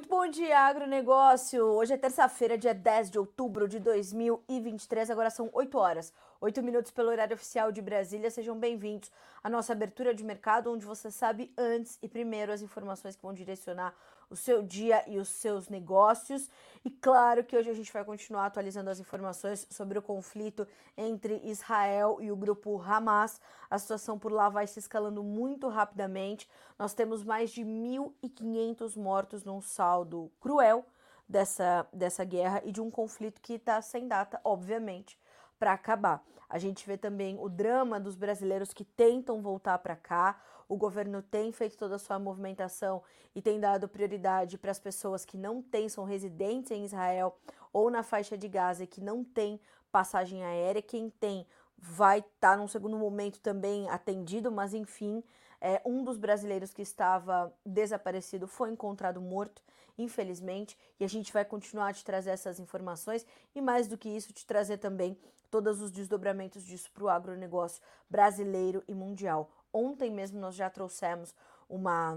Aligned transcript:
Muito 0.00 0.08
bom 0.08 0.26
dia, 0.26 0.60
agronegócio! 0.60 1.62
Hoje 1.62 1.92
é 1.92 1.96
terça-feira, 1.98 2.56
dia 2.56 2.72
10 2.72 3.10
de 3.10 3.18
outubro 3.18 3.68
de 3.68 3.78
2023, 3.78 5.10
agora 5.10 5.28
são 5.28 5.50
8 5.52 5.76
horas, 5.76 6.10
8 6.40 6.62
minutos 6.62 6.90
pelo 6.90 7.10
horário 7.10 7.34
oficial 7.34 7.70
de 7.70 7.82
Brasília. 7.82 8.30
Sejam 8.30 8.58
bem-vindos 8.58 9.12
à 9.44 9.50
nossa 9.50 9.74
abertura 9.74 10.14
de 10.14 10.24
mercado, 10.24 10.72
onde 10.72 10.86
você 10.86 11.10
sabe 11.10 11.52
antes 11.54 11.98
e 12.00 12.08
primeiro 12.08 12.50
as 12.50 12.62
informações 12.62 13.14
que 13.14 13.20
vão 13.20 13.34
direcionar 13.34 13.94
o 14.30 14.36
seu 14.36 14.62
dia 14.62 15.04
e 15.06 15.18
os 15.18 15.28
seus 15.28 15.68
negócios. 15.68 16.48
E 16.84 16.90
claro 16.90 17.44
que 17.44 17.56
hoje 17.56 17.68
a 17.68 17.74
gente 17.74 17.92
vai 17.92 18.04
continuar 18.04 18.46
atualizando 18.46 18.88
as 18.88 19.00
informações 19.00 19.66
sobre 19.68 19.98
o 19.98 20.02
conflito 20.02 20.66
entre 20.96 21.40
Israel 21.44 22.18
e 22.20 22.30
o 22.30 22.36
grupo 22.36 22.80
Hamas. 22.80 23.40
A 23.68 23.78
situação 23.78 24.18
por 24.18 24.32
lá 24.32 24.48
vai 24.48 24.66
se 24.66 24.78
escalando 24.78 25.22
muito 25.22 25.68
rapidamente. 25.68 26.48
Nós 26.78 26.94
temos 26.94 27.22
mais 27.22 27.50
de 27.50 27.62
1.500 27.62 28.96
mortos 28.96 29.44
num 29.44 29.60
saldo 29.60 30.30
cruel 30.40 30.86
dessa, 31.28 31.86
dessa 31.92 32.24
guerra 32.24 32.62
e 32.64 32.72
de 32.72 32.80
um 32.80 32.90
conflito 32.90 33.40
que 33.40 33.54
está 33.54 33.82
sem 33.82 34.08
data, 34.08 34.40
obviamente, 34.44 35.18
para 35.58 35.72
acabar. 35.72 36.24
A 36.48 36.58
gente 36.58 36.84
vê 36.84 36.96
também 36.96 37.38
o 37.38 37.48
drama 37.48 38.00
dos 38.00 38.16
brasileiros 38.16 38.72
que 38.72 38.84
tentam 38.84 39.40
voltar 39.40 39.78
para 39.78 39.94
cá. 39.94 40.40
O 40.70 40.76
governo 40.76 41.20
tem 41.20 41.50
feito 41.50 41.76
toda 41.76 41.96
a 41.96 41.98
sua 41.98 42.16
movimentação 42.16 43.02
e 43.34 43.42
tem 43.42 43.58
dado 43.58 43.88
prioridade 43.88 44.56
para 44.56 44.70
as 44.70 44.78
pessoas 44.78 45.24
que 45.24 45.36
não 45.36 45.60
têm, 45.60 45.88
são 45.88 46.04
residentes 46.04 46.70
em 46.70 46.84
Israel 46.84 47.36
ou 47.72 47.90
na 47.90 48.04
faixa 48.04 48.38
de 48.38 48.46
Gaza 48.46 48.84
e 48.84 48.86
que 48.86 49.00
não 49.00 49.24
têm 49.24 49.60
passagem 49.90 50.44
aérea. 50.44 50.80
Quem 50.80 51.10
tem 51.10 51.44
vai 51.76 52.20
estar 52.20 52.52
tá 52.52 52.56
num 52.56 52.68
segundo 52.68 52.96
momento 52.96 53.40
também 53.40 53.90
atendido, 53.90 54.52
mas 54.52 54.72
enfim, 54.72 55.24
é, 55.60 55.82
um 55.84 56.04
dos 56.04 56.16
brasileiros 56.16 56.72
que 56.72 56.82
estava 56.82 57.52
desaparecido 57.66 58.46
foi 58.46 58.70
encontrado 58.70 59.20
morto, 59.20 59.60
infelizmente, 59.98 60.78
e 61.00 61.04
a 61.04 61.08
gente 61.08 61.32
vai 61.32 61.44
continuar 61.44 61.88
a 61.88 61.92
te 61.92 62.04
trazer 62.04 62.30
essas 62.30 62.60
informações 62.60 63.26
e 63.56 63.60
mais 63.60 63.88
do 63.88 63.98
que 63.98 64.08
isso, 64.08 64.32
te 64.32 64.46
trazer 64.46 64.78
também 64.78 65.18
todos 65.50 65.80
os 65.80 65.90
desdobramentos 65.90 66.64
disso 66.64 66.92
para 66.92 67.02
o 67.02 67.08
agronegócio 67.08 67.82
brasileiro 68.08 68.84
e 68.86 68.94
mundial. 68.94 69.50
Ontem 69.72 70.10
mesmo 70.10 70.40
nós 70.40 70.54
já 70.54 70.68
trouxemos 70.68 71.34
uma, 71.68 72.14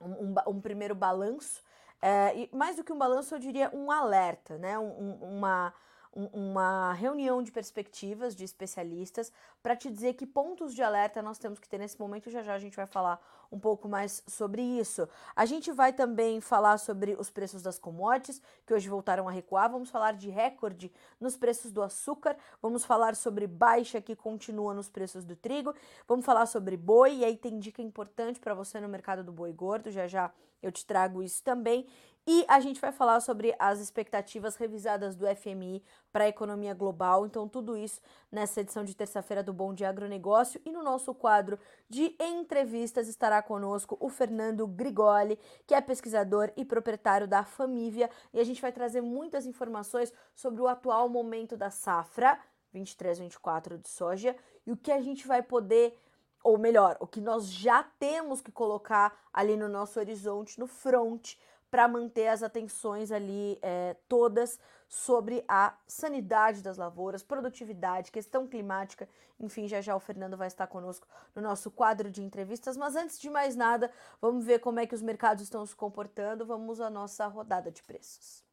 um, 0.00 0.34
um 0.46 0.60
primeiro 0.60 0.94
balanço, 0.94 1.62
é, 2.02 2.34
e 2.34 2.50
mais 2.52 2.76
do 2.76 2.84
que 2.84 2.92
um 2.92 2.98
balanço, 2.98 3.34
eu 3.34 3.38
diria 3.38 3.70
um 3.74 3.90
alerta, 3.90 4.56
né? 4.56 4.78
Um, 4.78 5.14
uma 5.22 5.74
uma 6.12 6.92
reunião 6.92 7.42
de 7.42 7.52
perspectivas 7.52 8.34
de 8.34 8.44
especialistas 8.44 9.32
para 9.62 9.76
te 9.76 9.90
dizer 9.90 10.14
que 10.14 10.26
pontos 10.26 10.74
de 10.74 10.82
alerta 10.82 11.22
nós 11.22 11.38
temos 11.38 11.58
que 11.58 11.68
ter 11.68 11.78
nesse 11.78 11.98
momento. 12.00 12.30
Já 12.30 12.42
já 12.42 12.54
a 12.54 12.58
gente 12.58 12.76
vai 12.76 12.86
falar 12.86 13.20
um 13.52 13.58
pouco 13.58 13.88
mais 13.88 14.22
sobre 14.26 14.62
isso. 14.62 15.08
A 15.34 15.44
gente 15.46 15.70
vai 15.72 15.92
também 15.92 16.40
falar 16.40 16.78
sobre 16.78 17.16
os 17.18 17.30
preços 17.30 17.62
das 17.62 17.78
commodities, 17.78 18.40
que 18.66 18.74
hoje 18.74 18.88
voltaram 18.88 19.28
a 19.28 19.32
recuar. 19.32 19.70
Vamos 19.70 19.90
falar 19.90 20.12
de 20.12 20.28
recorde 20.30 20.92
nos 21.20 21.36
preços 21.36 21.70
do 21.70 21.82
açúcar. 21.82 22.36
Vamos 22.60 22.84
falar 22.84 23.14
sobre 23.14 23.46
baixa 23.46 24.00
que 24.00 24.16
continua 24.16 24.74
nos 24.74 24.88
preços 24.88 25.24
do 25.24 25.36
trigo. 25.36 25.74
Vamos 26.08 26.24
falar 26.24 26.46
sobre 26.46 26.76
boi. 26.76 27.18
E 27.18 27.24
aí 27.24 27.36
tem 27.36 27.58
dica 27.58 27.82
importante 27.82 28.40
para 28.40 28.54
você 28.54 28.80
no 28.80 28.88
mercado 28.88 29.22
do 29.22 29.32
boi 29.32 29.52
gordo. 29.52 29.90
Já 29.90 30.06
já 30.06 30.32
eu 30.62 30.70
te 30.70 30.84
trago 30.84 31.22
isso 31.22 31.42
também. 31.42 31.86
E 32.26 32.44
a 32.46 32.60
gente 32.60 32.80
vai 32.80 32.92
falar 32.92 33.20
sobre 33.20 33.54
as 33.58 33.80
expectativas 33.80 34.54
revisadas 34.54 35.16
do 35.16 35.26
FMI 35.34 35.82
para 36.12 36.24
a 36.24 36.28
economia 36.28 36.74
global. 36.74 37.26
Então, 37.26 37.48
tudo 37.48 37.76
isso 37.76 38.00
nessa 38.30 38.60
edição 38.60 38.84
de 38.84 38.94
terça-feira 38.94 39.42
do 39.42 39.52
Bom 39.52 39.72
Dia 39.72 39.88
Agronegócio. 39.88 40.60
E 40.64 40.70
no 40.70 40.82
nosso 40.82 41.14
quadro 41.14 41.58
de 41.88 42.14
entrevistas 42.20 43.08
estará 43.08 43.42
conosco 43.42 43.96
o 43.98 44.08
Fernando 44.08 44.66
Grigoli, 44.66 45.38
que 45.66 45.74
é 45.74 45.80
pesquisador 45.80 46.52
e 46.56 46.64
proprietário 46.64 47.26
da 47.26 47.42
Família. 47.42 48.10
E 48.32 48.38
a 48.38 48.44
gente 48.44 48.60
vai 48.60 48.70
trazer 48.70 49.00
muitas 49.00 49.46
informações 49.46 50.12
sobre 50.34 50.60
o 50.60 50.68
atual 50.68 51.08
momento 51.08 51.56
da 51.56 51.70
safra 51.70 52.38
23-24 52.74 53.78
de 53.78 53.88
soja 53.88 54.36
e 54.66 54.72
o 54.72 54.76
que 54.76 54.92
a 54.92 55.00
gente 55.00 55.26
vai 55.26 55.42
poder 55.42 55.98
ou 56.42 56.58
melhor, 56.58 56.96
o 57.00 57.06
que 57.06 57.20
nós 57.20 57.46
já 57.46 57.82
temos 57.98 58.40
que 58.40 58.50
colocar 58.50 59.18
ali 59.32 59.56
no 59.56 59.68
nosso 59.68 59.98
horizonte, 59.98 60.58
no 60.58 60.66
front, 60.66 61.34
para 61.70 61.86
manter 61.86 62.28
as 62.28 62.42
atenções 62.42 63.12
ali 63.12 63.58
é, 63.62 63.94
todas 64.08 64.58
sobre 64.88 65.44
a 65.46 65.72
sanidade 65.86 66.62
das 66.62 66.76
lavouras, 66.76 67.22
produtividade, 67.22 68.10
questão 68.10 68.46
climática. 68.46 69.08
Enfim, 69.38 69.68
já 69.68 69.80
já 69.80 69.94
o 69.94 70.00
Fernando 70.00 70.36
vai 70.36 70.48
estar 70.48 70.66
conosco 70.66 71.06
no 71.32 71.40
nosso 71.40 71.70
quadro 71.70 72.10
de 72.10 72.22
entrevistas. 72.22 72.76
Mas 72.76 72.96
antes 72.96 73.20
de 73.20 73.30
mais 73.30 73.54
nada, 73.54 73.90
vamos 74.20 74.44
ver 74.44 74.58
como 74.58 74.80
é 74.80 74.86
que 74.86 74.94
os 74.94 75.02
mercados 75.02 75.44
estão 75.44 75.64
se 75.64 75.76
comportando. 75.76 76.44
Vamos 76.44 76.80
à 76.80 76.90
nossa 76.90 77.26
rodada 77.28 77.70
de 77.70 77.84
preços. 77.84 78.44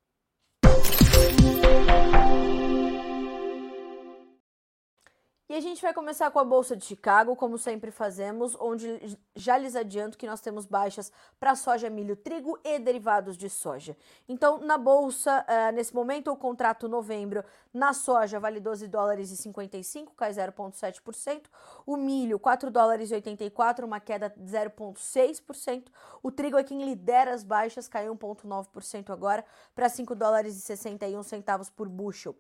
E 5.50 5.56
a 5.56 5.62
gente 5.62 5.82
vai 5.82 5.94
começar 5.94 6.30
com 6.30 6.40
a 6.40 6.44
Bolsa 6.44 6.76
de 6.76 6.84
Chicago, 6.84 7.34
como 7.34 7.58
sempre 7.58 7.90
fazemos, 7.90 8.54
onde 8.60 9.18
já 9.34 9.58
lhes 9.58 9.78
adianto 9.78 10.18
que 10.18 10.28
nós 10.28 10.42
temos 10.42 10.66
baixas 10.66 11.10
para 11.40 11.56
soja, 11.56 11.90
milho, 11.90 12.18
trigo 12.18 12.60
e 12.66 12.78
derivados 12.78 13.38
de 13.38 13.50
soja. 13.50 13.96
Então, 14.28 14.58
na 14.58 14.78
Bolsa, 14.78 15.46
uh, 15.48 15.74
nesse 15.74 15.96
momento, 15.96 16.30
o 16.30 16.36
contrato 16.36 16.90
novembro 16.90 17.46
na 17.74 17.94
soja 17.94 18.42
vale 18.42 18.60
12 18.60 18.90
dólares 18.90 19.32
e 19.32 19.38
55, 19.38 20.14
cai 20.16 20.34
0,7%. 20.34 21.44
O 21.86 21.96
milho, 21.96 22.38
4 22.38 22.70
dólares 22.70 23.10
e 23.12 23.14
84, 23.14 23.88
uma 23.88 24.02
queda 24.02 24.28
de 24.36 24.52
0,6%. 24.52 25.86
O 26.22 26.30
trigo 26.30 26.58
é 26.58 26.64
quem 26.66 26.84
lidera 26.84 27.34
as 27.34 27.46
baixas, 27.46 27.88
caiu 27.88 28.14
1,9% 28.18 29.12
agora 29.12 29.46
para 29.74 29.88
5 29.88 30.14
dólares 30.14 30.58
e 30.58 30.60
61 30.60 31.24
centavos 31.24 31.70
por 31.70 31.88
bushel. 31.88 32.36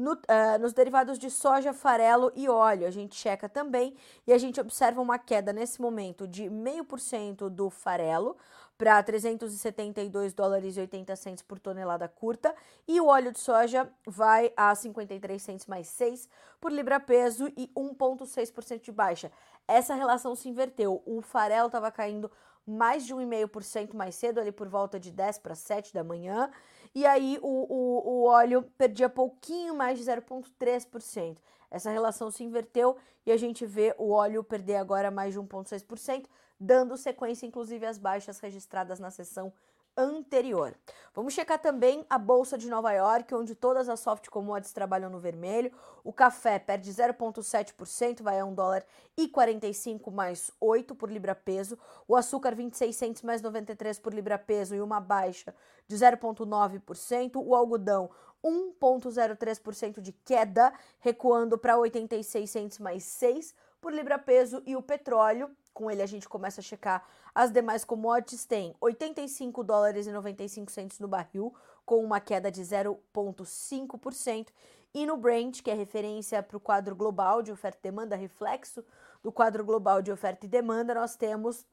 No, 0.00 0.14
uh, 0.14 0.58
nos 0.58 0.72
derivados 0.72 1.18
de 1.18 1.30
soja, 1.30 1.74
farelo 1.74 2.32
e 2.34 2.48
óleo, 2.48 2.86
a 2.86 2.90
gente 2.90 3.14
checa 3.14 3.50
também 3.50 3.94
e 4.26 4.32
a 4.32 4.38
gente 4.38 4.58
observa 4.58 4.98
uma 4.98 5.18
queda 5.18 5.52
nesse 5.52 5.78
momento 5.78 6.26
de 6.26 6.44
0,5% 6.44 7.50
do 7.50 7.68
farelo 7.68 8.34
para 8.78 9.02
372 9.02 10.32
dólares 10.32 10.78
e 10.78 10.80
80 10.80 11.14
centos 11.16 11.42
por 11.42 11.58
tonelada 11.58 12.08
curta 12.08 12.54
e 12.88 12.98
o 12.98 13.08
óleo 13.08 13.30
de 13.30 13.40
soja 13.40 13.92
vai 14.06 14.50
a 14.56 14.74
53 14.74 15.42
centos 15.42 15.66
mais 15.66 15.86
6 15.88 16.30
por 16.58 16.72
libra 16.72 16.98
peso 16.98 17.48
e 17.48 17.70
1,6% 17.76 18.80
de 18.80 18.92
baixa. 18.92 19.30
Essa 19.68 19.94
relação 19.94 20.34
se 20.34 20.48
inverteu. 20.48 21.02
O 21.04 21.20
farelo 21.20 21.66
estava 21.66 21.90
caindo 21.90 22.30
mais 22.66 23.04
de 23.04 23.14
1,5% 23.14 23.94
mais 23.94 24.14
cedo, 24.14 24.40
ali 24.40 24.52
por 24.52 24.68
volta 24.68 24.98
de 24.98 25.10
10 25.10 25.38
para 25.38 25.54
7 25.54 25.92
da 25.92 26.04
manhã, 26.04 26.50
e 26.94 27.06
aí 27.06 27.38
o, 27.40 27.46
o, 27.46 28.10
o 28.10 28.24
óleo 28.24 28.62
perdia 28.76 29.08
pouquinho 29.08 29.74
mais 29.74 29.98
de 29.98 30.04
0,3%. 30.04 31.36
Essa 31.70 31.90
relação 31.90 32.30
se 32.30 32.42
inverteu 32.42 32.96
e 33.24 33.30
a 33.30 33.36
gente 33.36 33.64
vê 33.64 33.94
o 33.96 34.10
óleo 34.10 34.42
perder 34.42 34.76
agora 34.76 35.10
mais 35.10 35.34
de 35.34 35.40
1,6%, 35.40 36.26
dando 36.58 36.96
sequência 36.96 37.46
inclusive 37.46 37.86
às 37.86 37.96
baixas 37.96 38.40
registradas 38.40 38.98
na 38.98 39.10
sessão 39.10 39.52
anterior. 39.96 40.74
Vamos 41.14 41.34
checar 41.34 41.58
também 41.58 42.06
a 42.08 42.18
bolsa 42.18 42.56
de 42.56 42.68
Nova 42.68 42.92
York, 42.92 43.34
onde 43.34 43.54
todas 43.54 43.88
as 43.88 44.00
soft 44.00 44.28
commodities 44.28 44.72
trabalham 44.72 45.10
no 45.10 45.18
vermelho. 45.18 45.72
O 46.04 46.12
café 46.12 46.58
perde 46.58 46.90
0,7%, 46.90 48.22
vai 48.22 48.38
a 48.38 48.44
1 48.44 48.54
dólar 48.54 48.84
e 49.16 49.28
45 49.28 50.10
mais 50.10 50.50
8 50.60 50.94
por 50.94 51.10
libra 51.10 51.34
peso. 51.34 51.78
O 52.06 52.14
açúcar 52.14 52.54
26 52.54 52.94
centos 52.94 53.22
mais 53.22 53.42
93 53.42 53.98
por 53.98 54.14
libra 54.14 54.38
peso 54.38 54.74
e 54.74 54.80
uma 54.80 55.00
baixa 55.00 55.54
de 55.88 55.96
0,9%. 55.96 57.32
O 57.36 57.54
algodão 57.54 58.10
1,03% 58.44 60.00
de 60.00 60.12
queda, 60.12 60.72
recuando 61.00 61.58
para 61.58 61.76
86 61.76 62.48
centos 62.48 62.78
mais 62.78 63.04
6 63.04 63.54
por 63.80 63.92
libra 63.92 64.18
peso 64.18 64.62
e 64.66 64.76
o 64.76 64.82
petróleo 64.82 65.50
com 65.72 65.90
ele 65.90 66.02
a 66.02 66.06
gente 66.06 66.28
começa 66.28 66.60
a 66.60 66.64
checar 66.64 67.06
as 67.34 67.50
demais 67.50 67.84
commodities, 67.84 68.44
tem 68.44 68.74
85 68.80 69.64
dólares 69.64 70.06
e 70.06 70.12
95 70.12 70.70
centos 70.70 70.98
no 70.98 71.08
barril, 71.08 71.54
com 71.86 72.04
uma 72.04 72.20
queda 72.20 72.50
de 72.50 72.60
0,5%, 72.60 74.48
e 74.92 75.06
no 75.06 75.16
Brent, 75.16 75.62
que 75.62 75.70
é 75.70 75.74
referência 75.74 76.42
para 76.42 76.56
o 76.56 76.60
quadro 76.60 76.94
global 76.96 77.42
de 77.42 77.52
oferta 77.52 77.78
e 77.78 77.82
demanda, 77.82 78.16
reflexo 78.16 78.84
do 79.22 79.30
quadro 79.30 79.64
global 79.64 80.02
de 80.02 80.10
oferta 80.10 80.44
e 80.44 80.48
demanda, 80.48 80.92
nós 80.92 81.16
temos 81.16 81.64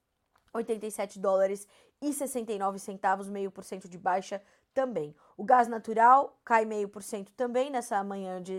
87 0.54 1.20
dólares 1.20 1.68
e 2.02 2.14
69 2.14 2.80
centavos, 2.80 3.28
meio 3.28 3.52
por 3.52 3.64
cento 3.64 3.90
de 3.90 3.98
baixa 3.98 4.42
também. 4.74 5.16
O 5.36 5.44
gás 5.44 5.68
natural 5.68 6.40
cai 6.46 6.64
meio 6.64 6.88
por 6.88 7.02
cento 7.02 7.32
também 7.34 7.72
nessa 7.72 8.04
manhã 8.04 8.42
de, 8.42 8.58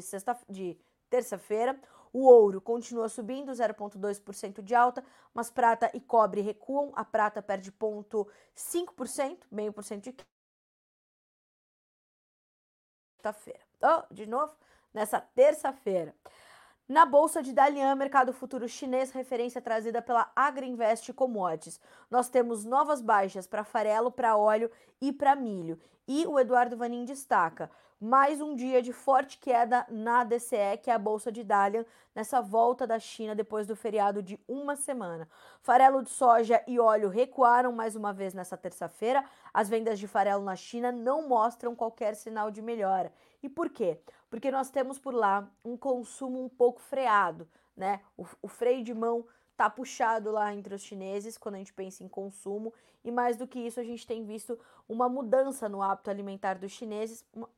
de 0.49 0.77
terça-feira. 1.09 1.81
O 2.19 2.25
ouro 2.25 2.61
continua 2.61 3.09
subindo, 3.09 3.53
0,2% 3.53 4.61
de 4.61 4.75
alta, 4.75 5.05
mas 5.33 5.53
prata 5.53 5.89
e 5.95 6.01
cobre 6.01 6.41
recuam. 6.41 6.91
A 6.97 7.05
prata 7.05 7.41
perde 7.41 7.71
0,5%, 7.71 9.47
meio 9.49 9.73
por 9.73 9.85
cento 9.85 10.03
de 10.03 10.17
terça-feira. 13.23 13.61
Oh, 13.81 14.13
de 14.13 14.27
novo, 14.27 14.53
nessa 14.93 15.21
terça-feira. 15.21 16.13
Na 16.89 17.05
bolsa 17.05 17.43
de 17.43 17.53
Dalian, 17.53 17.95
mercado 17.97 18.33
futuro 18.33 18.67
chinês, 18.67 19.11
referência 19.11 19.61
trazida 19.61 20.01
pela 20.01 20.33
Agriinvest 20.35 21.13
Commodities. 21.13 21.79
Nós 22.11 22.31
temos 22.31 22.65
novas 22.65 23.03
baixas 23.03 23.47
para 23.47 23.63
farelo, 23.63 24.11
para 24.11 24.39
óleo 24.39 24.71
e 24.99 25.13
para 25.13 25.37
milho. 25.37 25.79
E 26.07 26.27
o 26.27 26.41
Eduardo 26.41 26.79
Vanin 26.79 27.05
destaca: 27.05 27.71
mais 28.01 28.41
um 28.41 28.57
dia 28.57 28.81
de 28.81 28.91
forte 28.91 29.37
queda 29.37 29.85
na 29.91 30.25
DCE, 30.25 30.79
que 30.83 30.91
é 30.91 30.95
a 30.95 30.99
bolsa 30.99 31.31
de 31.31 31.45
Dalian, 31.45 31.85
nessa 32.15 32.41
volta 32.41 32.87
da 32.87 32.99
China 32.99 33.35
depois 33.35 33.67
do 33.67 33.77
feriado 33.77 34.23
de 34.23 34.41
uma 34.49 34.75
semana. 34.75 35.29
Farelo 35.61 36.03
de 36.03 36.09
soja 36.09 36.65
e 36.67 36.81
óleo 36.81 37.11
recuaram 37.11 37.71
mais 37.71 37.97
uma 37.97 38.15
vez 38.15 38.33
nessa 38.33 38.57
terça-feira. 38.57 39.23
As 39.53 39.69
vendas 39.69 39.99
de 39.99 40.09
farelo 40.09 40.43
na 40.43 40.57
China 40.57 40.91
não 40.91 41.29
mostram 41.29 41.77
qualquer 41.77 42.17
sinal 42.17 42.51
de 42.51 42.63
melhora. 42.63 43.13
E 43.43 43.49
por 43.49 43.69
quê? 43.69 44.01
Porque 44.31 44.51
nós 44.51 44.71
temos 44.71 44.99
por 44.99 45.15
lá 45.15 45.51
um 45.65 45.77
consumo 45.77 46.43
um 46.43 46.49
pouco 46.49 46.81
freado, 46.81 47.49
né? 47.77 48.01
O, 48.17 48.27
o 48.43 48.49
freio 48.49 48.85
de 48.85 48.93
mão 48.93 49.27
tá 49.57 49.69
puxado 49.69 50.31
lá 50.31 50.55
entre 50.55 50.75
os 50.75 50.83
chineses 50.83 51.37
quando 51.37 51.57
a 51.57 51.59
gente 51.59 51.73
pensa 51.73 52.05
em 52.05 52.09
consumo 52.09 52.73
e 53.05 53.11
mais 53.11 53.37
do 53.37 53.47
que 53.47 53.59
isso 53.59 53.81
a 53.81 53.85
gente 53.85 54.07
tem 54.07 54.25
visto 54.25 54.59
uma 54.89 55.09
mudança 55.09 55.69
no 55.69 55.83
hábito 55.83 56.11
alimentar 56.11 56.55
dos 56.55 56.73
chineses, 56.73 57.25
uma, 57.33 57.49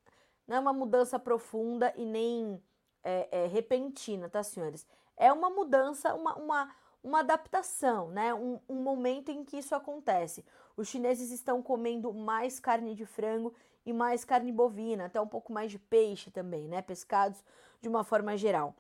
não 0.47 0.57
é 0.57 0.61
uma 0.61 0.73
mudança 0.73 1.19
profunda 1.19 1.93
e 1.97 2.05
nem 2.05 2.63
é, 3.03 3.29
é, 3.31 3.47
repentina, 3.47 4.29
tá, 4.29 4.43
senhores? 4.43 4.87
É 5.17 5.33
uma 5.33 5.51
mudança, 5.51 6.15
uma, 6.15 6.35
uma, 6.37 6.75
uma 7.03 7.21
adaptação, 7.21 8.09
né? 8.11 8.33
Um, 8.35 8.59
um 8.69 8.77
momento 8.77 9.31
em 9.31 9.45
que 9.45 9.59
isso 9.59 9.75
acontece. 9.75 10.45
Os 10.77 10.89
chineses 10.89 11.31
estão 11.31 11.63
comendo 11.63 12.13
mais 12.13 12.59
carne 12.59 12.95
de 12.95 13.05
frango 13.05 13.55
e 13.85 13.93
mais 13.93 14.25
carne 14.25 14.53
bovina, 14.53 15.07
até 15.07 15.21
um 15.21 15.27
pouco 15.27 15.53
mais 15.53 15.71
de 15.71 15.79
peixe 15.79 16.31
também, 16.31 16.69
né? 16.69 16.83
Pescados 16.83 17.43
de 17.81 17.89
uma 17.89 18.05
forma 18.05 18.37
geral. 18.37 18.75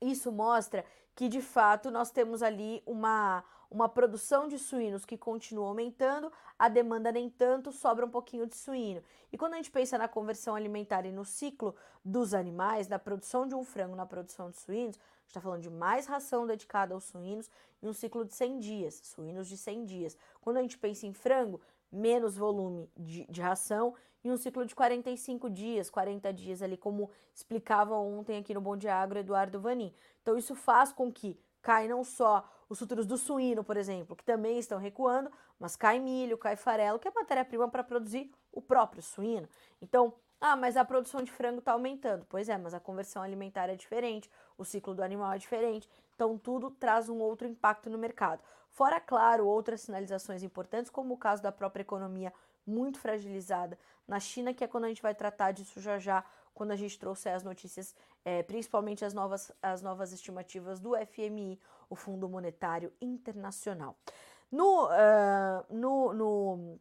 Isso 0.00 0.30
mostra 0.30 0.84
que 1.14 1.28
de 1.28 1.40
fato 1.40 1.90
nós 1.90 2.10
temos 2.12 2.42
ali 2.42 2.80
uma, 2.86 3.44
uma 3.68 3.88
produção 3.88 4.46
de 4.46 4.56
suínos 4.58 5.04
que 5.04 5.18
continua 5.18 5.66
aumentando, 5.66 6.32
a 6.56 6.68
demanda 6.68 7.10
nem 7.10 7.28
tanto, 7.28 7.72
sobra 7.72 8.06
um 8.06 8.10
pouquinho 8.10 8.46
de 8.46 8.56
suíno. 8.56 9.02
E 9.32 9.36
quando 9.36 9.54
a 9.54 9.56
gente 9.56 9.70
pensa 9.70 9.98
na 9.98 10.06
conversão 10.06 10.54
alimentar 10.54 11.04
e 11.04 11.10
no 11.10 11.24
ciclo 11.24 11.74
dos 12.04 12.34
animais, 12.34 12.86
na 12.86 12.98
produção 12.98 13.46
de 13.46 13.54
um 13.54 13.64
frango, 13.64 13.96
na 13.96 14.06
produção 14.06 14.50
de 14.50 14.58
suínos, 14.58 14.96
a 14.96 15.20
gente 15.22 15.28
está 15.28 15.40
falando 15.40 15.62
de 15.62 15.70
mais 15.70 16.06
ração 16.06 16.46
dedicada 16.46 16.94
aos 16.94 17.04
suínos 17.04 17.50
em 17.82 17.88
um 17.88 17.92
ciclo 17.92 18.24
de 18.24 18.32
100 18.34 18.58
dias, 18.60 19.00
suínos 19.02 19.48
de 19.48 19.56
100 19.56 19.84
dias. 19.84 20.16
Quando 20.40 20.58
a 20.58 20.62
gente 20.62 20.78
pensa 20.78 21.06
em 21.06 21.12
frango, 21.12 21.60
menos 21.90 22.36
volume 22.36 22.90
de, 22.96 23.26
de 23.26 23.40
ração 23.40 23.94
em 24.24 24.30
um 24.30 24.36
ciclo 24.36 24.64
de 24.66 24.74
45 24.74 25.48
dias, 25.48 25.88
40 25.88 26.32
dias 26.32 26.62
ali, 26.62 26.76
como 26.76 27.10
explicava 27.34 27.96
ontem 27.96 28.38
aqui 28.38 28.52
no 28.52 28.60
Bom 28.60 28.76
Dia 28.76 28.94
Agro 28.94 29.18
Eduardo 29.18 29.60
Vanin. 29.60 29.92
Então 30.22 30.36
isso 30.36 30.54
faz 30.54 30.92
com 30.92 31.12
que 31.12 31.38
cai 31.62 31.88
não 31.88 32.04
só 32.04 32.48
os 32.68 32.78
futuros 32.78 33.06
do 33.06 33.16
suíno, 33.16 33.64
por 33.64 33.76
exemplo, 33.76 34.14
que 34.14 34.24
também 34.24 34.58
estão 34.58 34.78
recuando, 34.78 35.30
mas 35.58 35.76
cai 35.76 35.98
milho, 35.98 36.36
cai 36.36 36.56
farelo, 36.56 36.98
que 36.98 37.08
é 37.08 37.10
matéria-prima 37.10 37.68
para 37.68 37.82
produzir 37.82 38.30
o 38.52 38.60
próprio 38.60 39.02
suíno. 39.02 39.48
Então, 39.80 40.14
ah, 40.40 40.54
mas 40.54 40.76
a 40.76 40.84
produção 40.84 41.22
de 41.22 41.32
frango 41.32 41.58
está 41.58 41.72
aumentando. 41.72 42.24
Pois 42.28 42.48
é, 42.48 42.56
mas 42.56 42.74
a 42.74 42.80
conversão 42.80 43.22
alimentar 43.22 43.68
é 43.68 43.74
diferente, 43.74 44.30
o 44.56 44.64
ciclo 44.64 44.94
do 44.94 45.02
animal 45.02 45.32
é 45.32 45.38
diferente, 45.38 45.88
então 46.18 46.36
tudo 46.36 46.68
traz 46.68 47.08
um 47.08 47.18
outro 47.20 47.46
impacto 47.46 47.88
no 47.88 47.96
mercado. 47.96 48.42
Fora, 48.70 49.00
claro, 49.00 49.46
outras 49.46 49.82
sinalizações 49.82 50.42
importantes, 50.42 50.90
como 50.90 51.14
o 51.14 51.16
caso 51.16 51.40
da 51.40 51.52
própria 51.52 51.82
economia 51.82 52.32
muito 52.66 52.98
fragilizada 52.98 53.78
na 54.06 54.18
China, 54.18 54.52
que 54.52 54.64
é 54.64 54.66
quando 54.66 54.84
a 54.84 54.88
gente 54.88 55.00
vai 55.00 55.14
tratar 55.14 55.52
disso 55.52 55.80
já 55.80 55.96
já, 55.96 56.24
quando 56.52 56.72
a 56.72 56.76
gente 56.76 56.98
trouxer 56.98 57.32
as 57.32 57.44
notícias, 57.44 57.94
é, 58.24 58.42
principalmente 58.42 59.04
as 59.04 59.14
novas, 59.14 59.52
as 59.62 59.80
novas 59.80 60.12
estimativas 60.12 60.80
do 60.80 60.94
FMI, 61.06 61.60
o 61.88 61.94
Fundo 61.94 62.28
Monetário 62.28 62.92
Internacional. 63.00 63.96
No, 64.50 64.86
uh, 64.86 65.64
no, 65.70 66.12
no 66.12 66.80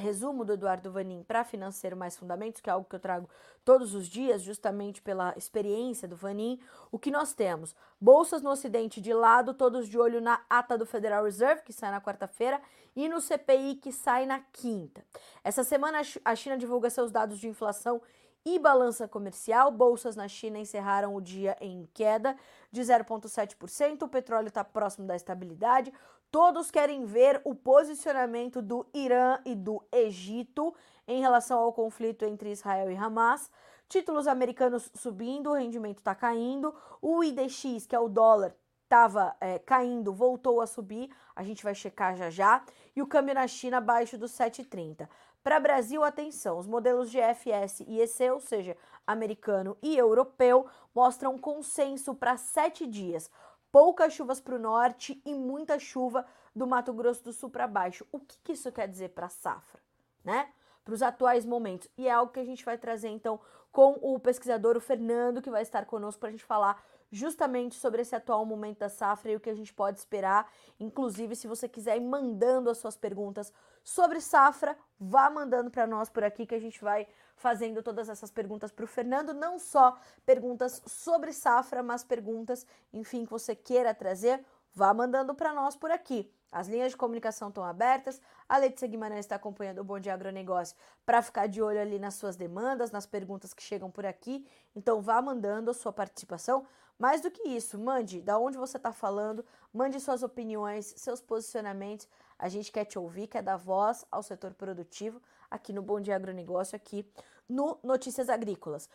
resumo 0.00 0.44
do 0.44 0.52
Eduardo 0.52 0.90
Vanin 0.90 1.22
para 1.22 1.44
Financeiro 1.44 1.96
Mais 1.96 2.16
Fundamentos, 2.16 2.60
que 2.60 2.68
é 2.68 2.72
algo 2.72 2.88
que 2.88 2.96
eu 2.96 3.00
trago 3.00 3.28
todos 3.64 3.94
os 3.94 4.08
dias, 4.08 4.42
justamente 4.42 5.00
pela 5.00 5.32
experiência 5.36 6.08
do 6.08 6.16
Vanin, 6.16 6.58
o 6.90 6.98
que 6.98 7.10
nós 7.10 7.32
temos? 7.32 7.74
Bolsas 8.00 8.42
no 8.42 8.50
Ocidente 8.50 9.00
de 9.00 9.14
lado, 9.14 9.54
todos 9.54 9.88
de 9.88 9.98
olho 9.98 10.20
na 10.20 10.44
ata 10.50 10.76
do 10.76 10.84
Federal 10.84 11.24
Reserve, 11.24 11.62
que 11.62 11.72
sai 11.72 11.90
na 11.90 12.00
quarta-feira, 12.00 12.60
e 12.96 13.08
no 13.08 13.20
CPI, 13.20 13.76
que 13.76 13.92
sai 13.92 14.26
na 14.26 14.40
quinta. 14.52 15.04
Essa 15.42 15.64
semana 15.64 16.00
a 16.24 16.34
China 16.34 16.58
divulga 16.58 16.90
seus 16.90 17.10
dados 17.10 17.38
de 17.38 17.48
inflação 17.48 18.02
e 18.44 18.58
balança 18.58 19.08
comercial. 19.08 19.70
Bolsas 19.70 20.16
na 20.16 20.28
China 20.28 20.58
encerraram 20.58 21.14
o 21.14 21.20
dia 21.20 21.56
em 21.60 21.88
queda 21.94 22.36
de 22.70 22.82
0,7%. 22.82 24.02
O 24.02 24.08
petróleo 24.08 24.48
está 24.48 24.62
próximo 24.62 25.06
da 25.06 25.16
estabilidade. 25.16 25.92
Todos 26.34 26.68
querem 26.68 27.04
ver 27.04 27.40
o 27.44 27.54
posicionamento 27.54 28.60
do 28.60 28.84
Irã 28.92 29.38
e 29.44 29.54
do 29.54 29.80
Egito 29.92 30.74
em 31.06 31.20
relação 31.20 31.60
ao 31.60 31.72
conflito 31.72 32.24
entre 32.24 32.50
Israel 32.50 32.90
e 32.90 32.96
Hamas. 32.96 33.48
Títulos 33.88 34.26
americanos 34.26 34.90
subindo, 34.96 35.50
o 35.50 35.54
rendimento 35.54 35.98
está 35.98 36.12
caindo. 36.12 36.74
O 37.00 37.22
IDX, 37.22 37.86
que 37.86 37.94
é 37.94 38.00
o 38.00 38.08
dólar, 38.08 38.52
estava 38.82 39.36
é, 39.40 39.60
caindo, 39.60 40.12
voltou 40.12 40.60
a 40.60 40.66
subir. 40.66 41.08
A 41.36 41.44
gente 41.44 41.62
vai 41.62 41.72
checar 41.72 42.16
já 42.16 42.28
já. 42.30 42.64
E 42.96 43.00
o 43.00 43.06
câmbio 43.06 43.36
na 43.36 43.46
China 43.46 43.76
abaixo 43.76 44.18
dos 44.18 44.32
7,30. 44.32 45.08
Para 45.40 45.60
Brasil, 45.60 46.02
atenção, 46.02 46.58
os 46.58 46.66
modelos 46.66 47.12
de 47.12 47.18
FS 47.20 47.84
e 47.86 48.00
EC, 48.00 48.32
ou 48.32 48.40
seja, 48.40 48.76
americano 49.06 49.76
e 49.80 49.96
europeu, 49.96 50.66
mostram 50.92 51.38
consenso 51.38 52.12
para 52.12 52.36
sete 52.36 52.88
dias 52.88 53.30
poucas 53.74 54.12
chuvas 54.12 54.40
para 54.40 54.54
o 54.54 54.58
norte 54.58 55.20
e 55.26 55.34
muita 55.34 55.80
chuva 55.80 56.24
do 56.54 56.64
Mato 56.64 56.92
Grosso 56.92 57.24
do 57.24 57.32
Sul 57.32 57.50
para 57.50 57.66
baixo. 57.66 58.06
O 58.12 58.20
que, 58.20 58.38
que 58.44 58.52
isso 58.52 58.70
quer 58.70 58.86
dizer 58.86 59.08
para 59.08 59.26
a 59.26 59.28
safra, 59.28 59.80
né? 60.22 60.48
Para 60.84 60.94
os 60.94 61.02
atuais 61.02 61.44
momentos. 61.44 61.88
E 61.98 62.06
é 62.06 62.12
algo 62.12 62.32
que 62.32 62.38
a 62.38 62.44
gente 62.44 62.64
vai 62.64 62.78
trazer 62.78 63.08
então 63.08 63.40
com 63.72 63.98
o 64.00 64.16
pesquisador 64.20 64.76
o 64.76 64.80
Fernando, 64.80 65.42
que 65.42 65.50
vai 65.50 65.62
estar 65.62 65.86
conosco 65.86 66.20
para 66.20 66.28
a 66.28 66.30
gente 66.30 66.44
falar 66.44 66.80
justamente 67.10 67.74
sobre 67.74 68.02
esse 68.02 68.14
atual 68.14 68.46
momento 68.46 68.78
da 68.78 68.88
safra 68.88 69.32
e 69.32 69.36
o 69.36 69.40
que 69.40 69.50
a 69.50 69.54
gente 69.56 69.74
pode 69.74 69.98
esperar. 69.98 70.48
Inclusive, 70.78 71.34
se 71.34 71.48
você 71.48 71.68
quiser 71.68 71.96
ir 71.96 72.00
mandando 72.00 72.70
as 72.70 72.78
suas 72.78 72.96
perguntas 72.96 73.52
sobre 73.82 74.20
safra, 74.20 74.78
vá 75.00 75.28
mandando 75.28 75.68
para 75.68 75.84
nós 75.84 76.08
por 76.08 76.22
aqui 76.22 76.46
que 76.46 76.54
a 76.54 76.60
gente 76.60 76.80
vai 76.80 77.08
fazendo 77.36 77.82
todas 77.82 78.08
essas 78.08 78.30
perguntas 78.30 78.70
para 78.70 78.84
o 78.84 78.88
Fernando, 78.88 79.34
não 79.34 79.58
só 79.58 79.98
perguntas 80.24 80.82
sobre 80.86 81.32
safra, 81.32 81.82
mas 81.82 82.04
perguntas, 82.04 82.66
enfim, 82.92 83.24
que 83.24 83.30
você 83.30 83.54
queira 83.54 83.94
trazer, 83.94 84.44
vá 84.72 84.92
mandando 84.94 85.34
para 85.34 85.52
nós 85.52 85.76
por 85.76 85.90
aqui. 85.90 86.30
As 86.54 86.68
linhas 86.68 86.92
de 86.92 86.96
comunicação 86.96 87.48
estão 87.48 87.64
abertas. 87.64 88.20
A 88.48 88.58
Letícia 88.58 88.86
Guimarães 88.86 89.24
está 89.24 89.34
acompanhando 89.34 89.80
o 89.80 89.84
Bom 89.84 89.98
Dia 89.98 90.14
Agronegócio 90.14 90.76
para 91.04 91.20
ficar 91.20 91.48
de 91.48 91.60
olho 91.60 91.80
ali 91.80 91.98
nas 91.98 92.14
suas 92.14 92.36
demandas, 92.36 92.92
nas 92.92 93.06
perguntas 93.06 93.52
que 93.52 93.60
chegam 93.60 93.90
por 93.90 94.06
aqui. 94.06 94.46
Então 94.74 95.02
vá 95.02 95.20
mandando 95.20 95.72
a 95.72 95.74
sua 95.74 95.92
participação. 95.92 96.64
Mais 96.96 97.20
do 97.20 97.28
que 97.28 97.48
isso, 97.48 97.76
mande 97.76 98.22
da 98.22 98.38
onde 98.38 98.56
você 98.56 98.76
está 98.76 98.92
falando, 98.92 99.44
mande 99.72 99.98
suas 99.98 100.22
opiniões, 100.22 100.94
seus 100.96 101.20
posicionamentos. 101.20 102.08
A 102.38 102.48
gente 102.48 102.70
quer 102.70 102.84
te 102.84 103.00
ouvir, 103.00 103.26
quer 103.26 103.42
dar 103.42 103.56
voz 103.56 104.06
ao 104.08 104.22
setor 104.22 104.54
produtivo 104.54 105.20
aqui 105.54 105.72
no 105.72 105.82
Bom 105.82 106.00
Dia 106.00 106.16
Agronegócio, 106.16 106.74
aqui 106.74 107.06
no 107.48 107.78
Notícias 107.82 108.28
Agrícolas. 108.28 108.88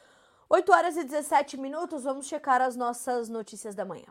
8 0.49 0.71
horas 0.71 0.97
e 0.97 1.03
17 1.03 1.57
minutos, 1.57 2.03
vamos 2.03 2.27
checar 2.27 2.61
as 2.61 2.75
nossas 2.75 3.29
notícias 3.29 3.75
da 3.75 3.85
manhã. 3.85 4.07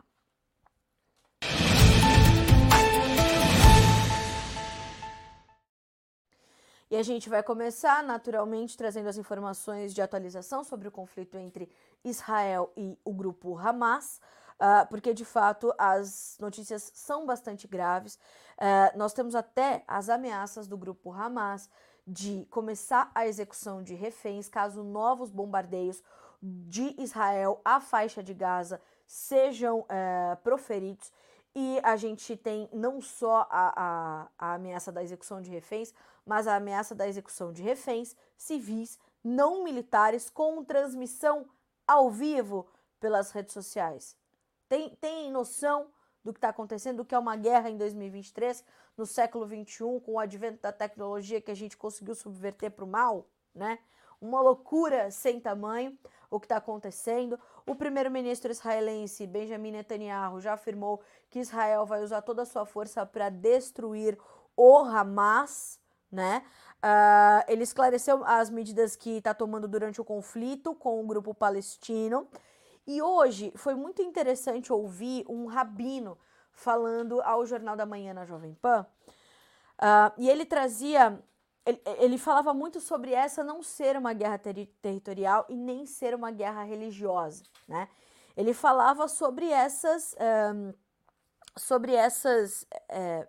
E 6.91 6.95
a 6.97 7.03
gente 7.03 7.29
vai 7.29 7.43
começar, 7.43 8.01
naturalmente, 8.01 8.75
trazendo 8.75 9.09
as 9.09 9.17
informações 9.17 9.93
de 9.93 10.01
atualização 10.01 10.63
sobre 10.63 10.87
o 10.87 10.91
conflito 10.91 11.37
entre 11.37 11.69
Israel 12.03 12.73
e 12.75 12.97
o 13.05 13.13
grupo 13.13 13.55
Hamas, 13.55 14.19
uh, 14.55 14.87
porque 14.89 15.13
de 15.13 15.23
fato 15.23 15.71
as 15.77 16.35
notícias 16.39 16.91
são 16.95 17.27
bastante 17.27 17.67
graves. 17.67 18.15
Uh, 18.57 18.97
nós 18.97 19.13
temos 19.13 19.35
até 19.35 19.83
as 19.87 20.09
ameaças 20.09 20.67
do 20.67 20.75
grupo 20.75 21.11
Hamas 21.11 21.69
de 22.09 22.47
começar 22.49 23.11
a 23.13 23.27
execução 23.27 23.83
de 23.83 23.93
reféns 23.93 24.49
caso 24.49 24.83
novos 24.83 25.29
bombardeios 25.29 26.01
de 26.41 26.95
Israel 26.97 27.61
à 27.63 27.79
faixa 27.79 28.23
de 28.23 28.33
Gaza 28.33 28.81
sejam 29.05 29.81
uh, 29.81 30.35
proferidos. 30.43 31.11
E 31.53 31.79
a 31.83 31.95
gente 31.95 32.35
tem 32.35 32.67
não 32.73 32.99
só 32.99 33.47
a, 33.49 33.73
a, 33.75 34.27
a 34.37 34.53
ameaça 34.55 34.91
da 34.91 35.03
execução 35.03 35.39
de 35.39 35.51
reféns, 35.51 35.93
mas 36.25 36.47
a 36.47 36.55
ameaça 36.55 36.95
da 36.95 37.07
execução 37.07 37.53
de 37.53 37.61
reféns 37.61 38.15
civis 38.35 38.97
não 39.23 39.63
militares 39.63 40.29
com 40.29 40.63
transmissão 40.63 41.45
ao 41.87 42.09
vivo 42.09 42.67
pelas 42.99 43.31
redes 43.31 43.53
sociais. 43.53 44.15
Tem, 44.67 44.95
tem 45.01 45.31
noção 45.31 45.87
do 46.23 46.33
que 46.33 46.37
está 46.37 46.49
acontecendo, 46.49 46.97
do 46.97 47.05
que 47.05 47.15
é 47.15 47.19
uma 47.19 47.35
guerra 47.35 47.69
em 47.69 47.77
2023, 47.77 48.63
no 48.99 49.05
século 49.05 49.45
21, 49.45 50.01
com 50.01 50.13
o 50.13 50.19
advento 50.19 50.61
da 50.61 50.71
tecnologia 50.71 51.39
que 51.39 51.49
a 51.49 51.55
gente 51.55 51.77
conseguiu 51.77 52.13
subverter 52.13 52.69
para 52.69 52.83
o 52.83 52.87
mal, 52.87 53.25
né? 53.55 53.79
uma 54.21 54.41
loucura 54.41 55.09
sem 55.09 55.39
tamanho 55.39 55.97
o 56.29 56.39
que 56.39 56.45
está 56.45 56.57
acontecendo. 56.57 57.39
O 57.65 57.73
primeiro-ministro 57.73 58.51
israelense 58.51 59.25
Benjamin 59.25 59.71
Netanyahu 59.71 60.41
já 60.41 60.53
afirmou 60.53 61.01
que 61.29 61.39
Israel 61.39 61.85
vai 61.85 62.03
usar 62.03 62.21
toda 62.21 62.41
a 62.41 62.45
sua 62.45 62.65
força 62.65 63.05
para 63.05 63.29
destruir 63.29 64.17
o 64.55 64.77
Hamas, 64.79 65.79
né? 66.11 66.43
Uh, 66.83 67.43
ele 67.47 67.63
esclareceu 67.63 68.23
as 68.25 68.49
medidas 68.49 68.95
que 68.95 69.17
está 69.17 69.33
tomando 69.33 69.67
durante 69.67 69.99
o 69.99 70.05
conflito 70.05 70.75
com 70.75 71.01
o 71.01 71.07
grupo 71.07 71.33
palestino. 71.33 72.27
E 72.85 73.01
hoje 73.01 73.51
foi 73.55 73.75
muito 73.75 74.01
interessante 74.01 74.71
ouvir 74.71 75.25
um 75.27 75.45
rabino 75.45 76.17
falando 76.59 77.21
ao 77.21 77.45
Jornal 77.45 77.75
da 77.75 77.85
Manhã 77.85 78.13
na 78.13 78.25
Jovem 78.25 78.53
Pan. 78.53 78.85
Uh, 79.79 80.11
e 80.17 80.29
ele 80.29 80.45
trazia 80.45 81.17
ele, 81.65 81.81
ele, 81.99 82.17
falava 82.17 82.53
muito 82.53 82.79
sobre 82.79 83.13
essa 83.13 83.43
não 83.43 83.61
ser 83.61 83.95
uma 83.95 84.13
guerra 84.13 84.37
ter 84.37 84.65
territorial 84.81 85.45
e 85.47 85.55
nem 85.55 85.85
ser 85.85 86.15
uma 86.15 86.31
guerra 86.31 86.63
religiosa, 86.63 87.43
né? 87.67 87.87
Ele 88.35 88.53
falava 88.53 89.07
sobre 89.07 89.49
essas, 89.49 90.15
um, 90.55 90.73
sobre 91.57 91.93
essas, 91.93 92.65
é, 92.87 93.27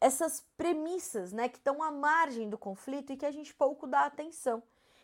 essas 0.00 0.44
premissas, 0.56 1.32
né, 1.32 1.48
que 1.48 1.56
estão 1.56 1.82
à 1.82 1.90
margem 1.90 2.50
do 2.50 2.58
conflito 2.58 3.12
e 3.12 3.16
que 3.16 3.24
a 3.24 3.30
gente 3.30 3.54
pouco 3.54 3.86
dá 3.86 4.04
atenção. 4.04 4.62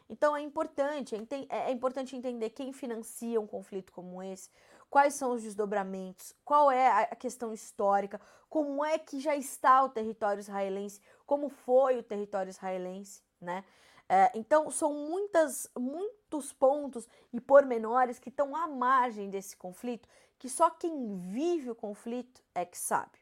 Então 0.09 0.37
é 0.37 0.43
importante, 0.43 1.17
é, 1.49 1.71
é 1.71 1.73
importante 1.73 2.15
entender 2.15 2.51
quem 2.51 2.73
financia 2.73 3.41
um 3.41 3.47
conflito 3.47 3.93
como 3.93 4.23
esse, 4.23 4.51
quais 4.93 5.15
são 5.15 5.33
os 5.33 5.43
desdobramentos, 5.43 6.35
qual 6.45 6.71
é 6.71 6.87
a 7.11 7.17
questão 7.17 7.51
histórica, 7.55 8.21
como 8.51 8.85
é 8.85 8.99
que 8.99 9.19
já 9.21 9.35
está 9.35 9.83
o 9.83 9.89
território 9.89 10.41
israelense, 10.41 11.01
como 11.25 11.49
foi 11.49 11.99
o 11.99 12.03
território 12.03 12.51
israelense, 12.51 13.23
né? 13.41 13.65
É, 14.07 14.31
então 14.35 14.71
são 14.71 14.93
muitas, 14.93 15.67
muitos 15.75 16.53
pontos 16.53 17.09
e 17.33 17.41
pormenores 17.41 18.19
que 18.19 18.29
estão 18.29 18.55
à 18.55 18.67
margem 18.67 19.31
desse 19.31 19.57
conflito, 19.57 20.07
que 20.39 20.51
só 20.51 20.69
quem 20.69 21.17
vive 21.17 21.71
o 21.71 21.75
conflito 21.75 22.43
é 22.55 22.67
que 22.67 22.77
sabe. 22.77 23.19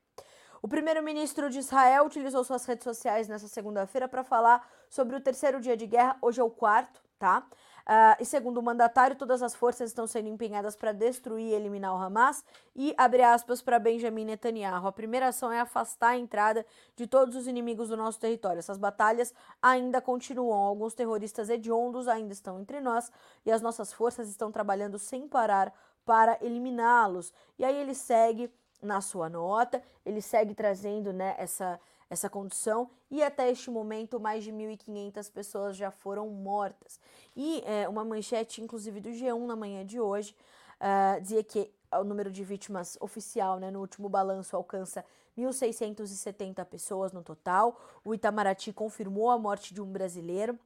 O 0.60 0.66
primeiro-ministro 0.66 1.48
de 1.48 1.60
Israel 1.60 2.04
utilizou 2.04 2.42
suas 2.42 2.64
redes 2.64 2.82
sociais 2.82 3.28
nessa 3.28 3.46
segunda-feira 3.46 4.08
para 4.08 4.24
falar 4.24 4.68
sobre 4.88 5.14
o 5.14 5.20
terceiro 5.20 5.60
dia 5.60 5.76
de 5.76 5.86
guerra, 5.86 6.18
hoje 6.20 6.40
é 6.40 6.44
o 6.44 6.50
quarto, 6.50 7.00
tá? 7.16 7.46
Uh, 7.90 8.14
e 8.20 8.24
segundo 8.24 8.58
o 8.58 8.62
mandatário, 8.62 9.16
todas 9.16 9.42
as 9.42 9.52
forças 9.52 9.90
estão 9.90 10.06
sendo 10.06 10.28
empenhadas 10.28 10.76
para 10.76 10.92
destruir 10.92 11.46
e 11.46 11.54
eliminar 11.54 11.92
o 11.92 11.98
Hamas 11.98 12.44
e, 12.76 12.94
abre 12.96 13.20
aspas, 13.20 13.60
para 13.60 13.80
Benjamin 13.80 14.26
Netanyahu. 14.26 14.86
A 14.86 14.92
primeira 14.92 15.26
ação 15.26 15.50
é 15.50 15.58
afastar 15.58 16.10
a 16.10 16.16
entrada 16.16 16.64
de 16.94 17.08
todos 17.08 17.34
os 17.34 17.48
inimigos 17.48 17.88
do 17.88 17.96
nosso 17.96 18.20
território. 18.20 18.60
Essas 18.60 18.78
batalhas 18.78 19.34
ainda 19.60 20.00
continuam. 20.00 20.62
Alguns 20.62 20.94
terroristas 20.94 21.50
hediondos 21.50 22.06
ainda 22.06 22.32
estão 22.32 22.60
entre 22.60 22.80
nós 22.80 23.10
e 23.44 23.50
as 23.50 23.60
nossas 23.60 23.92
forças 23.92 24.28
estão 24.28 24.52
trabalhando 24.52 24.96
sem 24.96 25.26
parar 25.26 25.74
para 26.04 26.38
eliminá-los. 26.40 27.32
E 27.58 27.64
aí 27.64 27.74
ele 27.74 27.96
segue 27.96 28.48
na 28.80 29.00
sua 29.00 29.28
nota, 29.28 29.82
ele 30.06 30.22
segue 30.22 30.54
trazendo 30.54 31.12
né, 31.12 31.34
essa 31.36 31.80
essa 32.10 32.28
condição 32.28 32.90
e 33.08 33.22
até 33.22 33.48
este 33.48 33.70
momento 33.70 34.18
mais 34.18 34.42
de 34.42 34.52
1.500 34.52 35.32
pessoas 35.32 35.76
já 35.76 35.92
foram 35.92 36.28
mortas. 36.28 36.98
E 37.36 37.62
é, 37.64 37.88
uma 37.88 38.04
manchete, 38.04 38.60
inclusive, 38.60 39.00
do 39.00 39.10
G1 39.10 39.46
na 39.46 39.54
manhã 39.54 39.86
de 39.86 40.00
hoje, 40.00 40.34
uh, 40.80 41.20
dizia 41.20 41.44
que 41.44 41.72
o 41.92 42.04
número 42.04 42.30
de 42.30 42.42
vítimas 42.42 42.98
oficial 43.00 43.60
né, 43.60 43.70
no 43.70 43.80
último 43.80 44.08
balanço 44.08 44.56
alcança 44.56 45.04
1.670 45.38 46.64
pessoas 46.64 47.12
no 47.12 47.22
total. 47.22 47.80
O 48.04 48.12
Itamaraty 48.12 48.72
confirmou 48.72 49.30
a 49.30 49.38
morte 49.38 49.72
de 49.72 49.80
um 49.80 49.90
brasileiro. 49.90 50.58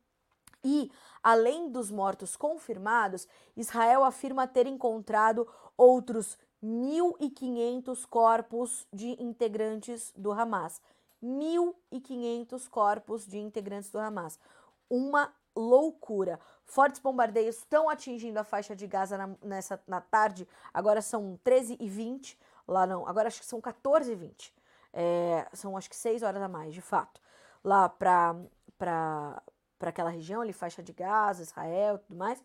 E, 0.62 0.90
além 1.22 1.70
dos 1.70 1.90
mortos 1.90 2.36
confirmados, 2.36 3.28
Israel 3.54 4.02
afirma 4.02 4.46
ter 4.46 4.66
encontrado 4.66 5.46
outros 5.76 6.38
1.500 6.62 8.06
corpos 8.06 8.86
de 8.90 9.22
integrantes 9.22 10.10
do 10.16 10.32
Hamas. 10.32 10.80
1.500 11.25 12.69
corpos 12.69 13.26
de 13.26 13.38
integrantes 13.38 13.90
do 13.90 13.99
Hamas. 13.99 14.38
Uma 14.88 15.33
loucura. 15.57 16.38
Fortes 16.64 17.00
bombardeios 17.00 17.57
estão 17.57 17.88
atingindo 17.88 18.38
a 18.38 18.45
faixa 18.45 18.75
de 18.75 18.87
Gaza 18.87 19.16
na, 19.16 19.31
nessa, 19.43 19.81
na 19.87 20.00
tarde. 20.00 20.47
Agora 20.73 21.00
são 21.00 21.38
13 21.43 21.76
e 21.81 21.88
20 21.88 22.38
lá 22.66 22.87
não. 22.87 23.07
Agora 23.07 23.28
acho 23.28 23.40
que 23.40 23.47
são 23.47 23.61
14 23.61 24.12
e 24.12 24.14
20. 24.14 24.54
É, 24.93 25.49
são 25.52 25.76
acho 25.76 25.88
que 25.88 25.97
6 25.97 26.23
horas 26.23 26.43
a 26.43 26.49
mais, 26.49 26.75
de 26.75 26.81
fato. 26.81 27.21
Lá 27.62 27.88
para 27.88 29.43
aquela 29.81 30.11
região 30.11 30.40
ali, 30.40 30.52
faixa 30.52 30.83
de 30.83 30.93
Gaza, 30.93 31.43
Israel 31.43 31.99
tudo 31.99 32.16
mais. 32.16 32.43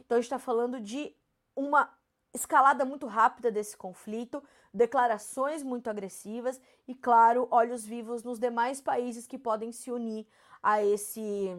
Então 0.00 0.16
a 0.16 0.20
gente 0.20 0.26
está 0.26 0.38
falando 0.38 0.80
de 0.80 1.14
uma 1.54 1.90
escalada 2.34 2.84
muito 2.84 3.06
rápida 3.06 3.50
desse 3.50 3.76
conflito, 3.76 4.42
declarações 4.72 5.62
muito 5.62 5.88
agressivas 5.90 6.60
e, 6.88 6.94
claro, 6.94 7.46
olhos 7.50 7.84
vivos 7.84 8.22
nos 8.22 8.38
demais 8.38 8.80
países 8.80 9.26
que 9.26 9.38
podem 9.38 9.70
se 9.72 9.90
unir 9.90 10.26
a 10.62 10.82
esse 10.82 11.56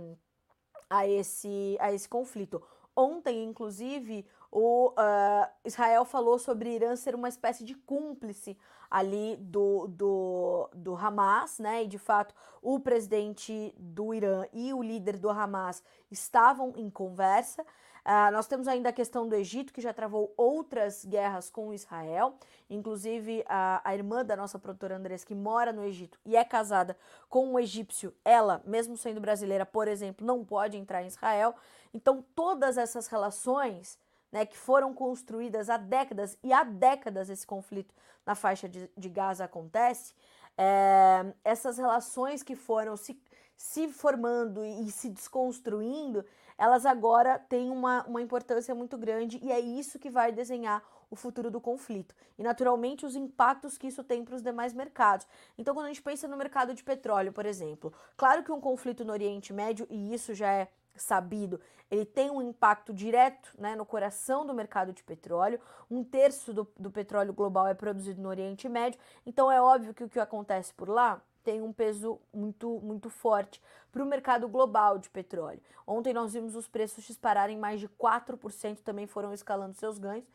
a 0.89 1.07
esse 1.07 1.77
a 1.79 1.91
esse 1.91 2.07
conflito. 2.07 2.61
Ontem, 2.95 3.43
inclusive, 3.43 4.25
o 4.51 4.89
uh, 4.89 5.49
Israel 5.65 6.05
falou 6.05 6.37
sobre 6.37 6.75
Irã 6.75 6.95
ser 6.95 7.15
uma 7.15 7.27
espécie 7.27 7.63
de 7.63 7.73
cúmplice 7.73 8.55
ali 8.89 9.35
do, 9.37 9.87
do, 9.87 10.69
do 10.71 10.95
Hamas, 10.95 11.57
né? 11.57 11.83
E 11.83 11.87
de 11.87 11.97
fato, 11.97 12.35
o 12.61 12.79
presidente 12.79 13.73
do 13.75 14.13
Irã 14.13 14.45
e 14.53 14.71
o 14.71 14.83
líder 14.83 15.17
do 15.17 15.27
Hamas 15.31 15.83
estavam 16.11 16.73
em 16.77 16.87
conversa. 16.91 17.65
Uh, 18.05 18.31
nós 18.33 18.47
temos 18.47 18.67
ainda 18.67 18.89
a 18.89 18.93
questão 18.93 19.27
do 19.27 19.33
Egito, 19.33 19.71
que 19.71 19.79
já 19.79 19.93
travou 19.93 20.33
outras 20.35 21.05
guerras 21.05 21.49
com 21.49 21.73
Israel, 21.73 22.35
inclusive 22.69 23.45
a, 23.47 23.81
a 23.83 23.95
irmã 23.95 24.25
da 24.25 24.35
nossa 24.35 24.59
produtora 24.59 24.97
Andressa, 24.97 25.25
que 25.25 25.33
mora 25.33 25.71
no 25.71 25.85
Egito 25.85 26.19
e 26.25 26.35
é 26.35 26.43
casada 26.43 26.97
com 27.29 27.53
um 27.53 27.57
egípcio, 27.57 28.13
ela, 28.25 28.61
mesmo 28.65 28.97
sendo 28.97 29.21
brasileira, 29.21 29.65
por 29.65 29.87
exemplo, 29.87 30.27
não 30.27 30.43
pode 30.43 30.75
entrar 30.75 31.01
em 31.01 31.07
Israel. 31.07 31.55
Então, 31.93 32.21
todas 32.35 32.77
essas 32.77 33.07
relações 33.07 33.97
né, 34.33 34.45
que 34.45 34.57
foram 34.57 34.93
construídas 34.93 35.69
há 35.69 35.77
décadas, 35.77 36.37
e 36.43 36.51
há 36.51 36.63
décadas 36.63 37.29
esse 37.29 37.47
conflito 37.47 37.93
na 38.25 38.35
faixa 38.35 38.67
de, 38.67 38.89
de 38.97 39.07
Gaza 39.07 39.45
acontece, 39.45 40.13
é, 40.57 41.25
essas 41.43 41.77
relações 41.77 42.43
que 42.43 42.55
foram 42.55 42.97
se, 42.97 43.17
se 43.55 43.87
formando 43.87 44.65
e 44.65 44.91
se 44.91 45.09
desconstruindo, 45.09 46.25
elas 46.57 46.85
agora 46.85 47.39
têm 47.39 47.69
uma, 47.69 48.03
uma 48.05 48.21
importância 48.21 48.73
muito 48.73 48.97
grande 48.97 49.39
e 49.41 49.51
é 49.51 49.59
isso 49.59 49.99
que 49.99 50.09
vai 50.09 50.31
desenhar 50.31 50.83
o 51.09 51.15
futuro 51.15 51.51
do 51.51 51.61
conflito. 51.61 52.15
E, 52.37 52.43
naturalmente, 52.43 53.05
os 53.05 53.15
impactos 53.15 53.77
que 53.77 53.87
isso 53.87 54.03
tem 54.03 54.25
para 54.25 54.35
os 54.35 54.41
demais 54.41 54.73
mercados. 54.73 55.27
Então, 55.57 55.73
quando 55.73 55.85
a 55.85 55.89
gente 55.89 56.01
pensa 56.01 56.27
no 56.27 56.35
mercado 56.35 56.73
de 56.73 56.83
petróleo, 56.83 57.31
por 57.31 57.45
exemplo, 57.45 57.93
claro 58.17 58.43
que 58.43 58.51
um 58.51 58.59
conflito 58.59 59.05
no 59.05 59.13
Oriente 59.13 59.53
Médio, 59.53 59.85
e 59.89 60.13
isso 60.13 60.33
já 60.33 60.51
é 60.51 60.67
sabido, 60.95 61.59
ele 61.89 62.05
tem 62.05 62.31
um 62.31 62.41
impacto 62.41 62.91
direto 62.91 63.53
né, 63.57 63.75
no 63.75 63.85
coração 63.85 64.45
do 64.45 64.53
mercado 64.53 64.91
de 64.91 65.03
petróleo. 65.03 65.59
Um 65.89 66.03
terço 66.03 66.51
do, 66.51 66.67
do 66.77 66.89
petróleo 66.89 67.33
global 67.33 67.67
é 67.67 67.73
produzido 67.75 68.21
no 68.21 68.29
Oriente 68.29 68.67
Médio, 68.67 68.99
então 69.25 69.51
é 69.51 69.61
óbvio 69.61 69.93
que 69.93 70.03
o 70.03 70.09
que 70.09 70.19
acontece 70.19 70.73
por 70.73 70.89
lá 70.89 71.21
tem 71.43 71.61
um 71.61 71.73
peso 71.73 72.19
muito, 72.33 72.79
muito 72.81 73.09
forte 73.09 73.61
para 73.91 74.01
o 74.01 74.05
mercado 74.05 74.47
global 74.47 74.97
de 74.97 75.09
petróleo. 75.09 75.61
Ontem 75.85 76.13
nós 76.13 76.33
vimos 76.33 76.55
os 76.55 76.67
preços 76.67 77.03
dispararem 77.03 77.57
mais 77.57 77.79
de 77.79 77.87
4%, 77.87 78.79
também 78.79 79.05
foram 79.05 79.33
escalando 79.33 79.75
seus 79.75 79.97
ganhos. 79.97 80.25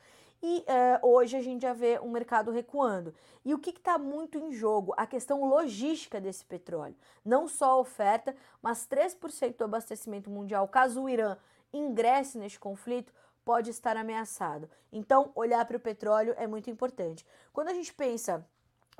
E 0.41 0.59
uh, 0.61 1.07
hoje 1.07 1.37
a 1.37 1.43
gente 1.43 1.63
já 1.63 1.73
vê 1.73 1.99
um 1.99 2.11
mercado 2.11 2.53
recuando. 2.53 3.13
E 3.45 3.53
o 3.53 3.59
que 3.59 3.71
está 3.71 3.99
muito 3.99 4.39
em 4.39 4.53
jogo? 4.53 4.95
A 4.97 5.07
questão 5.07 5.45
logística 5.45 6.21
desse 6.21 6.45
petróleo. 6.45 6.95
Não 7.25 7.49
só 7.49 7.73
a 7.73 7.79
oferta, 7.79 8.37
mas 8.63 8.87
3% 8.87 9.57
do 9.57 9.65
abastecimento 9.65 10.31
mundial, 10.31 10.69
caso 10.69 11.03
o 11.03 11.09
Irã 11.09 11.37
ingresse 11.73 12.39
neste 12.39 12.61
conflito, 12.61 13.13
pode 13.45 13.71
estar 13.71 13.97
ameaçado. 13.97 14.71
Então, 14.93 15.33
olhar 15.35 15.65
para 15.65 15.77
o 15.77 15.81
petróleo 15.81 16.35
é 16.37 16.47
muito 16.47 16.71
importante. 16.71 17.27
Quando 17.53 17.69
a 17.69 17.75
gente 17.75 17.93
pensa 17.93 18.47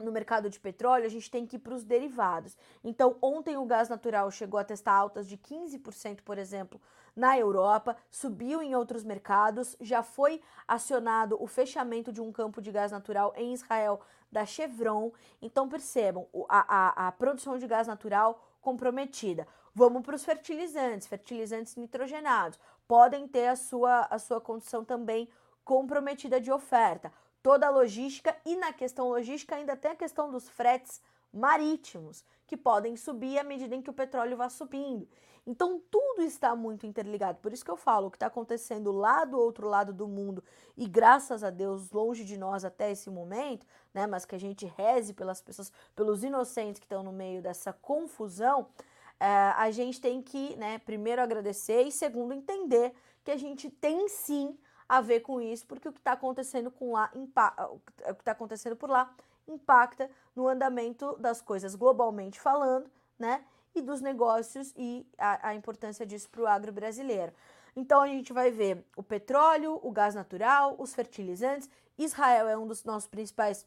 no 0.01 0.13
mercado 0.13 0.49
de 0.49 0.59
petróleo, 0.59 1.05
a 1.05 1.11
gente 1.11 1.31
tem 1.31 1.47
que 1.47 1.57
ir 1.57 1.59
para 1.59 1.75
os 1.75 1.85
derivados. 1.85 2.57
Então, 2.83 3.17
ontem 3.21 3.57
o 3.57 3.65
gás 3.65 3.89
natural 3.89 4.31
chegou 4.31 4.59
a 4.59 4.65
testar 4.65 4.93
altas 4.93 5.27
de 5.27 5.37
15%, 5.37 6.21
por 6.23 6.39
exemplo, 6.39 6.81
na 7.15 7.37
Europa, 7.39 7.97
subiu 8.11 8.63
em 8.63 8.75
outros 8.75 9.03
mercados, 9.03 9.77
já 9.81 10.03
foi 10.03 10.41
acionado 10.67 11.37
o 11.43 11.47
fechamento 11.47 12.13
de 12.13 12.21
um 12.21 12.31
campo 12.31 12.63
de 12.63 12.71
gás 12.71 12.93
natural 12.93 13.33
em 13.37 13.53
Israel 13.53 14.01
da 14.31 14.47
Chevron. 14.47 15.13
Então, 15.43 15.69
percebam, 15.69 16.27
a, 16.49 17.05
a, 17.05 17.09
a 17.09 17.13
produção 17.13 17.59
de 17.59 17.67
gás 17.67 17.87
natural 17.87 18.45
comprometida. 18.61 19.47
Vamos 19.75 20.03
para 20.03 20.17
os 20.17 20.25
fertilizantes, 20.25 21.07
fertilizantes 21.07 21.77
nitrogenados, 21.77 22.59
podem 22.87 23.29
ter 23.29 23.49
a 23.49 23.57
sua, 23.57 24.03
a 24.11 24.19
sua 24.19 24.41
condição 24.41 24.85
também 24.85 25.29
comprometida 25.65 26.41
de 26.41 26.51
oferta 26.51 27.13
toda 27.43 27.67
a 27.67 27.71
logística 27.71 28.37
e 28.45 28.57
na 28.57 28.73
questão 28.73 29.09
logística 29.09 29.57
ainda 29.57 29.77
tem 29.77 29.91
a 29.91 29.97
questão 29.97 30.31
dos 30.31 30.49
fretes 30.49 31.01
marítimos, 31.33 32.25
que 32.47 32.57
podem 32.57 32.97
subir 32.97 33.39
à 33.39 33.45
medida 33.45 33.75
em 33.75 33.83
que 33.83 33.91
o 33.91 33.95
petróleo 33.95 34.37
vai 34.37 34.49
subindo. 34.49 35.07
Então 35.47 35.81
tudo 35.91 36.23
está 36.23 36.55
muito 36.55 36.87
interligado. 36.87 37.39
Por 37.41 37.53
isso 37.53 37.65
que 37.65 37.71
eu 37.71 37.77
falo 37.77 38.09
o 38.09 38.11
que 38.11 38.17
está 38.17 38.27
acontecendo 38.27 38.93
lá 38.93 39.25
do 39.25 39.39
outro 39.39 39.67
lado 39.67 39.93
do 39.95 40.07
mundo 40.07 40.45
e 40.77 40.87
graças 40.87 41.43
a 41.43 41.49
Deus 41.49 41.91
longe 41.91 42.23
de 42.23 42.37
nós 42.37 42.65
até 42.65 42.91
esse 42.91 43.09
momento, 43.09 43.67
né? 43.95 44.07
Mas 44.07 44.27
que 44.27 44.35
a 44.35 44.39
gente 44.39 44.67
reze 44.67 45.15
pelas 45.15 45.41
pessoas, 45.41 45.73
pelos 45.97 46.23
inocentes 46.23 46.79
que 46.79 46.85
estão 46.85 47.03
no 47.03 47.13
meio 47.13 47.41
dessa 47.41 47.73
confusão. 47.73 48.67
É, 49.19 49.27
a 49.27 49.71
gente 49.71 50.01
tem 50.01 50.23
que, 50.23 50.55
né, 50.57 50.79
primeiro 50.79 51.21
agradecer 51.21 51.83
e 51.83 51.91
segundo 51.91 52.33
entender 52.33 52.95
que 53.25 53.31
a 53.31 53.37
gente 53.37 53.69
tem 53.69 54.07
sim 54.09 54.57
a 54.89 55.01
ver 55.01 55.21
com 55.21 55.41
isso, 55.41 55.67
porque 55.67 55.89
o 55.89 55.93
que 55.93 55.99
está 55.99 56.13
acontecendo 56.13 56.71
com 56.71 56.93
lá, 56.93 57.11
o 57.15 58.15
que 58.15 58.21
está 58.21 58.33
acontecendo 58.33 58.75
por 58.75 58.89
lá 58.89 59.13
impacta 59.47 60.11
no 60.35 60.49
andamento 60.49 61.17
das 61.19 61.41
coisas 61.41 61.75
globalmente 61.75 62.41
falando, 62.41 62.91
né? 63.19 63.45
E 63.75 63.83
dos 63.83 64.01
negócios 64.01 64.73
e 64.77 65.07
a, 65.19 65.49
a 65.49 65.55
importância 65.55 66.07
disso 66.07 66.29
para 66.31 66.43
o 66.43 66.47
agro 66.47 66.73
brasileiro. 66.73 67.33
Então 67.77 68.01
a 68.01 68.09
gente 68.09 68.33
vai 68.33 68.51
ver 68.51 68.85
o 68.97 69.03
petróleo, 69.03 69.79
o 69.83 69.91
gás 69.91 70.15
natural, 70.15 70.75
os 70.79 70.95
fertilizantes. 70.95 71.69
Israel 71.97 72.49
é 72.49 72.57
um 72.57 72.67
dos 72.67 72.85
nossos 72.85 73.09
principais 73.09 73.67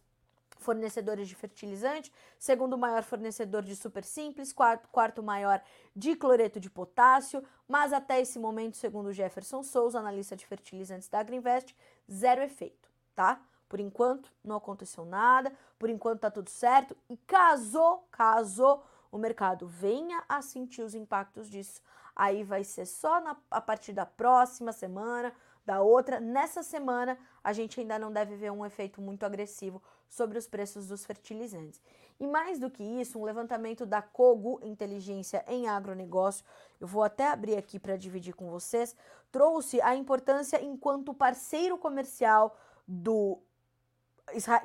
fornecedores 0.62 1.28
de 1.28 1.36
fertilizante, 1.36 2.12
segundo 2.38 2.78
maior 2.78 3.04
fornecedor 3.04 3.64
de 3.64 3.76
super 3.76 4.04
simples, 4.04 4.54
quarto, 4.54 4.88
quarto 4.90 5.22
maior 5.22 5.62
de 5.96 6.16
cloreto 6.16 6.60
de 6.60 6.70
potássio, 6.70 7.44
mas 7.68 7.92
até 7.92 8.22
esse 8.22 8.40
momento, 8.40 8.78
segundo 8.78 9.12
Jefferson 9.12 9.64
Souza, 9.64 10.00
analista 10.00 10.36
de 10.36 10.46
fertilizantes 10.46 11.10
da 11.10 11.20
Agriinvest, 11.20 11.76
zero 12.10 12.42
efeito, 12.42 12.90
tá? 13.16 13.42
Por 13.68 13.80
enquanto 13.80 14.32
não 14.44 14.58
aconteceu 14.58 15.06
nada, 15.06 15.52
por 15.80 15.90
enquanto 15.90 16.22
tá 16.22 16.32
tudo 16.32 16.50
certo 16.50 16.96
e 17.10 17.16
caso, 17.18 18.00
caso 18.12 18.82
o 19.12 19.18
mercado 19.18 19.68
venha 19.68 20.24
a 20.28 20.42
sentir 20.42 20.82
os 20.82 20.96
impactos 20.96 21.50
disso, 21.50 21.82
aí 22.16 22.44
vai 22.44 22.64
ser 22.64 22.86
só 22.86 23.20
na, 23.20 23.36
a 23.50 23.62
partir 23.62 23.94
da 23.94 24.06
próxima 24.06 24.72
semana, 24.72 25.34
da 25.66 25.82
outra. 25.82 26.20
Nessa 26.20 26.64
semana, 26.64 27.18
a 27.44 27.54
gente 27.54 27.80
ainda 27.80 27.98
não 28.00 28.12
deve 28.12 28.36
ver 28.36 28.52
um 28.52 28.66
efeito 28.66 29.02
muito 29.02 29.26
agressivo 29.26 29.82
sobre 30.08 30.38
os 30.38 30.48
preços 30.48 30.88
dos 30.88 31.06
fertilizantes. 31.06 31.82
E 32.20 32.28
mais 32.28 32.60
do 32.60 32.70
que 32.70 32.84
isso, 32.84 33.20
um 33.20 33.24
levantamento 33.24 33.86
da 33.86 34.02
Cogo 34.02 34.60
Inteligência 34.62 35.44
em 35.48 35.68
Agronegócio, 35.68 36.46
eu 36.80 36.86
vou 36.86 37.04
até 37.04 37.28
abrir 37.28 37.58
aqui 37.58 37.80
para 37.80 37.98
dividir 37.98 38.36
com 38.36 38.50
vocês, 38.50 38.96
trouxe 39.32 39.82
a 39.82 39.96
importância 39.96 40.62
enquanto 40.64 41.14
parceiro 41.14 41.78
comercial 41.78 42.56
do, 42.88 43.40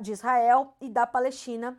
de 0.00 0.12
Israel 0.12 0.74
e 0.80 0.90
da 0.90 1.06
Palestina 1.06 1.78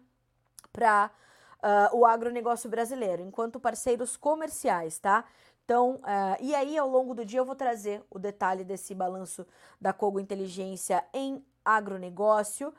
para 0.72 1.12
uh, 1.58 1.60
ah, 1.62 1.90
o 1.94 2.06
agronegócio 2.06 2.70
brasileiro, 2.70 3.22
enquanto 3.22 3.60
parceiros 3.60 4.16
comerciais, 4.18 4.98
tá? 4.98 5.26
Então, 5.68 5.96
uh, 5.96 6.38
e 6.40 6.56
aí 6.56 6.78
ao 6.78 6.88
longo 6.88 7.14
do 7.14 7.26
dia 7.26 7.42
eu 7.42 7.46
vou 7.46 7.54
trazer 7.54 8.02
o 8.10 8.18
detalhe 8.18 8.64
desse 8.64 8.96
balanço 8.96 9.46
da 9.82 9.92
Cogo 9.92 10.18
Inteligência 10.18 11.04
em 11.14 11.46
agronegócio 11.66 12.74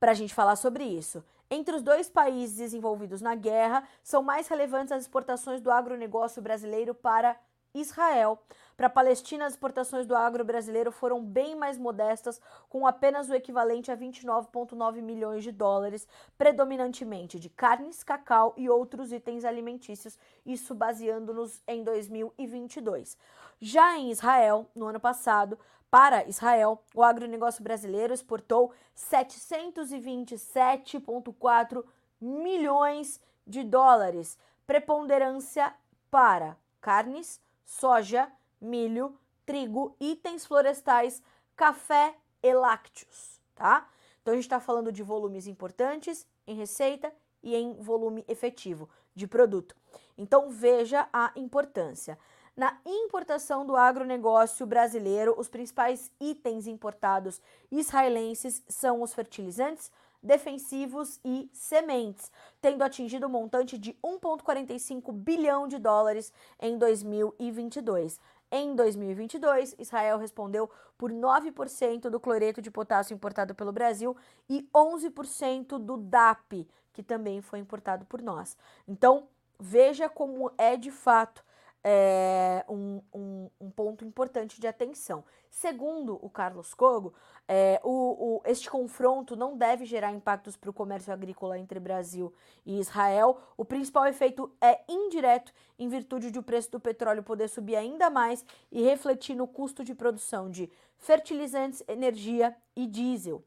para 0.00 0.12
a 0.12 0.14
gente 0.14 0.32
falar 0.32 0.56
sobre 0.56 0.82
isso. 0.82 1.22
Entre 1.50 1.76
os 1.76 1.82
dois 1.82 2.08
países 2.08 2.72
envolvidos 2.72 3.20
na 3.20 3.34
guerra, 3.34 3.86
são 4.02 4.22
mais 4.22 4.48
relevantes 4.48 4.90
as 4.90 5.02
exportações 5.02 5.60
do 5.60 5.70
agronegócio 5.70 6.40
brasileiro 6.40 6.94
para 6.94 7.36
Israel. 7.74 8.42
Para 8.80 8.86
a 8.86 8.90
Palestina, 8.90 9.44
as 9.44 9.52
exportações 9.52 10.06
do 10.06 10.16
agro 10.16 10.42
brasileiro 10.42 10.90
foram 10.90 11.22
bem 11.22 11.54
mais 11.54 11.76
modestas, 11.76 12.40
com 12.66 12.86
apenas 12.86 13.28
o 13.28 13.34
equivalente 13.34 13.92
a 13.92 13.94
29,9 13.94 15.02
milhões 15.02 15.44
de 15.44 15.52
dólares, 15.52 16.08
predominantemente 16.38 17.38
de 17.38 17.50
carnes, 17.50 18.02
cacau 18.02 18.54
e 18.56 18.70
outros 18.70 19.12
itens 19.12 19.44
alimentícios, 19.44 20.18
isso 20.46 20.74
baseando-nos 20.74 21.60
em 21.68 21.84
2022. 21.84 23.18
Já 23.60 23.98
em 23.98 24.10
Israel, 24.10 24.64
no 24.74 24.86
ano 24.86 24.98
passado, 24.98 25.58
para 25.90 26.26
Israel, 26.26 26.82
o 26.94 27.02
agronegócio 27.02 27.62
brasileiro 27.62 28.14
exportou 28.14 28.72
727,4 28.96 31.84
milhões 32.18 33.20
de 33.46 33.62
dólares, 33.62 34.38
preponderância 34.66 35.70
para 36.10 36.56
carnes, 36.80 37.42
soja, 37.62 38.32
milho, 38.60 39.18
trigo, 39.46 39.96
itens 40.00 40.46
florestais, 40.46 41.22
café 41.56 42.14
e 42.42 42.52
lácteos, 42.52 43.40
tá? 43.54 43.88
Então 44.20 44.32
a 44.32 44.36
gente 44.36 44.44
está 44.44 44.60
falando 44.60 44.92
de 44.92 45.02
volumes 45.02 45.46
importantes 45.46 46.26
em 46.46 46.54
receita 46.54 47.12
e 47.42 47.54
em 47.54 47.74
volume 47.74 48.24
efetivo 48.28 48.88
de 49.14 49.26
produto. 49.26 49.74
Então 50.16 50.50
veja 50.50 51.08
a 51.12 51.32
importância. 51.36 52.18
Na 52.56 52.78
importação 52.84 53.64
do 53.64 53.76
agronegócio 53.76 54.66
brasileiro, 54.66 55.34
os 55.38 55.48
principais 55.48 56.12
itens 56.20 56.66
importados 56.66 57.40
israelenses 57.70 58.62
são 58.68 59.02
os 59.02 59.14
fertilizantes, 59.14 59.90
defensivos 60.22 61.18
e 61.24 61.48
sementes, 61.52 62.30
tendo 62.60 62.82
atingido 62.82 63.26
um 63.26 63.30
montante 63.30 63.78
de 63.78 63.94
1,45 64.04 65.12
bilhão 65.12 65.66
de 65.66 65.78
dólares 65.78 66.32
em 66.60 66.76
2022. 66.76 68.20
Em 68.52 68.74
2022, 68.74 69.76
Israel 69.78 70.18
respondeu 70.18 70.68
por 70.98 71.12
9% 71.12 72.10
do 72.10 72.18
cloreto 72.18 72.60
de 72.60 72.70
potássio 72.70 73.14
importado 73.14 73.54
pelo 73.54 73.72
Brasil 73.72 74.16
e 74.48 74.68
11% 74.74 75.78
do 75.78 75.96
DAP, 75.96 76.66
que 76.92 77.02
também 77.02 77.40
foi 77.40 77.60
importado 77.60 78.04
por 78.06 78.20
nós. 78.20 78.56
Então, 78.88 79.28
veja 79.58 80.08
como 80.08 80.50
é 80.58 80.76
de 80.76 80.90
fato 80.90 81.44
é, 81.82 82.64
um, 82.68 83.00
um, 83.14 83.50
um, 83.60 83.70
ponto 83.70 84.04
importante 84.04 84.60
de 84.60 84.66
atenção. 84.66 85.24
Segundo 85.50 86.18
o 86.22 86.28
Carlos 86.28 86.74
Cogo, 86.74 87.14
é, 87.48 87.80
o, 87.82 87.90
o, 87.90 88.42
este 88.44 88.68
confronto 88.68 89.34
não 89.34 89.56
deve 89.56 89.84
gerar 89.84 90.12
impactos 90.12 90.56
para 90.56 90.70
o 90.70 90.74
comércio 90.74 91.12
agrícola 91.12 91.58
entre 91.58 91.80
Brasil 91.80 92.32
e 92.64 92.78
Israel. 92.78 93.40
O 93.56 93.64
principal 93.64 94.06
efeito 94.06 94.52
é 94.60 94.80
indireto, 94.88 95.52
em 95.78 95.88
virtude 95.88 96.30
de 96.30 96.38
o 96.38 96.42
preço 96.42 96.70
do 96.70 96.80
petróleo 96.80 97.22
poder 97.22 97.48
subir 97.48 97.76
ainda 97.76 98.10
mais 98.10 98.44
e 98.70 98.82
refletir 98.82 99.34
no 99.34 99.48
custo 99.48 99.82
de 99.82 99.94
produção 99.94 100.50
de 100.50 100.70
fertilizantes, 100.98 101.82
energia 101.88 102.54
e 102.76 102.86
diesel. 102.86 103.42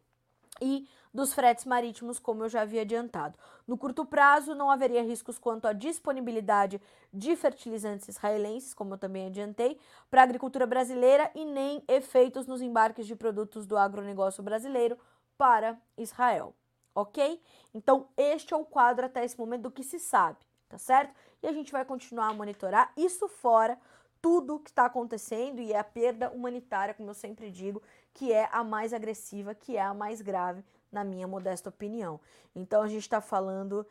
E 0.61 0.87
dos 1.13 1.33
fretes 1.33 1.65
marítimos, 1.65 2.17
como 2.17 2.43
eu 2.43 2.49
já 2.49 2.61
havia 2.61 2.81
adiantado. 2.81 3.37
No 3.67 3.77
curto 3.77 4.03
prazo, 4.05 4.55
não 4.55 4.71
haveria 4.71 5.03
riscos 5.03 5.37
quanto 5.37 5.67
à 5.67 5.73
disponibilidade 5.73 6.81
de 7.13 7.35
fertilizantes 7.35 8.07
israelenses, 8.07 8.73
como 8.73 8.95
eu 8.95 8.97
também 8.97 9.27
adiantei, 9.27 9.79
para 10.09 10.21
a 10.21 10.23
agricultura 10.23 10.65
brasileira 10.65 11.29
e 11.35 11.45
nem 11.45 11.83
efeitos 11.87 12.47
nos 12.47 12.61
embarques 12.61 13.05
de 13.05 13.15
produtos 13.15 13.65
do 13.65 13.77
agronegócio 13.77 14.41
brasileiro 14.41 14.97
para 15.37 15.77
Israel. 15.97 16.55
Ok? 16.95 17.41
Então, 17.73 18.07
este 18.17 18.53
é 18.53 18.57
o 18.57 18.65
quadro 18.65 19.05
até 19.05 19.23
esse 19.23 19.37
momento 19.37 19.63
do 19.63 19.71
que 19.71 19.83
se 19.83 19.99
sabe, 19.99 20.37
tá 20.69 20.77
certo? 20.77 21.13
E 21.41 21.47
a 21.47 21.51
gente 21.51 21.71
vai 21.71 21.83
continuar 21.85 22.29
a 22.29 22.33
monitorar 22.33 22.91
isso 22.95 23.27
fora 23.27 23.77
tudo 24.21 24.59
que 24.59 24.69
está 24.69 24.85
acontecendo 24.85 25.59
e 25.59 25.73
é 25.73 25.77
a 25.77 25.83
perda 25.83 26.29
humanitária, 26.31 26.93
como 26.93 27.09
eu 27.09 27.13
sempre 27.13 27.51
digo, 27.51 27.83
que 28.13 28.31
é 28.31 28.47
a 28.53 28.63
mais 28.63 28.93
agressiva, 28.93 29.53
que 29.53 29.75
é 29.75 29.81
a 29.81 29.93
mais 29.93 30.21
grave 30.21 30.63
na 30.93 31.03
minha 31.03 31.27
modesta 31.27 31.69
opinião. 31.69 32.19
Então 32.55 32.81
a 32.83 32.87
gente 32.87 33.01
está 33.01 33.19
falando 33.19 33.85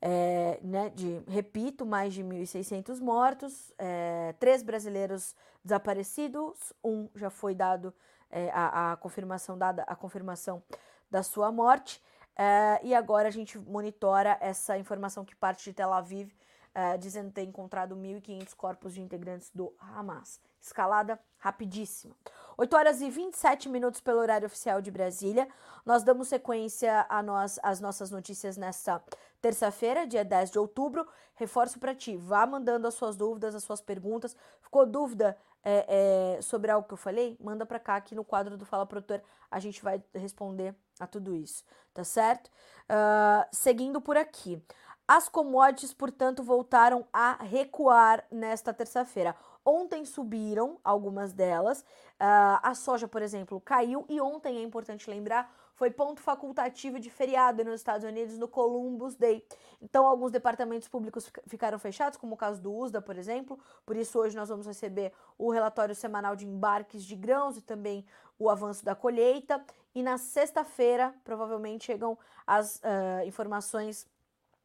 é, 0.00 0.58
né, 0.62 0.90
de, 0.90 1.22
repito, 1.28 1.86
mais 1.86 2.12
de 2.12 2.22
1.600 2.22 3.00
mortos, 3.00 3.72
é, 3.78 4.34
três 4.38 4.62
brasileiros 4.62 5.34
desaparecidos, 5.64 6.74
um 6.84 7.08
já 7.14 7.30
foi 7.30 7.54
dado 7.54 7.94
é, 8.30 8.50
a, 8.52 8.92
a, 8.92 8.96
confirmação 8.96 9.56
dada 9.56 9.82
a 9.84 9.96
confirmação 9.96 10.62
da 11.10 11.22
sua 11.22 11.50
morte. 11.50 12.02
É, 12.36 12.80
e 12.82 12.94
agora 12.94 13.28
a 13.28 13.30
gente 13.30 13.56
monitora 13.58 14.36
essa 14.40 14.76
informação 14.76 15.24
que 15.24 15.36
parte 15.36 15.64
de 15.64 15.72
Tel 15.72 15.92
Aviv, 15.92 16.30
é, 16.74 16.98
dizendo 16.98 17.30
ter 17.30 17.42
encontrado 17.42 17.96
1.500 17.96 18.54
corpos 18.54 18.92
de 18.94 19.00
integrantes 19.00 19.50
do 19.54 19.72
Hamas. 19.78 20.40
Escalada 20.64 21.20
rapidíssima. 21.36 22.16
8 22.56 22.74
horas 22.74 23.02
e 23.02 23.10
27 23.10 23.68
minutos 23.68 24.00
pelo 24.00 24.18
horário 24.18 24.46
oficial 24.46 24.80
de 24.80 24.90
Brasília. 24.90 25.46
Nós 25.84 26.02
damos 26.02 26.28
sequência 26.28 27.04
a 27.10 27.22
nós, 27.22 27.60
às 27.62 27.80
nossas 27.80 28.10
notícias 28.10 28.56
nesta 28.56 29.02
terça-feira, 29.42 30.06
dia 30.06 30.24
10 30.24 30.52
de 30.52 30.58
outubro. 30.58 31.06
Reforço 31.34 31.78
para 31.78 31.94
ti, 31.94 32.16
vá 32.16 32.46
mandando 32.46 32.88
as 32.88 32.94
suas 32.94 33.14
dúvidas, 33.14 33.54
as 33.54 33.62
suas 33.62 33.82
perguntas. 33.82 34.34
Ficou 34.62 34.86
dúvida 34.86 35.36
é, 35.62 36.36
é, 36.38 36.42
sobre 36.42 36.70
algo 36.70 36.88
que 36.88 36.94
eu 36.94 36.98
falei? 36.98 37.36
Manda 37.38 37.66
para 37.66 37.78
cá 37.78 37.96
aqui 37.96 38.14
no 38.14 38.24
quadro 38.24 38.56
do 38.56 38.64
Fala 38.64 38.86
Produtor. 38.86 39.22
A 39.50 39.60
gente 39.60 39.82
vai 39.82 40.02
responder 40.14 40.74
a 40.98 41.06
tudo 41.06 41.34
isso, 41.34 41.62
tá 41.92 42.04
certo? 42.04 42.48
Uh, 42.88 43.46
seguindo 43.52 44.00
por 44.00 44.16
aqui. 44.16 44.62
As 45.06 45.28
commodities, 45.28 45.92
portanto, 45.92 46.42
voltaram 46.42 47.06
a 47.12 47.34
recuar 47.42 48.24
nesta 48.30 48.72
terça-feira. 48.72 49.36
Ontem 49.64 50.04
subiram 50.04 50.78
algumas 50.84 51.32
delas. 51.32 51.80
Uh, 51.80 52.60
a 52.62 52.74
soja, 52.74 53.08
por 53.08 53.22
exemplo, 53.22 53.60
caiu. 53.60 54.04
E 54.08 54.20
ontem, 54.20 54.58
é 54.58 54.62
importante 54.62 55.08
lembrar, 55.08 55.50
foi 55.74 55.90
ponto 55.90 56.20
facultativo 56.20 57.00
de 57.00 57.10
feriado 57.10 57.64
nos 57.64 57.76
Estados 57.76 58.06
Unidos 58.06 58.38
no 58.38 58.46
Columbus 58.46 59.14
Day. 59.14 59.44
Então, 59.80 60.06
alguns 60.06 60.30
departamentos 60.30 60.86
públicos 60.86 61.30
ficaram 61.46 61.78
fechados, 61.78 62.18
como 62.18 62.34
o 62.34 62.36
caso 62.36 62.60
do 62.60 62.72
USDA, 62.72 63.00
por 63.00 63.16
exemplo. 63.16 63.58
Por 63.86 63.96
isso, 63.96 64.18
hoje 64.18 64.36
nós 64.36 64.48
vamos 64.48 64.66
receber 64.66 65.12
o 65.38 65.50
relatório 65.50 65.94
semanal 65.94 66.36
de 66.36 66.46
embarques 66.46 67.02
de 67.02 67.16
grãos 67.16 67.56
e 67.56 67.62
também 67.62 68.04
o 68.38 68.50
avanço 68.50 68.84
da 68.84 68.94
colheita. 68.94 69.64
E 69.94 70.02
na 70.02 70.18
sexta-feira, 70.18 71.14
provavelmente, 71.24 71.86
chegam 71.86 72.18
as 72.46 72.76
uh, 72.76 73.26
informações 73.26 74.06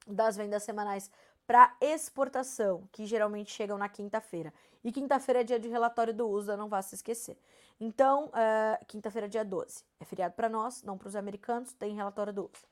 das 0.06 0.36
vendas 0.36 0.64
semanais 0.64 1.10
para 1.50 1.76
exportação, 1.82 2.88
que 2.92 3.08
geralmente 3.08 3.52
chegam 3.52 3.76
na 3.76 3.90
quinta-feira. 3.90 4.54
E 4.84 4.92
quinta-feira 4.92 5.42
é 5.42 5.44
dia 5.44 5.60
de 5.60 5.68
relatório 5.68 6.14
do 6.14 6.30
USDA, 6.30 6.56
não 6.56 6.70
vá 6.70 6.80
se 6.80 6.94
esquecer. 6.94 7.40
Então, 7.80 8.26
uh, 8.28 8.86
quinta-feira 8.86 9.26
é 9.26 9.30
dia 9.30 9.44
12. 9.44 9.84
É 10.00 10.06
feriado 10.06 10.36
para 10.36 10.48
nós, 10.48 10.84
não 10.84 10.96
para 10.96 11.08
os 11.08 11.16
americanos, 11.16 11.74
tem 11.74 11.96
relatório 11.96 12.32
do 12.32 12.44
USDA. 12.44 12.68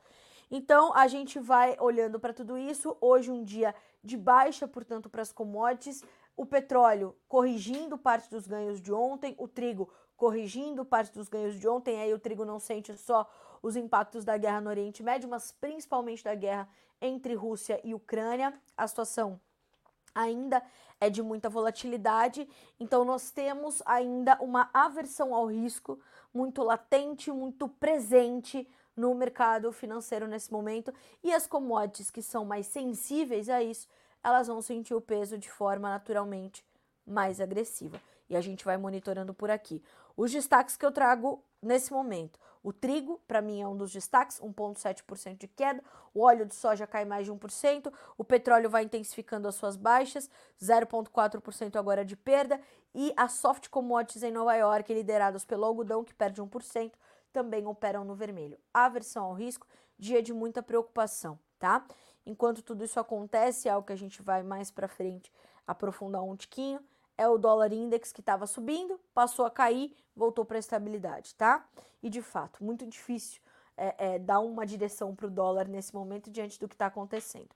Então, 0.51 0.93
a 0.93 1.07
gente 1.07 1.39
vai 1.39 1.75
olhando 1.79 2.19
para 2.19 2.31
tudo 2.31 2.55
isso. 2.55 2.95
Hoje, 3.01 3.31
um 3.31 3.43
dia 3.43 3.73
de 4.03 4.15
baixa, 4.15 4.67
portanto, 4.67 5.09
para 5.09 5.23
as 5.23 5.33
commodities. 5.33 6.03
O 6.35 6.45
petróleo 6.45 7.15
corrigindo 7.27 7.97
parte 7.97 8.29
dos 8.29 8.45
ganhos 8.45 8.79
de 8.79 8.93
ontem, 8.93 9.33
o 9.39 9.47
trigo 9.47 9.91
corrigindo 10.15 10.85
parte 10.85 11.11
dos 11.11 11.27
ganhos 11.27 11.59
de 11.59 11.67
ontem. 11.67 11.99
Aí 11.99 12.13
o 12.13 12.19
trigo 12.19 12.45
não 12.45 12.59
sente 12.59 12.95
só 12.95 13.27
os 13.59 13.75
impactos 13.75 14.23
da 14.23 14.37
guerra 14.37 14.61
no 14.61 14.69
Oriente 14.69 15.01
Médio, 15.01 15.27
mas 15.27 15.51
principalmente 15.51 16.23
da 16.23 16.35
guerra 16.35 16.69
entre 17.01 17.33
Rússia 17.33 17.79
e 17.83 17.93
Ucrânia. 17.93 18.53
A 18.75 18.87
situação 18.87 19.39
ainda 20.13 20.63
é 20.99 21.09
de 21.09 21.21
muita 21.21 21.47
volatilidade, 21.47 22.49
então 22.79 23.05
nós 23.05 23.29
temos 23.29 23.83
ainda 23.85 24.37
uma 24.41 24.69
aversão 24.73 25.33
ao 25.33 25.45
risco 25.45 25.99
muito 26.33 26.63
latente, 26.63 27.31
muito 27.31 27.67
presente 27.69 28.67
no 28.95 29.13
mercado 29.13 29.71
financeiro 29.71 30.27
nesse 30.27 30.51
momento, 30.51 30.91
e 31.23 31.31
as 31.31 31.45
commodities 31.45 32.09
que 32.09 32.23
são 32.23 32.43
mais 32.43 32.65
sensíveis 32.65 33.47
a 33.47 33.61
isso, 33.61 33.87
elas 34.23 34.47
vão 34.47 34.59
sentir 34.59 34.95
o 34.95 35.01
peso 35.01 35.37
de 35.37 35.51
forma 35.51 35.87
naturalmente 35.87 36.65
mais 37.05 37.39
agressiva. 37.39 38.01
E 38.27 38.35
a 38.35 38.41
gente 38.41 38.65
vai 38.65 38.75
monitorando 38.75 39.33
por 39.33 39.51
aqui. 39.51 39.81
Os 40.17 40.31
destaques 40.31 40.75
que 40.75 40.85
eu 40.85 40.91
trago 40.91 41.41
nesse 41.61 41.93
momento. 41.93 42.39
O 42.67 42.73
trigo, 42.73 43.21
para 43.25 43.41
mim, 43.41 43.61
é 43.61 43.65
um 43.65 43.77
dos 43.77 43.93
destaques, 43.93 44.41
1,7% 44.41 45.37
de 45.37 45.47
queda. 45.47 45.81
O 46.13 46.19
óleo 46.19 46.45
de 46.45 46.53
soja 46.53 46.85
cai 46.85 47.05
mais 47.05 47.25
de 47.25 47.31
1%. 47.31 47.93
O 48.17 48.25
petróleo 48.25 48.69
vai 48.69 48.83
intensificando 48.83 49.47
as 49.47 49.55
suas 49.55 49.77
baixas, 49.77 50.29
0,4% 50.61 51.77
agora 51.77 52.03
de 52.03 52.17
perda. 52.17 52.59
E 52.93 53.13
as 53.15 53.31
soft 53.31 53.69
commodities 53.69 54.21
em 54.21 54.33
Nova 54.33 54.53
York, 54.53 54.93
lideradas 54.93 55.45
pelo 55.45 55.63
algodão, 55.63 56.03
que 56.03 56.13
perde 56.13 56.41
1%, 56.41 56.91
também 57.31 57.65
operam 57.65 58.03
no 58.03 58.15
vermelho. 58.15 58.59
Aversão 58.73 59.23
ao 59.23 59.33
risco, 59.33 59.65
dia 59.97 60.21
de 60.21 60.33
muita 60.33 60.61
preocupação, 60.61 61.39
tá? 61.57 61.85
Enquanto 62.25 62.61
tudo 62.61 62.83
isso 62.83 62.99
acontece, 62.99 63.69
é 63.69 63.71
algo 63.71 63.87
que 63.87 63.93
a 63.93 63.97
gente 63.97 64.21
vai 64.21 64.43
mais 64.43 64.69
para 64.69 64.89
frente 64.89 65.31
aprofundar 65.65 66.21
um 66.21 66.35
tiquinho 66.35 66.81
é 67.17 67.27
o 67.27 67.37
dólar 67.37 67.73
index 67.73 68.11
que 68.11 68.21
estava 68.21 68.45
subindo, 68.45 68.99
passou 69.13 69.45
a 69.45 69.51
cair, 69.51 69.95
voltou 70.15 70.45
para 70.45 70.57
a 70.57 70.59
estabilidade, 70.59 71.33
tá? 71.35 71.67
E 72.01 72.09
de 72.09 72.21
fato, 72.21 72.63
muito 72.63 72.85
difícil 72.85 73.41
é, 73.75 74.15
é, 74.15 74.19
dar 74.19 74.39
uma 74.39 74.65
direção 74.65 75.15
para 75.15 75.27
o 75.27 75.29
dólar 75.29 75.67
nesse 75.67 75.93
momento 75.93 76.29
diante 76.29 76.59
do 76.59 76.67
que 76.67 76.75
está 76.75 76.87
acontecendo. 76.87 77.49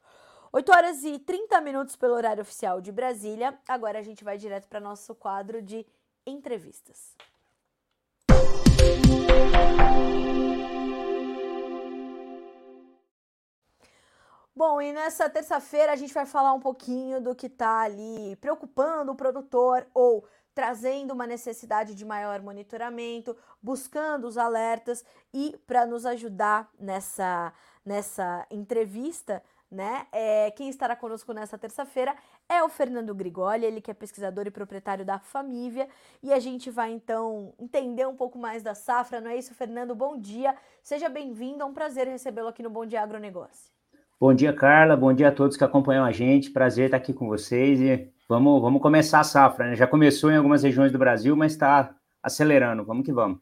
8 0.54 0.72
horas 0.72 1.04
e 1.04 1.18
30 1.18 1.62
minutos 1.62 1.96
pelo 1.96 2.14
horário 2.14 2.42
oficial 2.42 2.82
de 2.82 2.92
Brasília. 2.92 3.58
Agora 3.68 4.00
a 4.00 4.04
gente 4.04 4.24
vai 4.24 4.38
direto 4.38 4.68
para 4.68 4.80
nosso 4.80 5.16
quadro 5.16 5.62
de 5.62 5.86
entrevistas. 6.26 7.16
Bom, 14.54 14.82
e 14.82 14.92
nessa 14.92 15.30
terça-feira 15.30 15.94
a 15.94 15.96
gente 15.96 16.14
vai 16.14 16.26
falar 16.26 16.54
um 16.54 16.60
pouquinho 16.60 17.22
do 17.22 17.34
que 17.34 17.48
está 17.48 17.82
ali 17.82 18.36
preocupando 18.36 19.12
o 19.12 19.16
produtor 19.16 19.88
ou 19.94 20.28
trazendo 20.54 21.14
uma 21.14 21.26
necessidade 21.26 21.96
de 21.96 22.04
maior 22.04 22.42
monitoramento, 22.42 23.36
buscando 23.62 24.28
os 24.28 24.38
alertas 24.38 25.06
e 25.34 25.58
para 25.66 25.86
nos 25.86 26.06
ajudar 26.06 26.70
nessa, 26.78 27.54
nessa 27.86 28.46
entrevista, 28.52 29.42
né? 29.72 30.06
É, 30.12 30.52
quem 30.52 30.68
estará 30.68 30.98
conosco 30.98 31.32
nessa 31.32 31.58
terça-feira 31.58 32.14
é 32.50 32.62
o 32.62 32.68
Fernando 32.68 33.16
Grigoli, 33.16 33.66
ele 33.66 33.80
que 33.80 33.90
é 33.90 33.94
pesquisador 33.94 34.46
e 34.46 34.52
proprietário 34.52 35.06
da 35.06 35.18
Família, 35.18 35.88
e 36.22 36.34
a 36.34 36.40
gente 36.40 36.70
vai 36.70 36.92
então 36.92 37.54
entender 37.58 38.06
um 38.06 38.18
pouco 38.18 38.38
mais 38.38 38.62
da 38.62 38.76
safra, 38.76 39.22
não 39.22 39.32
é 39.32 39.38
isso, 39.38 39.56
Fernando? 39.56 39.96
Bom 39.96 40.18
dia, 40.20 40.58
seja 40.84 41.08
bem-vindo, 41.08 41.64
é 41.64 41.66
um 41.66 41.74
prazer 41.74 42.06
recebê-lo 42.06 42.50
aqui 42.50 42.62
no 42.62 42.70
Bom 42.70 42.86
Dia 42.86 43.02
Agronegócio. 43.02 43.81
Bom 44.22 44.36
dia, 44.36 44.54
Carla. 44.54 44.96
Bom 44.96 45.12
dia 45.12 45.30
a 45.30 45.32
todos 45.32 45.58
que 45.58 45.64
acompanham 45.64 46.06
a 46.06 46.12
gente. 46.12 46.52
Prazer 46.52 46.86
estar 46.86 46.98
aqui 46.98 47.12
com 47.12 47.28
vocês 47.28 47.82
e 47.82 48.08
vamos, 48.30 48.62
vamos 48.62 48.80
começar 48.80 49.20
a 49.20 49.24
safra. 49.24 49.70
Né? 49.70 49.76
Já 49.76 49.88
começou 49.88 50.30
em 50.30 50.38
algumas 50.38 50.62
regiões 50.62 50.92
do 50.92 51.00
Brasil, 51.00 51.36
mas 51.36 51.54
está 51.54 51.96
acelerando. 52.22 52.86
Vamos 52.86 53.04
que 53.04 53.12
vamos. 53.12 53.40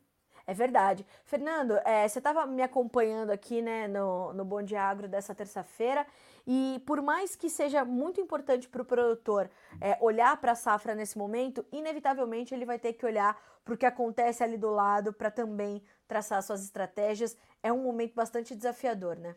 É 0.47 0.53
verdade. 0.53 1.05
Fernando, 1.25 1.73
é, 1.83 2.07
você 2.07 2.19
estava 2.19 2.45
me 2.45 2.61
acompanhando 2.61 3.29
aqui 3.29 3.61
né, 3.61 3.89
no, 3.89 4.31
no 4.31 4.45
Bom 4.45 4.63
Dia 4.63 4.83
Agro 4.83 5.09
dessa 5.09 5.35
terça-feira 5.35 6.07
e 6.47 6.81
por 6.85 7.01
mais 7.01 7.35
que 7.35 7.49
seja 7.49 7.83
muito 7.83 8.21
importante 8.21 8.69
para 8.69 8.81
o 8.81 8.85
produtor 8.85 9.49
é, 9.81 9.97
olhar 9.99 10.39
para 10.39 10.53
a 10.53 10.55
safra 10.55 10.95
nesse 10.95 11.17
momento, 11.17 11.65
inevitavelmente 11.73 12.55
ele 12.55 12.63
vai 12.63 12.79
ter 12.79 12.93
que 12.93 13.05
olhar 13.05 13.37
para 13.65 13.73
o 13.73 13.77
que 13.77 13.85
acontece 13.85 14.45
ali 14.45 14.57
do 14.57 14.69
lado 14.69 15.11
para 15.11 15.29
também 15.29 15.83
traçar 16.07 16.41
suas 16.41 16.63
estratégias. 16.63 17.35
É 17.61 17.69
um 17.69 17.83
momento 17.83 18.15
bastante 18.15 18.55
desafiador, 18.55 19.17
né? 19.17 19.35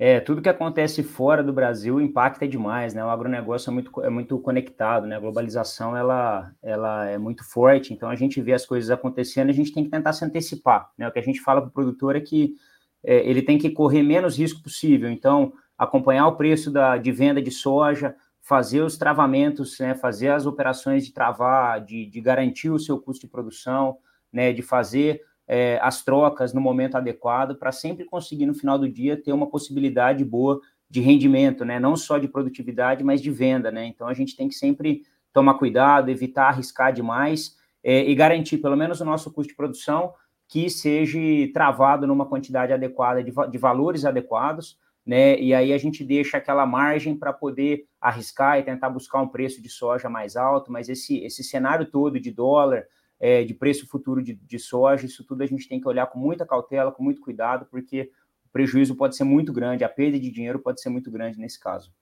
É, 0.00 0.20
tudo 0.20 0.40
que 0.40 0.48
acontece 0.48 1.02
fora 1.02 1.42
do 1.42 1.52
Brasil 1.52 2.00
impacta 2.00 2.46
demais, 2.46 2.94
né? 2.94 3.04
O 3.04 3.10
agronegócio 3.10 3.68
é 3.68 3.72
muito, 3.72 4.04
é 4.04 4.08
muito 4.08 4.38
conectado, 4.38 5.08
né? 5.08 5.16
A 5.16 5.20
globalização, 5.20 5.96
ela, 5.96 6.52
ela 6.62 7.06
é 7.06 7.18
muito 7.18 7.44
forte, 7.44 7.92
então 7.92 8.08
a 8.08 8.14
gente 8.14 8.40
vê 8.40 8.52
as 8.52 8.64
coisas 8.64 8.90
acontecendo, 8.90 9.50
a 9.50 9.52
gente 9.52 9.72
tem 9.72 9.82
que 9.82 9.90
tentar 9.90 10.12
se 10.12 10.24
antecipar, 10.24 10.92
né? 10.96 11.08
O 11.08 11.10
que 11.10 11.18
a 11.18 11.22
gente 11.22 11.40
fala 11.40 11.60
para 11.60 11.68
o 11.68 11.72
produtor 11.72 12.14
é 12.14 12.20
que 12.20 12.54
é, 13.02 13.28
ele 13.28 13.42
tem 13.42 13.58
que 13.58 13.70
correr 13.70 14.04
menos 14.04 14.38
risco 14.38 14.62
possível, 14.62 15.10
então 15.10 15.52
acompanhar 15.76 16.28
o 16.28 16.36
preço 16.36 16.70
da, 16.70 16.96
de 16.96 17.10
venda 17.10 17.42
de 17.42 17.50
soja, 17.50 18.14
fazer 18.40 18.82
os 18.82 18.96
travamentos, 18.96 19.80
né? 19.80 19.96
Fazer 19.96 20.28
as 20.28 20.46
operações 20.46 21.04
de 21.04 21.12
travar, 21.12 21.84
de, 21.84 22.06
de 22.06 22.20
garantir 22.20 22.70
o 22.70 22.78
seu 22.78 23.00
custo 23.00 23.26
de 23.26 23.32
produção, 23.32 23.98
né? 24.32 24.52
De 24.52 24.62
fazer 24.62 25.22
é, 25.48 25.78
as 25.82 26.04
trocas 26.04 26.52
no 26.52 26.60
momento 26.60 26.96
adequado 26.96 27.56
para 27.56 27.72
sempre 27.72 28.04
conseguir 28.04 28.44
no 28.44 28.54
final 28.54 28.78
do 28.78 28.88
dia 28.88 29.16
ter 29.16 29.32
uma 29.32 29.46
possibilidade 29.46 30.22
boa 30.22 30.60
de 30.90 31.00
rendimento, 31.00 31.64
né? 31.64 31.80
Não 31.80 31.96
só 31.96 32.18
de 32.18 32.28
produtividade, 32.28 33.02
mas 33.02 33.22
de 33.22 33.30
venda, 33.30 33.70
né? 33.70 33.86
Então 33.86 34.06
a 34.06 34.14
gente 34.14 34.36
tem 34.36 34.48
que 34.48 34.54
sempre 34.54 35.02
tomar 35.32 35.54
cuidado, 35.54 36.10
evitar 36.10 36.48
arriscar 36.48 36.92
demais 36.92 37.56
é, 37.82 38.04
e 38.04 38.14
garantir 38.14 38.58
pelo 38.58 38.76
menos 38.76 39.00
o 39.00 39.04
nosso 39.04 39.32
custo 39.32 39.50
de 39.50 39.56
produção 39.56 40.12
que 40.48 40.68
seja 40.70 41.18
travado 41.52 42.06
numa 42.06 42.26
quantidade 42.26 42.72
adequada 42.72 43.22
de, 43.22 43.32
de 43.50 43.58
valores 43.58 44.04
adequados, 44.04 44.78
né? 45.04 45.38
E 45.38 45.54
aí 45.54 45.72
a 45.72 45.78
gente 45.78 46.04
deixa 46.04 46.36
aquela 46.36 46.66
margem 46.66 47.16
para 47.16 47.32
poder 47.32 47.86
arriscar 48.00 48.58
e 48.58 48.62
tentar 48.62 48.90
buscar 48.90 49.20
um 49.20 49.28
preço 49.28 49.62
de 49.62 49.68
soja 49.70 50.08
mais 50.10 50.36
alto, 50.36 50.70
mas 50.70 50.88
esse, 50.88 51.18
esse 51.24 51.42
cenário 51.42 51.86
todo 51.86 52.20
de 52.20 52.30
dólar, 52.30 52.84
é, 53.20 53.44
de 53.44 53.54
preço 53.54 53.86
futuro 53.86 54.22
de, 54.22 54.34
de 54.34 54.58
soja, 54.58 55.06
isso 55.06 55.24
tudo 55.24 55.42
a 55.42 55.46
gente 55.46 55.68
tem 55.68 55.80
que 55.80 55.88
olhar 55.88 56.06
com 56.06 56.18
muita 56.18 56.46
cautela, 56.46 56.92
com 56.92 57.02
muito 57.02 57.20
cuidado, 57.20 57.66
porque 57.66 58.12
o 58.46 58.48
prejuízo 58.50 58.94
pode 58.94 59.16
ser 59.16 59.24
muito 59.24 59.52
grande, 59.52 59.84
a 59.84 59.88
perda 59.88 60.18
de 60.18 60.30
dinheiro 60.30 60.58
pode 60.58 60.80
ser 60.80 60.88
muito 60.88 61.10
grande 61.10 61.38
nesse 61.38 61.58
caso. 61.58 61.92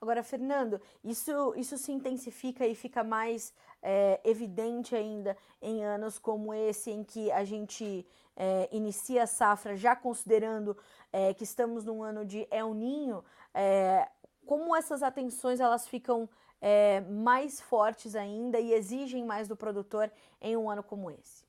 Agora, 0.00 0.22
Fernando, 0.22 0.80
isso, 1.04 1.54
isso 1.56 1.76
se 1.76 1.92
intensifica 1.92 2.66
e 2.66 2.74
fica 2.74 3.04
mais 3.04 3.52
é, 3.82 4.18
evidente 4.24 4.96
ainda 4.96 5.36
em 5.60 5.84
anos 5.84 6.18
como 6.18 6.54
esse, 6.54 6.90
em 6.90 7.04
que 7.04 7.30
a 7.30 7.44
gente 7.44 8.06
é, 8.34 8.66
inicia 8.72 9.24
a 9.24 9.26
safra 9.26 9.76
já 9.76 9.94
considerando 9.94 10.74
é, 11.12 11.34
que 11.34 11.44
estamos 11.44 11.84
num 11.84 12.02
ano 12.02 12.24
de 12.24 12.48
El 12.50 12.72
Ninho. 12.72 13.22
É, 13.52 14.08
como 14.46 14.74
essas 14.74 15.02
atenções 15.02 15.60
elas 15.60 15.86
ficam 15.86 16.28
é, 16.60 17.00
mais 17.00 17.60
fortes 17.60 18.14
ainda 18.14 18.60
e 18.60 18.72
exigem 18.72 19.24
mais 19.24 19.48
do 19.48 19.56
produtor 19.56 20.10
em 20.40 20.56
um 20.56 20.68
ano 20.68 20.82
como 20.82 21.10
esse? 21.10 21.48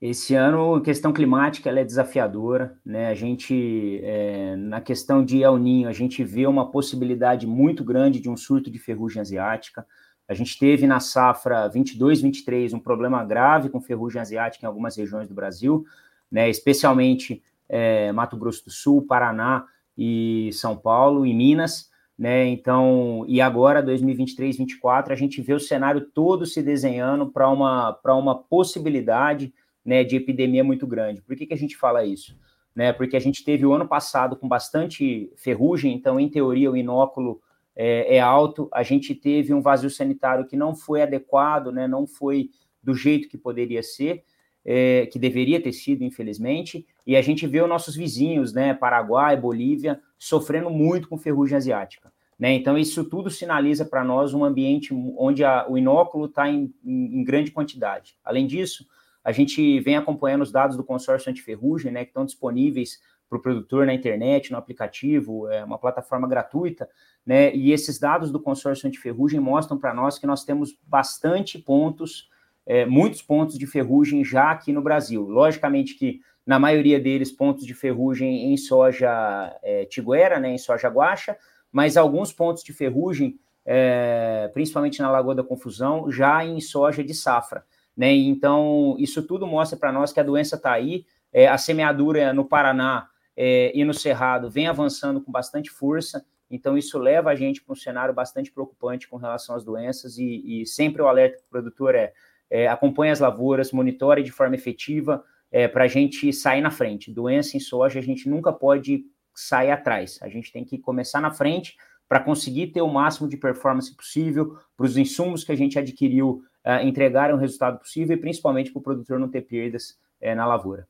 Esse 0.00 0.34
ano, 0.34 0.76
a 0.76 0.80
questão 0.80 1.12
climática 1.12 1.68
ela 1.68 1.80
é 1.80 1.84
desafiadora, 1.84 2.78
né? 2.84 3.08
A 3.08 3.14
gente, 3.14 4.00
é, 4.02 4.56
na 4.56 4.80
questão 4.80 5.22
de 5.22 5.42
El 5.42 5.58
Ninho, 5.58 5.88
a 5.88 5.92
gente 5.92 6.24
vê 6.24 6.46
uma 6.46 6.70
possibilidade 6.70 7.46
muito 7.46 7.84
grande 7.84 8.18
de 8.18 8.30
um 8.30 8.36
surto 8.36 8.70
de 8.70 8.78
ferrugem 8.78 9.20
asiática. 9.20 9.86
A 10.26 10.32
gente 10.32 10.58
teve 10.58 10.86
na 10.86 11.00
safra 11.00 11.68
22, 11.68 12.22
23 12.22 12.72
um 12.72 12.78
problema 12.78 13.22
grave 13.24 13.68
com 13.68 13.78
ferrugem 13.78 14.22
asiática 14.22 14.64
em 14.64 14.68
algumas 14.68 14.96
regiões 14.96 15.28
do 15.28 15.34
Brasil, 15.34 15.84
né? 16.30 16.48
Especialmente 16.48 17.42
é, 17.68 18.10
Mato 18.10 18.38
Grosso 18.38 18.64
do 18.64 18.70
Sul, 18.70 19.02
Paraná 19.06 19.66
e 19.98 20.48
São 20.54 20.78
Paulo 20.78 21.26
e 21.26 21.34
Minas 21.34 21.89
né? 22.20 22.46
Então, 22.48 23.24
e 23.26 23.40
agora 23.40 23.82
2023, 23.82 24.58
2024, 24.58 25.10
a 25.10 25.16
gente 25.16 25.40
vê 25.40 25.54
o 25.54 25.58
cenário 25.58 26.02
todo 26.02 26.44
se 26.44 26.62
desenhando 26.62 27.32
para 27.32 27.48
uma 27.48 27.94
para 27.94 28.14
uma 28.14 28.38
possibilidade, 28.38 29.54
né, 29.82 30.04
de 30.04 30.16
epidemia 30.16 30.62
muito 30.62 30.86
grande. 30.86 31.22
Por 31.22 31.34
que, 31.34 31.46
que 31.46 31.54
a 31.54 31.56
gente 31.56 31.78
fala 31.78 32.04
isso? 32.04 32.36
Né, 32.76 32.92
porque 32.92 33.16
a 33.16 33.20
gente 33.20 33.42
teve 33.42 33.64
o 33.64 33.72
ano 33.72 33.88
passado 33.88 34.36
com 34.36 34.46
bastante 34.46 35.32
ferrugem, 35.34 35.94
então, 35.94 36.20
em 36.20 36.28
teoria, 36.28 36.70
o 36.70 36.76
inóculo 36.76 37.40
é, 37.74 38.16
é, 38.16 38.20
alto. 38.20 38.68
A 38.70 38.82
gente 38.82 39.14
teve 39.14 39.54
um 39.54 39.62
vazio 39.62 39.88
sanitário 39.88 40.46
que 40.46 40.56
não 40.56 40.76
foi 40.76 41.00
adequado, 41.00 41.72
né, 41.72 41.88
não 41.88 42.06
foi 42.06 42.50
do 42.82 42.94
jeito 42.94 43.30
que 43.30 43.38
poderia 43.38 43.82
ser, 43.82 44.24
é, 44.64 45.06
que 45.06 45.18
deveria 45.18 45.60
ter 45.60 45.72
sido, 45.72 46.04
infelizmente. 46.04 46.86
E 47.06 47.16
a 47.16 47.22
gente 47.22 47.46
vê 47.46 47.60
os 47.62 47.68
nossos 47.68 47.96
vizinhos, 47.96 48.52
né, 48.52 48.74
Paraguai, 48.74 49.36
Bolívia, 49.36 50.00
sofrendo 50.18 50.70
muito 50.70 51.08
com 51.08 51.16
ferrugem 51.16 51.56
asiática. 51.56 52.12
Né? 52.38 52.54
Então, 52.54 52.78
isso 52.78 53.04
tudo 53.04 53.28
sinaliza 53.28 53.84
para 53.84 54.02
nós 54.02 54.32
um 54.32 54.44
ambiente 54.44 54.94
onde 55.18 55.44
a, 55.44 55.66
o 55.68 55.76
inóculo 55.76 56.24
está 56.24 56.48
em, 56.48 56.72
em, 56.82 57.20
em, 57.20 57.24
grande 57.24 57.50
quantidade. 57.50 58.16
Além 58.24 58.46
disso, 58.46 58.86
a 59.22 59.30
gente 59.30 59.78
vem 59.80 59.96
acompanhando 59.96 60.40
os 60.42 60.50
dados 60.50 60.76
do 60.76 60.82
consórcio 60.82 61.30
antiferrugem, 61.30 61.92
né, 61.92 62.04
que 62.04 62.10
estão 62.10 62.24
disponíveis 62.24 62.98
para 63.28 63.38
o 63.38 63.42
produtor 63.42 63.86
na 63.86 63.94
internet, 63.94 64.50
no 64.50 64.58
aplicativo, 64.58 65.48
é 65.48 65.62
uma 65.62 65.78
plataforma 65.78 66.26
gratuita, 66.26 66.88
né? 67.24 67.54
E 67.54 67.70
esses 67.70 67.96
dados 67.96 68.32
do 68.32 68.40
consórcio 68.40 68.88
antiferrugem 68.88 69.38
mostram 69.38 69.78
para 69.78 69.94
nós 69.94 70.18
que 70.18 70.26
nós 70.26 70.44
temos 70.44 70.76
bastante 70.84 71.56
pontos, 71.56 72.28
é, 72.66 72.84
muitos 72.86 73.22
pontos 73.22 73.58
de 73.58 73.66
ferrugem 73.66 74.24
já 74.24 74.50
aqui 74.50 74.72
no 74.72 74.82
Brasil. 74.82 75.22
Logicamente 75.22 75.94
que 75.94 76.20
na 76.46 76.58
maioria 76.58 76.98
deles 76.98 77.30
pontos 77.30 77.66
de 77.66 77.74
ferrugem 77.74 78.52
em 78.52 78.56
soja 78.56 79.56
é, 79.62 79.84
tiguera, 79.84 80.40
né, 80.40 80.50
em 80.50 80.58
soja 80.58 80.88
guacha, 80.88 81.36
mas 81.70 81.96
alguns 81.96 82.32
pontos 82.32 82.64
de 82.64 82.72
ferrugem, 82.72 83.38
é, 83.64 84.50
principalmente 84.52 85.00
na 85.00 85.10
Lagoa 85.10 85.34
da 85.34 85.44
Confusão, 85.44 86.10
já 86.10 86.44
em 86.44 86.60
soja 86.60 87.04
de 87.04 87.14
safra. 87.14 87.64
Né? 87.96 88.12
Então, 88.12 88.96
isso 88.98 89.22
tudo 89.22 89.46
mostra 89.46 89.78
para 89.78 89.92
nós 89.92 90.12
que 90.12 90.20
a 90.20 90.24
doença 90.24 90.56
está 90.56 90.72
aí. 90.72 91.04
É, 91.32 91.46
a 91.46 91.58
semeadura 91.58 92.32
no 92.32 92.44
Paraná 92.44 93.08
é, 93.36 93.70
e 93.74 93.84
no 93.84 93.94
Cerrado 93.94 94.50
vem 94.50 94.66
avançando 94.66 95.20
com 95.20 95.30
bastante 95.30 95.70
força. 95.70 96.24
Então, 96.50 96.76
isso 96.76 96.98
leva 96.98 97.30
a 97.30 97.36
gente 97.36 97.62
para 97.62 97.72
um 97.72 97.76
cenário 97.76 98.12
bastante 98.12 98.50
preocupante 98.50 99.06
com 99.06 99.16
relação 99.16 99.54
às 99.54 99.62
doenças. 99.62 100.18
E, 100.18 100.62
e 100.62 100.66
sempre 100.66 101.00
o 101.00 101.06
alerta 101.06 101.36
para 101.36 101.46
o 101.46 101.50
produtor 101.62 101.94
é, 101.94 102.12
é 102.50 102.66
acompanhe 102.66 103.12
as 103.12 103.20
lavouras, 103.20 103.72
monitore 103.72 104.22
de 104.22 104.32
forma 104.32 104.56
efetiva 104.56 105.24
é, 105.50 105.68
para 105.68 105.84
a 105.84 105.88
gente 105.88 106.32
sair 106.32 106.60
na 106.60 106.70
frente. 106.70 107.12
Doença 107.12 107.56
em 107.56 107.60
soja, 107.60 107.98
a 107.98 108.02
gente 108.02 108.28
nunca 108.28 108.52
pode 108.52 109.04
sair 109.34 109.70
atrás. 109.70 110.18
A 110.22 110.28
gente 110.28 110.52
tem 110.52 110.64
que 110.64 110.78
começar 110.78 111.20
na 111.20 111.30
frente 111.30 111.76
para 112.08 112.20
conseguir 112.20 112.68
ter 112.68 112.82
o 112.82 112.88
máximo 112.88 113.28
de 113.28 113.36
performance 113.36 113.94
possível, 113.94 114.58
para 114.76 114.84
os 114.84 114.96
insumos 114.96 115.44
que 115.44 115.52
a 115.52 115.56
gente 115.56 115.78
adquiriu 115.78 116.42
uh, 116.66 116.84
entregarem 116.84 117.34
o 117.34 117.38
resultado 117.38 117.78
possível 117.78 118.16
e 118.16 118.20
principalmente 118.20 118.72
para 118.72 118.80
o 118.80 118.82
produtor 118.82 119.18
não 119.18 119.28
ter 119.28 119.42
perdas 119.42 119.98
uh, 120.20 120.34
na 120.34 120.44
lavoura. 120.44 120.88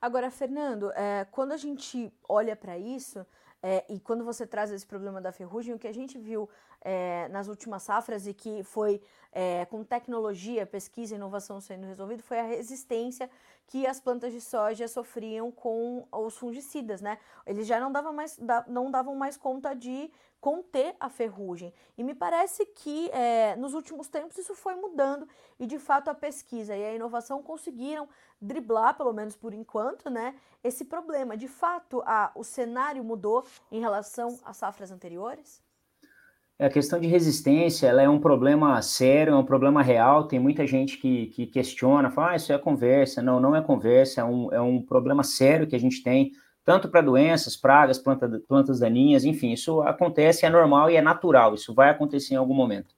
Agora, 0.00 0.30
Fernando, 0.30 0.90
é, 0.92 1.24
quando 1.30 1.52
a 1.52 1.56
gente 1.56 2.12
olha 2.28 2.54
para 2.54 2.76
isso, 2.76 3.24
é, 3.62 3.82
e 3.88 3.98
quando 3.98 4.22
você 4.22 4.46
traz 4.46 4.70
esse 4.70 4.86
problema 4.86 5.18
da 5.18 5.32
ferrugem, 5.32 5.72
o 5.72 5.78
que 5.78 5.88
a 5.88 5.94
gente 5.94 6.18
viu 6.18 6.46
é, 6.84 7.26
nas 7.28 7.48
últimas 7.48 7.82
safras 7.82 8.26
e 8.26 8.34
que 8.34 8.62
foi 8.62 9.00
é, 9.32 9.64
com 9.64 9.82
tecnologia, 9.82 10.66
pesquisa 10.66 11.14
e 11.14 11.16
inovação 11.16 11.60
sendo 11.60 11.86
resolvido 11.86 12.22
foi 12.22 12.38
a 12.38 12.44
resistência 12.44 13.28
que 13.66 13.86
as 13.86 13.98
plantas 13.98 14.32
de 14.32 14.40
soja 14.40 14.86
sofriam 14.86 15.50
com 15.50 16.06
os 16.12 16.36
fungicidas, 16.36 17.00
né? 17.00 17.18
Eles 17.46 17.66
já 17.66 17.80
não 17.80 17.90
davam 17.90 18.12
mais, 18.12 18.38
não 18.68 18.90
davam 18.90 19.16
mais 19.16 19.36
conta 19.36 19.74
de 19.74 20.12
conter 20.44 20.94
a 21.00 21.08
ferrugem. 21.08 21.72
E 21.96 22.04
me 22.04 22.14
parece 22.14 22.66
que 22.66 23.08
é, 23.12 23.56
nos 23.56 23.72
últimos 23.72 24.08
tempos 24.08 24.36
isso 24.36 24.54
foi 24.54 24.74
mudando 24.74 25.26
e 25.58 25.66
de 25.66 25.78
fato 25.78 26.10
a 26.10 26.14
pesquisa 26.14 26.76
e 26.76 26.84
a 26.84 26.94
inovação 26.94 27.42
conseguiram 27.42 28.06
driblar, 28.38 28.94
pelo 28.94 29.14
menos 29.14 29.34
por 29.34 29.54
enquanto, 29.54 30.10
né, 30.10 30.38
esse 30.62 30.84
problema. 30.84 31.34
De 31.34 31.48
fato, 31.48 32.02
a, 32.04 32.30
o 32.34 32.44
cenário 32.44 33.02
mudou 33.02 33.46
em 33.72 33.80
relação 33.80 34.38
às 34.44 34.58
safras 34.58 34.90
anteriores? 34.90 35.63
A 36.58 36.68
questão 36.68 37.00
de 37.00 37.08
resistência 37.08 37.88
ela 37.88 38.00
é 38.00 38.08
um 38.08 38.20
problema 38.20 38.80
sério, 38.80 39.32
é 39.32 39.36
um 39.36 39.44
problema 39.44 39.82
real. 39.82 40.28
Tem 40.28 40.38
muita 40.38 40.64
gente 40.66 40.98
que, 40.98 41.26
que 41.26 41.46
questiona, 41.46 42.10
fala, 42.10 42.32
ah, 42.32 42.36
isso 42.36 42.52
é 42.52 42.58
conversa. 42.58 43.20
Não, 43.20 43.40
não 43.40 43.56
é 43.56 43.60
conversa, 43.60 44.20
é 44.20 44.24
um, 44.24 44.52
é 44.52 44.60
um 44.60 44.80
problema 44.80 45.24
sério 45.24 45.66
que 45.66 45.74
a 45.74 45.80
gente 45.80 46.02
tem, 46.02 46.30
tanto 46.64 46.88
para 46.88 47.00
doenças, 47.00 47.56
pragas, 47.56 47.98
planta, 47.98 48.40
plantas 48.48 48.78
daninhas, 48.78 49.24
enfim, 49.24 49.52
isso 49.52 49.82
acontece, 49.82 50.46
é 50.46 50.50
normal 50.50 50.90
e 50.90 50.96
é 50.96 51.02
natural, 51.02 51.54
isso 51.54 51.74
vai 51.74 51.90
acontecer 51.90 52.34
em 52.34 52.38
algum 52.38 52.54
momento. 52.54 52.94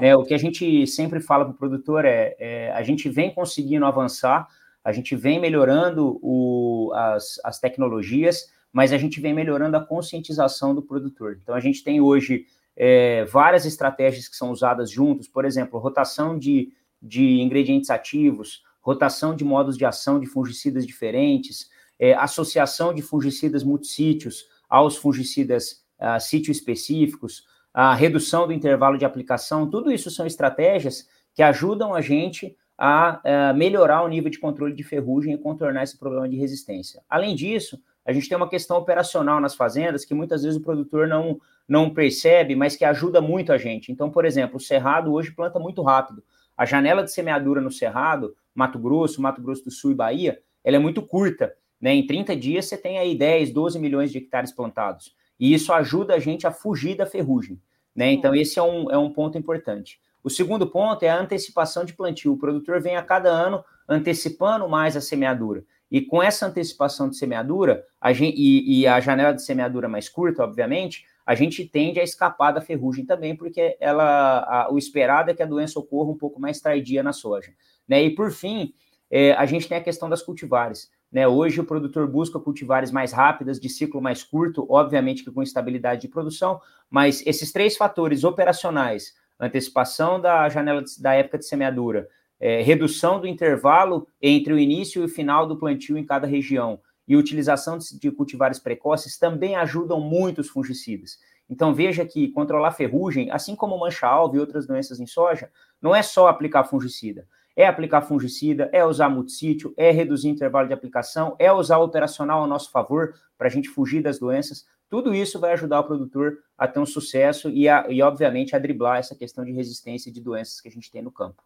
É, 0.00 0.16
o 0.16 0.24
que 0.24 0.34
a 0.34 0.38
gente 0.38 0.86
sempre 0.88 1.20
fala 1.20 1.44
para 1.44 1.54
o 1.54 1.56
produtor 1.56 2.04
é, 2.04 2.34
é, 2.38 2.72
a 2.72 2.82
gente 2.82 3.08
vem 3.08 3.32
conseguindo 3.32 3.86
avançar, 3.86 4.48
a 4.82 4.92
gente 4.92 5.14
vem 5.14 5.40
melhorando 5.40 6.18
o, 6.20 6.90
as, 6.94 7.40
as 7.44 7.60
tecnologias, 7.60 8.52
mas 8.72 8.92
a 8.92 8.98
gente 8.98 9.20
vem 9.20 9.32
melhorando 9.32 9.76
a 9.76 9.84
conscientização 9.84 10.74
do 10.74 10.82
produtor. 10.82 11.38
Então, 11.40 11.54
a 11.54 11.60
gente 11.60 11.84
tem 11.84 12.00
hoje 12.00 12.46
é, 12.76 13.24
várias 13.24 13.64
estratégias 13.64 14.28
que 14.28 14.36
são 14.36 14.50
usadas 14.50 14.90
juntos, 14.90 15.28
por 15.28 15.44
exemplo, 15.44 15.78
rotação 15.78 16.38
de, 16.38 16.72
de 17.00 17.40
ingredientes 17.40 17.90
ativos, 17.90 18.62
rotação 18.80 19.34
de 19.34 19.44
modos 19.44 19.78
de 19.78 19.84
ação 19.84 20.20
de 20.20 20.26
fungicidas 20.26 20.86
diferentes, 20.86 21.70
é, 21.98 22.14
associação 22.14 22.92
de 22.92 23.02
fungicidas 23.02 23.62
multissítios 23.62 24.46
aos 24.68 24.96
fungicidas 24.96 25.84
uh, 26.00 26.20
sítio 26.20 26.50
específicos, 26.50 27.44
a 27.72 27.94
redução 27.94 28.46
do 28.46 28.52
intervalo 28.52 28.98
de 28.98 29.04
aplicação, 29.04 29.68
tudo 29.68 29.90
isso 29.90 30.10
são 30.10 30.26
estratégias 30.26 31.08
que 31.34 31.42
ajudam 31.42 31.94
a 31.94 32.00
gente 32.00 32.56
a, 32.78 33.48
a 33.48 33.52
melhorar 33.52 34.02
o 34.02 34.08
nível 34.08 34.30
de 34.30 34.38
controle 34.38 34.74
de 34.74 34.82
ferrugem 34.82 35.34
e 35.34 35.38
contornar 35.38 35.82
esse 35.82 35.98
problema 35.98 36.28
de 36.28 36.36
resistência. 36.36 37.02
Além 37.08 37.34
disso, 37.34 37.80
a 38.04 38.12
gente 38.12 38.28
tem 38.28 38.36
uma 38.36 38.48
questão 38.48 38.76
operacional 38.76 39.40
nas 39.40 39.54
fazendas 39.54 40.04
que 40.04 40.14
muitas 40.14 40.42
vezes 40.42 40.58
o 40.58 40.62
produtor 40.62 41.08
não, 41.08 41.40
não 41.68 41.90
percebe, 41.90 42.54
mas 42.54 42.76
que 42.76 42.84
ajuda 42.84 43.20
muito 43.20 43.52
a 43.52 43.58
gente. 43.58 43.90
Então, 43.90 44.10
por 44.10 44.24
exemplo, 44.24 44.56
o 44.56 44.60
cerrado 44.60 45.12
hoje 45.12 45.32
planta 45.32 45.58
muito 45.58 45.82
rápido. 45.82 46.22
A 46.56 46.64
janela 46.64 47.02
de 47.02 47.12
semeadura 47.12 47.60
no 47.60 47.70
cerrado, 47.70 48.34
Mato 48.54 48.78
Grosso, 48.78 49.20
Mato 49.20 49.42
Grosso 49.42 49.64
do 49.64 49.70
Sul 49.70 49.92
e 49.92 49.94
Bahia, 49.94 50.40
ela 50.62 50.76
é 50.76 50.78
muito 50.78 51.02
curta. 51.02 51.54
Né? 51.80 51.94
Em 51.94 52.06
30 52.06 52.36
dias 52.36 52.66
você 52.66 52.76
tem 52.76 52.98
aí 52.98 53.16
10, 53.16 53.50
12 53.52 53.78
milhões 53.78 54.12
de 54.12 54.18
hectares 54.18 54.52
plantados. 54.52 55.14
E 55.38 55.52
isso 55.52 55.72
ajuda 55.72 56.14
a 56.14 56.18
gente 56.18 56.46
a 56.46 56.52
fugir 56.52 56.96
da 56.96 57.06
ferrugem. 57.06 57.60
Né? 57.94 58.12
Então, 58.12 58.34
esse 58.34 58.58
é 58.58 58.62
um, 58.62 58.90
é 58.90 58.98
um 58.98 59.12
ponto 59.12 59.36
importante. 59.36 59.98
O 60.22 60.30
segundo 60.30 60.66
ponto 60.66 61.02
é 61.02 61.10
a 61.10 61.20
antecipação 61.20 61.84
de 61.84 61.92
plantio. 61.92 62.32
O 62.32 62.38
produtor 62.38 62.80
vem 62.80 62.96
a 62.96 63.02
cada 63.02 63.28
ano 63.28 63.62
antecipando 63.88 64.68
mais 64.68 64.96
a 64.96 65.00
semeadura. 65.00 65.64
E 65.94 66.00
com 66.00 66.20
essa 66.20 66.46
antecipação 66.48 67.08
de 67.08 67.16
semeadura, 67.16 67.86
a 68.00 68.12
gente, 68.12 68.36
e, 68.36 68.80
e, 68.80 68.84
a 68.84 68.98
janela 68.98 69.32
de 69.32 69.44
semeadura 69.44 69.88
mais 69.88 70.08
curta, 70.08 70.42
obviamente, 70.42 71.06
a 71.24 71.36
gente 71.36 71.64
tende 71.64 72.00
a 72.00 72.02
escapar 72.02 72.50
da 72.50 72.60
ferrugem 72.60 73.06
também, 73.06 73.36
porque 73.36 73.76
ela, 73.78 74.40
a, 74.40 74.72
o 74.72 74.76
esperado 74.76 75.30
é 75.30 75.34
que 75.34 75.42
a 75.44 75.46
doença 75.46 75.78
ocorra 75.78 76.10
um 76.10 76.18
pouco 76.18 76.40
mais 76.40 76.60
tardia 76.60 77.00
na 77.00 77.12
soja. 77.12 77.52
Né? 77.86 78.02
E 78.02 78.10
por 78.10 78.32
fim, 78.32 78.74
é, 79.08 79.34
a 79.34 79.46
gente 79.46 79.68
tem 79.68 79.78
a 79.78 79.80
questão 79.80 80.10
das 80.10 80.20
cultivares. 80.20 80.90
Né? 81.12 81.28
Hoje 81.28 81.60
o 81.60 81.64
produtor 81.64 82.08
busca 82.08 82.40
cultivares 82.40 82.90
mais 82.90 83.12
rápidas, 83.12 83.60
de 83.60 83.68
ciclo 83.68 84.02
mais 84.02 84.24
curto, 84.24 84.66
obviamente 84.68 85.22
que 85.22 85.30
com 85.30 85.44
estabilidade 85.44 86.00
de 86.00 86.08
produção, 86.08 86.60
mas 86.90 87.24
esses 87.24 87.52
três 87.52 87.76
fatores 87.76 88.24
operacionais, 88.24 89.14
antecipação 89.38 90.20
da 90.20 90.48
janela 90.48 90.82
de, 90.82 91.00
da 91.00 91.14
época 91.14 91.38
de 91.38 91.46
semeadura, 91.46 92.08
é, 92.44 92.60
redução 92.60 93.18
do 93.18 93.26
intervalo 93.26 94.06
entre 94.20 94.52
o 94.52 94.58
início 94.58 95.00
e 95.00 95.04
o 95.06 95.08
final 95.08 95.46
do 95.46 95.56
plantio 95.56 95.96
em 95.96 96.04
cada 96.04 96.26
região 96.26 96.78
e 97.08 97.16
utilização 97.16 97.78
de, 97.78 98.10
cultivares 98.10 98.58
precoces 98.58 99.16
também 99.16 99.56
ajudam 99.56 99.98
muito 99.98 100.42
os 100.42 100.50
fungicidas. 100.50 101.18
Então 101.48 101.72
veja 101.72 102.04
que 102.04 102.28
controlar 102.28 102.72
ferrugem, 102.72 103.30
assim 103.30 103.56
como 103.56 103.78
mancha-alvo 103.78 104.36
e 104.36 104.40
outras 104.40 104.66
doenças 104.66 105.00
em 105.00 105.06
soja, 105.06 105.50
não 105.80 105.96
é 105.96 106.02
só 106.02 106.28
aplicar 106.28 106.64
fungicida. 106.64 107.26
É 107.56 107.66
aplicar 107.66 108.02
fungicida, 108.02 108.68
é 108.74 108.84
usar 108.84 109.08
multissítio, 109.08 109.72
é 109.74 109.90
reduzir 109.90 110.28
intervalo 110.28 110.68
de 110.68 110.74
aplicação, 110.74 111.34
é 111.38 111.50
usar 111.50 111.78
operacional 111.78 112.44
a 112.44 112.46
nosso 112.46 112.70
favor 112.70 113.14
para 113.38 113.46
a 113.46 113.50
gente 113.50 113.70
fugir 113.70 114.02
das 114.02 114.18
doenças. 114.18 114.66
Tudo 114.90 115.14
isso 115.14 115.40
vai 115.40 115.54
ajudar 115.54 115.80
o 115.80 115.84
produtor 115.84 116.40
a 116.58 116.68
ter 116.68 116.78
um 116.78 116.84
sucesso 116.84 117.48
e, 117.48 117.70
a, 117.70 117.86
e, 117.88 118.02
obviamente, 118.02 118.54
a 118.54 118.58
driblar 118.58 118.98
essa 118.98 119.14
questão 119.14 119.46
de 119.46 119.52
resistência 119.52 120.12
de 120.12 120.20
doenças 120.20 120.60
que 120.60 120.68
a 120.68 120.70
gente 120.70 120.90
tem 120.90 121.00
no 121.00 121.10
campo. 121.10 121.42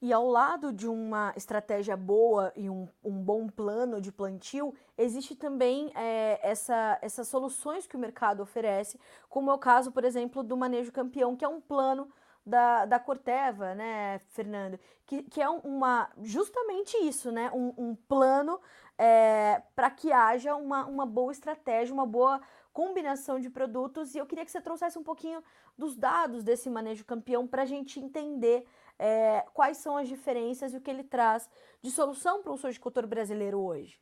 E 0.00 0.12
ao 0.12 0.26
lado 0.28 0.72
de 0.72 0.86
uma 0.86 1.32
estratégia 1.36 1.96
boa 1.96 2.52
e 2.54 2.68
um, 2.68 2.88
um 3.02 3.12
bom 3.12 3.48
plano 3.48 4.00
de 4.00 4.12
plantio, 4.12 4.74
existe 4.98 5.34
também 5.34 5.90
é, 5.94 6.38
essa, 6.42 6.98
essas 7.00 7.28
soluções 7.28 7.86
que 7.86 7.96
o 7.96 7.98
mercado 7.98 8.42
oferece, 8.42 8.98
como 9.28 9.50
é 9.50 9.54
o 9.54 9.58
caso, 9.58 9.90
por 9.90 10.04
exemplo, 10.04 10.42
do 10.42 10.56
manejo 10.56 10.92
campeão, 10.92 11.36
que 11.36 11.44
é 11.44 11.48
um 11.48 11.60
plano 11.60 12.08
da, 12.44 12.84
da 12.84 12.98
Corteva, 12.98 13.74
né, 13.74 14.18
Fernando? 14.30 14.78
Que, 15.06 15.22
que 15.22 15.40
é 15.40 15.48
uma 15.48 16.10
justamente 16.22 16.96
isso, 16.98 17.32
né? 17.32 17.50
Um, 17.52 17.72
um 17.76 17.94
plano 17.94 18.60
é, 18.98 19.62
para 19.74 19.90
que 19.90 20.12
haja 20.12 20.54
uma, 20.54 20.84
uma 20.86 21.06
boa 21.06 21.32
estratégia, 21.32 21.94
uma 21.94 22.06
boa 22.06 22.40
combinação 22.72 23.40
de 23.40 23.48
produtos. 23.48 24.14
E 24.14 24.18
eu 24.18 24.26
queria 24.26 24.44
que 24.44 24.50
você 24.50 24.60
trouxesse 24.60 24.98
um 24.98 25.02
pouquinho 25.02 25.42
dos 25.76 25.96
dados 25.96 26.42
desse 26.42 26.68
manejo 26.68 27.04
campeão 27.04 27.46
para 27.46 27.62
a 27.62 27.66
gente 27.66 27.98
entender 27.98 28.66
é, 28.98 29.44
quais 29.52 29.78
são 29.78 29.96
as 29.96 30.08
diferenças 30.08 30.72
e 30.72 30.76
o 30.76 30.80
que 30.80 30.90
ele 30.90 31.04
traz 31.04 31.48
de 31.82 31.90
solução 31.90 32.42
para 32.42 32.52
o 32.52 32.56
sojicultor 32.56 33.06
brasileiro 33.06 33.58
hoje. 33.58 33.98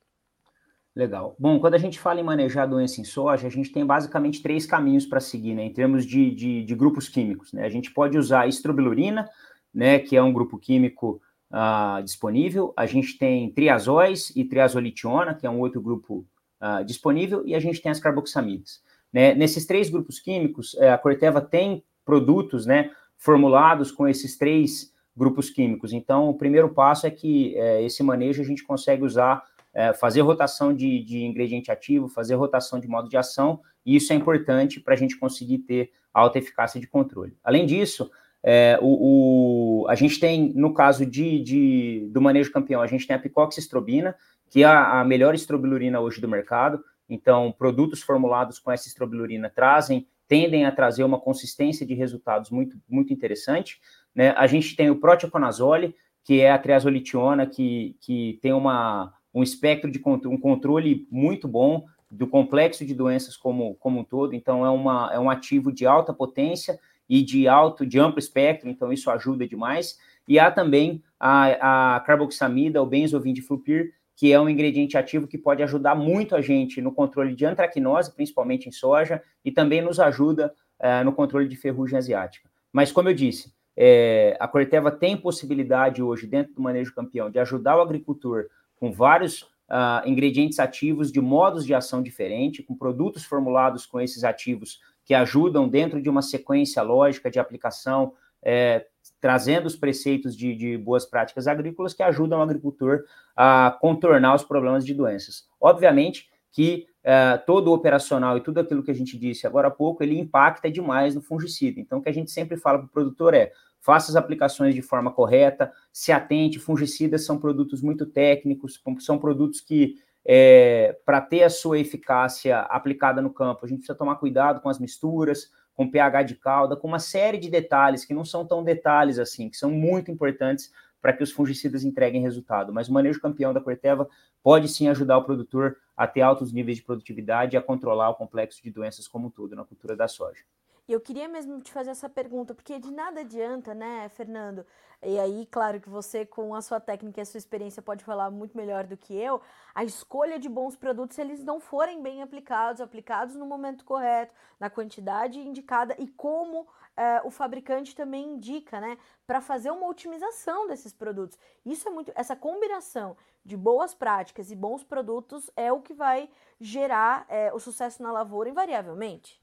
Legal. 0.95 1.35
Bom, 1.39 1.59
quando 1.59 1.75
a 1.75 1.79
gente 1.79 1.99
fala 1.99 2.21
em 2.21 2.25
manejar 2.25 2.69
doença 2.69 3.01
em 3.01 3.05
soja, 3.05 3.47
a 3.47 3.51
gente 3.51 3.73
tem 3.73 3.85
basicamente 3.85 4.43
três 4.43 4.67
caminhos 4.67 5.07
para 5.07 5.21
seguir, 5.21 5.55
né, 5.55 5.65
em 5.65 5.73
termos 5.73 6.05
de, 6.05 6.31
de, 6.31 6.63
de, 6.63 6.75
grupos 6.75 7.09
químicos. 7.09 7.53
Né? 7.53 7.65
A 7.65 7.71
gente 7.71 7.91
pode 7.91 8.19
usar 8.19 8.47
estrobilurina, 8.47 9.27
né, 9.73 9.99
que 9.99 10.17
é 10.17 10.23
um 10.23 10.33
grupo 10.33 10.59
químico 10.59 11.21
uh, 11.51 12.03
disponível. 12.03 12.75
A 12.77 12.85
gente 12.85 13.17
tem 13.17 13.51
triazóis 13.51 14.31
e 14.37 14.45
triazolitiona, 14.45 15.35
que 15.35 15.47
é 15.47 15.51
um 15.51 15.61
outro 15.61 15.81
grupo 15.81 16.27
uh, 16.61 16.85
disponível. 16.85 17.43
E 17.47 17.55
a 17.55 17.61
gente 17.61 17.81
tem 17.81 17.91
as 17.91 17.99
carboxamidas. 17.99 18.83
Né? 19.11 19.35
Nesses 19.35 19.65
três 19.65 19.89
grupos 19.89 20.19
químicos, 20.19 20.75
eh, 20.79 20.91
a 20.91 20.97
Corteva 20.97 21.41
tem 21.41 21.85
produtos 22.05 22.65
né, 22.65 22.91
formulados 23.23 23.93
com 23.93 24.09
esses 24.09 24.37
três 24.37 24.93
grupos 25.17 25.49
químicos. 25.49 25.93
Então, 25.93 26.29
o 26.29 26.35
primeiro 26.35 26.71
passo 26.71 27.07
é 27.07 27.11
que 27.11 27.57
eh, 27.57 27.85
esse 27.85 28.03
manejo 28.03 28.43
a 28.43 28.45
gente 28.45 28.65
consegue 28.65 29.05
usar 29.05 29.43
é, 29.73 29.93
fazer 29.95 30.21
rotação 30.21 30.75
de, 30.75 31.03
de, 31.03 31.25
ingrediente 31.25 31.71
ativo, 31.71 32.09
fazer 32.09 32.35
rotação 32.35 32.79
de 32.79 32.87
modo 32.87 33.09
de 33.09 33.17
ação, 33.17 33.61
e 33.87 33.97
isso 33.97 34.13
é 34.13 34.17
importante 34.17 34.81
para 34.81 34.93
a 34.93 34.97
gente 34.97 35.17
conseguir 35.17 35.59
ter 35.61 35.91
alta 36.13 36.39
eficácia 36.39 36.79
de 36.81 36.87
controle. 36.87 37.37
Além 37.43 37.65
disso, 37.65 38.11
é, 38.43 38.79
o, 38.83 39.85
o, 39.85 39.89
a 39.89 39.95
gente 39.95 40.21
tem, 40.21 40.53
no 40.55 40.75
caso 40.75 41.07
de, 41.07 41.41
de, 41.43 42.09
do 42.11 42.21
manejo 42.21 42.53
campeão, 42.53 42.83
a 42.83 42.87
gente 42.87 43.07
tem 43.07 43.17
a 43.17 43.19
picoxistrobina, 43.19 44.15
que 44.51 44.63
é 44.63 44.67
a, 44.67 45.01
a 45.01 45.05
melhor 45.05 45.35
estrobilurina 45.35 46.01
hoje 46.01 46.21
do 46.21 46.29
mercado. 46.29 46.85
Então, 47.09 47.55
produtos 47.57 48.03
formulados 48.03 48.59
com 48.59 48.71
essa 48.71 48.89
estrobilurina 48.89 49.49
trazem, 49.49 50.07
tendem 50.33 50.65
a 50.65 50.73
trazer 50.73 51.05
uma 51.05 51.21
consistência 51.21 51.85
de 51.85 51.93
resultados 51.93 52.49
muito, 52.49 52.79
muito 52.89 53.13
interessante. 53.13 53.79
Né? 54.15 54.31
A 54.31 54.47
gente 54.47 54.75
tem 54.75 54.89
o 54.89 54.97
proteoconazole, 54.97 55.95
que 56.25 56.41
é 56.41 56.51
a 56.51 56.59
triazolitiona, 56.59 57.47
que, 57.47 57.99
que 58.01 58.39
tem 58.41 58.55
uma, 58.55 59.13
um 59.35 59.43
espectro 59.43 59.91
de 59.91 60.01
um 60.27 60.39
controle 60.39 61.07
muito 61.11 61.47
bom 61.47 61.85
do 62.11 62.27
complexo 62.27 62.83
de 62.83 62.95
doenças 62.95 63.37
como, 63.37 63.75
como 63.75 64.01
um 64.01 64.05
todo. 64.05 64.35
Então, 64.35 64.65
é, 64.65 64.71
uma, 64.71 65.11
é 65.13 65.19
um 65.19 65.29
ativo 65.29 65.71
de 65.71 65.85
alta 65.85 66.15
potência 66.15 66.81
e 67.07 67.23
de 67.23 67.47
alto, 67.47 67.85
de 67.85 68.01
amplo 68.01 68.19
espectro, 68.19 68.71
então 68.71 68.91
isso 68.91 69.11
ajuda 69.11 69.47
demais. 69.47 69.99
E 70.27 70.39
há 70.39 70.51
também 70.51 71.03
a, 71.21 71.97
a 71.97 72.01
carboxamida, 72.01 72.81
o 72.81 72.87
benzovindiflupir, 72.87 73.93
que 74.17 74.33
é 74.33 74.41
um 74.41 74.49
ingrediente 74.49 74.97
ativo 74.97 75.27
que 75.27 75.39
pode 75.39 75.63
ajudar 75.63 75.95
muito 75.95 76.37
a 76.37 76.41
gente 76.41 76.81
no 76.81 76.93
controle 76.93 77.35
de 77.35 77.45
antracnose, 77.45 78.15
principalmente 78.15 78.69
em 78.69 78.73
soja, 78.73 79.23
e 79.45 79.51
também 79.51 79.81
nos 79.81 79.99
ajuda 79.99 80.53
uh, 80.81 81.05
no 81.05 81.13
controle 81.13 81.49
de 81.49 81.57
ferrugem 81.57 81.99
asiática. 81.99 82.49
Mas, 82.73 82.93
como 82.93 83.09
eu 83.09 83.15
disse, 83.15 83.53
é, 83.77 84.37
a 84.39 84.47
Corteva 84.47 84.91
tem 84.91 85.17
possibilidade 85.17 86.03
hoje, 86.03 86.27
dentro 86.27 86.55
do 86.55 86.63
manejo 86.63 86.95
campeão, 86.95 87.31
de 87.31 87.39
ajudar 87.39 87.77
o 87.77 87.81
agricultor 87.81 88.47
com 88.77 88.93
vários 88.93 89.43
uh, 89.43 90.07
ingredientes 90.07 90.59
ativos 90.59 91.11
de 91.11 91.21
modos 91.21 91.65
de 91.65 91.75
ação 91.75 92.03
diferente, 92.03 92.63
com 92.63 92.75
produtos 92.75 93.25
formulados 93.25 93.87
com 93.87 94.01
esses 94.01 94.25
ativos 94.25 94.81
que 95.05 95.15
ajudam 95.15 95.69
dentro 95.69 96.01
de 96.01 96.09
uma 96.09 96.23
sequência 96.23 96.83
lógica 96.83 97.31
de 97.31 97.39
aplicação, 97.39 98.13
é, 98.43 98.87
trazendo 99.23 99.67
os 99.67 99.77
preceitos 99.77 100.37
de, 100.37 100.53
de, 100.55 100.77
boas 100.77 101.07
práticas 101.07 101.47
agrícolas 101.47 101.95
que 101.95 102.03
ajudam 102.03 102.41
o 102.41 102.43
agricultor 102.43 103.05
a 103.37 103.79
contornar 103.81 104.35
os 104.35 104.43
problemas 104.43 104.85
de 104.85 104.93
doenças. 104.93 105.47
Obviamente 105.61 106.29
que 106.51 106.87
é, 107.05 107.39
todo 107.39 107.69
o 107.69 107.73
operacional 107.73 108.37
e 108.37 108.43
tudo 108.43 108.59
aquilo 108.59 108.83
que 108.83 108.91
a 108.91 108.95
gente 108.95 109.17
disse 109.17 109.47
agora 109.47 109.69
há 109.69 109.71
pouco, 109.71 110.03
ele 110.03 110.19
impacta 110.19 110.71
demais 110.71 111.15
no 111.15 111.23
fungicida. 111.23 111.81
Então, 111.81 111.99
o 111.99 112.03
que 112.03 112.09
a 112.09 112.13
gente 112.13 112.31
sempre 112.31 112.57
fala 112.57 112.79
para 112.79 112.87
o 112.87 112.91
produtor 112.91 113.33
é, 113.33 113.53
faça 113.81 114.11
as 114.11 114.17
aplicações 114.17 114.75
de 114.75 114.83
forma 114.83 115.13
correta, 115.13 115.73
se 115.93 116.13
atente, 116.13 116.59
fungicidas 116.59 117.25
são 117.25 117.39
produtos 117.39 117.81
muito 117.81 118.05
técnicos, 118.07 118.81
são 119.01 119.19
produtos 119.19 119.61
que, 119.61 119.97
é, 120.25 120.97
para 121.07 121.21
ter 121.21 121.45
a 121.45 121.51
sua 121.51 121.79
eficácia 121.79 122.59
aplicada 122.61 123.23
no 123.23 123.33
campo, 123.33 123.65
a 123.65 123.69
gente 123.69 123.79
precisa 123.79 123.99
tomar 123.99 124.17
cuidado 124.17 124.61
com 124.61 124.69
as 124.69 124.79
misturas, 124.79 125.51
com 125.75 125.91
pH 125.91 126.23
de 126.23 126.35
calda, 126.35 126.77
com 126.77 126.89
uma 126.89 126.99
série 126.99 127.39
de 127.39 127.49
detalhes 127.51 128.05
que 128.05 128.15
não 128.15 128.25
são 128.25 128.47
tão 128.47 128.63
detalhes 128.63 129.19
assim, 129.19 129.49
que 129.49 129.57
são 129.57 129.71
muito 129.71 130.11
importantes 130.11 130.71
para 131.01 131.13
que 131.13 131.23
os 131.23 131.33
fungicidas 131.33 131.83
entreguem 131.85 132.23
resultado. 132.23 132.73
Mas 132.73 132.89
o 132.89 132.93
manejo 132.93 133.21
campeão 133.21 133.53
da 133.53 133.61
Corteva 133.61 134.09
pode 134.43 134.69
sim 134.69 134.89
ajudar 134.89 135.19
o 135.19 135.25
produtor 135.25 135.77
a 135.97 136.07
ter 136.07 136.21
altos 136.21 136.53
níveis 136.53 136.77
de 136.79 136.85
produtividade 136.85 137.57
e 137.57 137.59
a 137.59 137.63
controlar 137.63 138.11
o 138.11 138.15
complexo 138.15 138.63
de 138.63 138.71
doenças 138.71 139.09
como 139.09 139.27
um 139.27 139.31
todo 139.31 139.57
na 139.57 139.65
cultura 139.65 139.97
da 139.97 140.07
soja. 140.07 140.43
Eu 140.93 141.01
queria 141.01 141.27
mesmo 141.27 141.59
te 141.59 141.73
fazer 141.73 141.91
essa 141.91 142.07
pergunta, 142.07 142.55
porque 142.55 142.79
de 142.79 142.91
nada 142.91 143.21
adianta, 143.21 143.73
né, 143.73 144.11
Fernando? 144.11 144.67
E 145.03 145.19
aí, 145.19 145.47
claro 145.47 145.81
que 145.81 145.89
você, 145.89 146.27
com 146.27 146.55
a 146.55 146.61
sua 146.61 146.79
técnica 146.81 147.19
e 147.19 147.23
a 147.23 147.25
sua 147.25 147.39
experiência, 147.39 147.81
pode 147.81 148.05
falar 148.05 148.31
muito 148.31 148.55
melhor 148.55 148.87
do 148.87 148.95
que 148.95 149.15
eu. 149.17 149.41
A 149.75 149.85
escolha 149.85 150.39
de 150.39 150.51
bons 150.51 150.77
produtos, 150.77 151.17
se 151.17 151.23
eles 151.23 151.43
não 151.43 151.59
forem 151.59 152.03
bem 152.03 152.23
aplicados, 152.23 152.83
aplicados 152.83 153.35
no 153.35 153.47
momento 153.47 153.87
correto, 153.87 154.35
na 154.61 154.69
quantidade 154.69 155.41
indicada 155.41 155.97
e 155.99 156.07
como 156.07 156.69
é, 156.95 157.23
o 157.25 157.31
fabricante 157.31 157.97
também 157.97 158.35
indica, 158.35 158.79
né, 158.79 158.99
para 159.27 159.41
fazer 159.41 159.71
uma 159.71 159.89
otimização 159.89 160.69
desses 160.69 160.93
produtos. 160.93 161.39
Isso 161.65 161.89
é 161.89 161.91
muito, 161.91 162.13
essa 162.15 162.37
combinação 162.37 163.17
de 163.43 163.57
boas 163.57 163.95
práticas 163.95 164.51
e 164.51 164.55
bons 164.55 164.85
produtos 164.85 165.51
é 165.57 165.73
o 165.73 165.81
que 165.81 165.95
vai 165.95 166.29
gerar 166.61 167.25
é, 167.31 167.51
o 167.55 167.59
sucesso 167.59 168.03
na 168.03 168.13
lavoura 168.13 168.51
invariavelmente. 168.51 169.42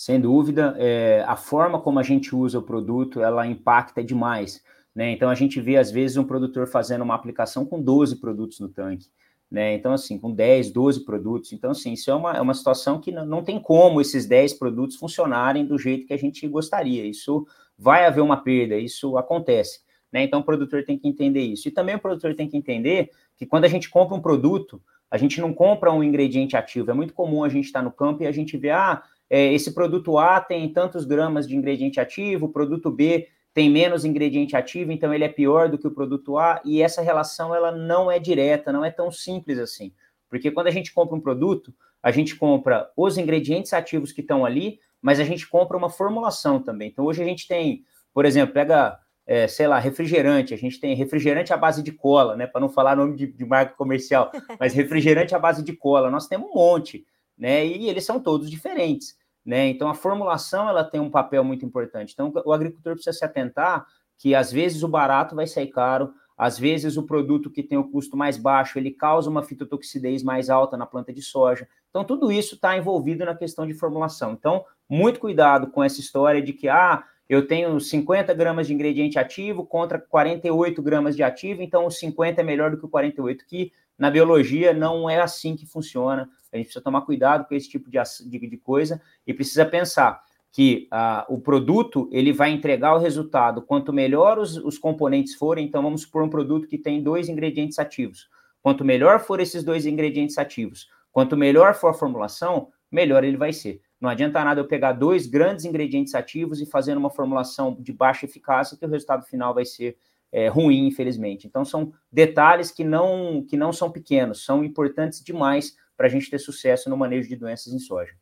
Sem 0.00 0.18
dúvida, 0.18 0.74
é, 0.78 1.22
a 1.28 1.36
forma 1.36 1.78
como 1.78 1.98
a 1.98 2.02
gente 2.02 2.34
usa 2.34 2.58
o 2.58 2.62
produto, 2.62 3.20
ela 3.20 3.46
impacta 3.46 4.02
demais. 4.02 4.64
Né? 4.94 5.10
Então, 5.12 5.28
a 5.28 5.34
gente 5.34 5.60
vê, 5.60 5.76
às 5.76 5.90
vezes, 5.90 6.16
um 6.16 6.24
produtor 6.24 6.66
fazendo 6.66 7.02
uma 7.02 7.14
aplicação 7.14 7.66
com 7.66 7.78
12 7.82 8.16
produtos 8.18 8.60
no 8.60 8.70
tanque. 8.70 9.08
Né? 9.50 9.74
Então, 9.74 9.92
assim, 9.92 10.18
com 10.18 10.32
10, 10.32 10.70
12 10.70 11.04
produtos. 11.04 11.52
Então, 11.52 11.72
assim, 11.72 11.92
isso 11.92 12.10
é 12.10 12.14
uma, 12.14 12.34
é 12.34 12.40
uma 12.40 12.54
situação 12.54 12.98
que 12.98 13.12
não, 13.12 13.26
não 13.26 13.44
tem 13.44 13.60
como 13.60 14.00
esses 14.00 14.24
10 14.24 14.54
produtos 14.54 14.96
funcionarem 14.96 15.66
do 15.66 15.76
jeito 15.76 16.06
que 16.06 16.14
a 16.14 16.18
gente 16.18 16.48
gostaria. 16.48 17.04
Isso 17.04 17.46
vai 17.78 18.06
haver 18.06 18.22
uma 18.22 18.38
perda, 18.38 18.76
isso 18.76 19.18
acontece. 19.18 19.80
Né? 20.10 20.22
Então, 20.22 20.40
o 20.40 20.44
produtor 20.44 20.82
tem 20.82 20.98
que 20.98 21.08
entender 21.08 21.42
isso. 21.42 21.68
E 21.68 21.70
também 21.70 21.96
o 21.96 22.00
produtor 22.00 22.34
tem 22.34 22.48
que 22.48 22.56
entender 22.56 23.10
que 23.36 23.44
quando 23.44 23.66
a 23.66 23.68
gente 23.68 23.90
compra 23.90 24.16
um 24.16 24.22
produto, 24.22 24.80
a 25.10 25.18
gente 25.18 25.42
não 25.42 25.52
compra 25.52 25.92
um 25.92 26.02
ingrediente 26.02 26.56
ativo. 26.56 26.90
É 26.90 26.94
muito 26.94 27.12
comum 27.12 27.44
a 27.44 27.50
gente 27.50 27.66
estar 27.66 27.82
no 27.82 27.92
campo 27.92 28.22
e 28.22 28.26
a 28.26 28.32
gente 28.32 28.56
ver, 28.56 28.70
ah, 28.70 29.02
é, 29.30 29.52
esse 29.52 29.72
produto 29.72 30.18
A 30.18 30.40
tem 30.40 30.68
tantos 30.72 31.04
gramas 31.04 31.46
de 31.46 31.56
ingrediente 31.56 32.00
ativo, 32.00 32.46
o 32.46 32.52
produto 32.52 32.90
B 32.90 33.28
tem 33.54 33.70
menos 33.70 34.04
ingrediente 34.04 34.56
ativo, 34.56 34.92
então 34.92 35.14
ele 35.14 35.24
é 35.24 35.28
pior 35.28 35.68
do 35.68 35.78
que 35.78 35.86
o 35.86 35.90
produto 35.90 36.36
A, 36.36 36.60
e 36.64 36.82
essa 36.82 37.00
relação 37.00 37.54
ela 37.54 37.72
não 37.72 38.10
é 38.10 38.18
direta, 38.18 38.72
não 38.72 38.84
é 38.84 38.90
tão 38.90 39.10
simples 39.10 39.58
assim. 39.58 39.92
Porque 40.28 40.50
quando 40.50 40.66
a 40.66 40.70
gente 40.70 40.92
compra 40.92 41.16
um 41.16 41.20
produto, 41.20 41.72
a 42.02 42.10
gente 42.10 42.36
compra 42.36 42.90
os 42.96 43.18
ingredientes 43.18 43.72
ativos 43.72 44.12
que 44.12 44.20
estão 44.20 44.44
ali, 44.44 44.80
mas 45.02 45.18
a 45.20 45.24
gente 45.24 45.48
compra 45.48 45.76
uma 45.76 45.90
formulação 45.90 46.60
também. 46.60 46.88
Então 46.88 47.04
hoje 47.04 47.22
a 47.22 47.26
gente 47.26 47.46
tem, 47.46 47.84
por 48.12 48.24
exemplo, 48.24 48.54
pega, 48.54 48.98
é, 49.26 49.46
sei 49.46 49.66
lá, 49.66 49.78
refrigerante, 49.78 50.54
a 50.54 50.56
gente 50.56 50.80
tem 50.80 50.94
refrigerante 50.94 51.52
à 51.52 51.56
base 51.56 51.82
de 51.82 51.92
cola, 51.92 52.36
né? 52.36 52.46
Para 52.46 52.60
não 52.60 52.68
falar 52.68 52.96
nome 52.96 53.16
de, 53.16 53.26
de 53.26 53.44
marca 53.44 53.74
comercial, 53.74 54.30
mas 54.58 54.72
refrigerante 54.72 55.34
à 55.34 55.38
base 55.38 55.62
de 55.62 55.72
cola, 55.72 56.10
nós 56.10 56.26
temos 56.26 56.50
um 56.50 56.54
monte, 56.54 57.04
né? 57.36 57.66
E 57.66 57.88
eles 57.88 58.04
são 58.04 58.20
todos 58.20 58.50
diferentes. 58.50 59.19
Né? 59.44 59.68
Então, 59.68 59.88
a 59.88 59.94
formulação 59.94 60.68
ela 60.68 60.84
tem 60.84 61.00
um 61.00 61.10
papel 61.10 61.42
muito 61.42 61.64
importante. 61.64 62.12
Então, 62.12 62.32
o 62.44 62.52
agricultor 62.52 62.94
precisa 62.94 63.16
se 63.16 63.24
atentar 63.24 63.86
que 64.18 64.34
às 64.34 64.52
vezes 64.52 64.82
o 64.82 64.88
barato 64.88 65.34
vai 65.34 65.46
sair 65.46 65.68
caro, 65.68 66.12
às 66.36 66.58
vezes 66.58 66.96
o 66.96 67.02
produto 67.02 67.50
que 67.50 67.62
tem 67.62 67.78
o 67.78 67.90
custo 67.90 68.16
mais 68.16 68.36
baixo 68.36 68.78
ele 68.78 68.90
causa 68.90 69.28
uma 69.28 69.42
fitotoxidez 69.42 70.22
mais 70.22 70.50
alta 70.50 70.76
na 70.76 70.86
planta 70.86 71.12
de 71.12 71.22
soja. 71.22 71.66
Então, 71.88 72.04
tudo 72.04 72.30
isso 72.30 72.54
está 72.54 72.76
envolvido 72.76 73.24
na 73.24 73.34
questão 73.34 73.66
de 73.66 73.74
formulação. 73.74 74.32
Então, 74.32 74.64
muito 74.88 75.20
cuidado 75.20 75.70
com 75.70 75.82
essa 75.82 76.00
história 76.00 76.40
de 76.40 76.52
que 76.52 76.68
ah, 76.68 77.04
eu 77.30 77.46
tenho 77.46 77.78
50 77.78 78.34
gramas 78.34 78.66
de 78.66 78.74
ingrediente 78.74 79.16
ativo 79.16 79.64
contra 79.64 80.00
48 80.00 80.82
gramas 80.82 81.14
de 81.14 81.22
ativo, 81.22 81.62
então 81.62 81.86
o 81.86 81.90
50 81.90 82.40
é 82.40 82.44
melhor 82.44 82.72
do 82.72 82.76
que 82.76 82.86
o 82.86 82.88
48, 82.88 83.46
que 83.46 83.72
na 84.00 84.10
biologia 84.10 84.72
não 84.72 85.10
é 85.10 85.20
assim 85.20 85.54
que 85.54 85.66
funciona. 85.66 86.26
A 86.50 86.56
gente 86.56 86.66
precisa 86.66 86.82
tomar 86.82 87.02
cuidado 87.02 87.46
com 87.46 87.54
esse 87.54 87.68
tipo 87.68 87.90
de, 87.90 87.98
de, 88.26 88.38
de 88.48 88.56
coisa 88.56 88.98
e 89.26 89.34
precisa 89.34 89.66
pensar 89.66 90.22
que 90.50 90.88
ah, 90.90 91.26
o 91.28 91.38
produto 91.38 92.08
ele 92.10 92.32
vai 92.32 92.50
entregar 92.50 92.94
o 92.94 92.98
resultado. 92.98 93.60
Quanto 93.60 93.92
melhor 93.92 94.38
os, 94.38 94.56
os 94.56 94.78
componentes 94.78 95.34
forem, 95.34 95.66
então 95.66 95.82
vamos 95.82 96.00
supor 96.00 96.22
um 96.22 96.30
produto 96.30 96.66
que 96.66 96.78
tem 96.78 97.02
dois 97.02 97.28
ingredientes 97.28 97.78
ativos. 97.78 98.30
Quanto 98.62 98.86
melhor 98.86 99.20
for 99.20 99.38
esses 99.38 99.62
dois 99.62 99.84
ingredientes 99.84 100.38
ativos, 100.38 100.88
quanto 101.12 101.36
melhor 101.36 101.74
for 101.74 101.88
a 101.88 101.94
formulação, 101.94 102.68
melhor 102.90 103.22
ele 103.22 103.36
vai 103.36 103.52
ser. 103.52 103.82
Não 104.00 104.08
adianta 104.08 104.42
nada 104.42 104.62
eu 104.62 104.66
pegar 104.66 104.92
dois 104.92 105.26
grandes 105.26 105.66
ingredientes 105.66 106.14
ativos 106.14 106.58
e 106.62 106.66
fazer 106.66 106.96
uma 106.96 107.10
formulação 107.10 107.76
de 107.78 107.92
baixa 107.92 108.24
eficácia, 108.24 108.78
que 108.78 108.86
o 108.86 108.88
resultado 108.88 109.26
final 109.26 109.52
vai 109.52 109.66
ser 109.66 109.98
é, 110.32 110.48
ruim, 110.48 110.86
infelizmente. 110.86 111.46
Então, 111.46 111.64
são 111.64 111.92
detalhes 112.10 112.70
que 112.70 112.84
não, 112.84 113.44
que 113.46 113.56
não 113.56 113.72
são 113.72 113.90
pequenos, 113.90 114.44
são 114.44 114.64
importantes 114.64 115.22
demais 115.22 115.76
para 115.96 116.06
a 116.06 116.10
gente 116.10 116.30
ter 116.30 116.38
sucesso 116.38 116.88
no 116.88 116.96
manejo 116.96 117.28
de 117.28 117.36
doenças 117.36 117.72
em 117.72 117.78
soja. 117.78 118.14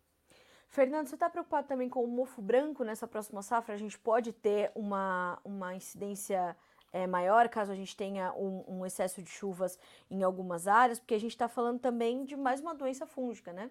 Fernando, 0.68 1.06
você 1.06 1.14
está 1.14 1.30
preocupado 1.30 1.66
também 1.66 1.88
com 1.88 2.04
o 2.04 2.06
mofo 2.06 2.42
branco 2.42 2.84
nessa 2.84 3.06
próxima 3.06 3.42
safra? 3.42 3.74
A 3.74 3.78
gente 3.78 3.98
pode 3.98 4.32
ter 4.32 4.70
uma, 4.74 5.38
uma 5.44 5.74
incidência 5.74 6.56
é, 6.92 7.06
maior 7.06 7.48
caso 7.48 7.70
a 7.70 7.74
gente 7.74 7.96
tenha 7.96 8.32
um, 8.32 8.64
um, 8.66 8.86
excesso 8.86 9.22
de 9.22 9.28
chuvas 9.28 9.78
em 10.10 10.22
algumas 10.22 10.66
áreas, 10.66 10.98
porque 10.98 11.14
a 11.14 11.20
gente 11.20 11.32
está 11.32 11.48
falando 11.48 11.78
também 11.78 12.24
de 12.24 12.36
mais 12.36 12.60
uma 12.60 12.74
doença 12.74 13.06
fúngica, 13.06 13.52
né? 13.52 13.70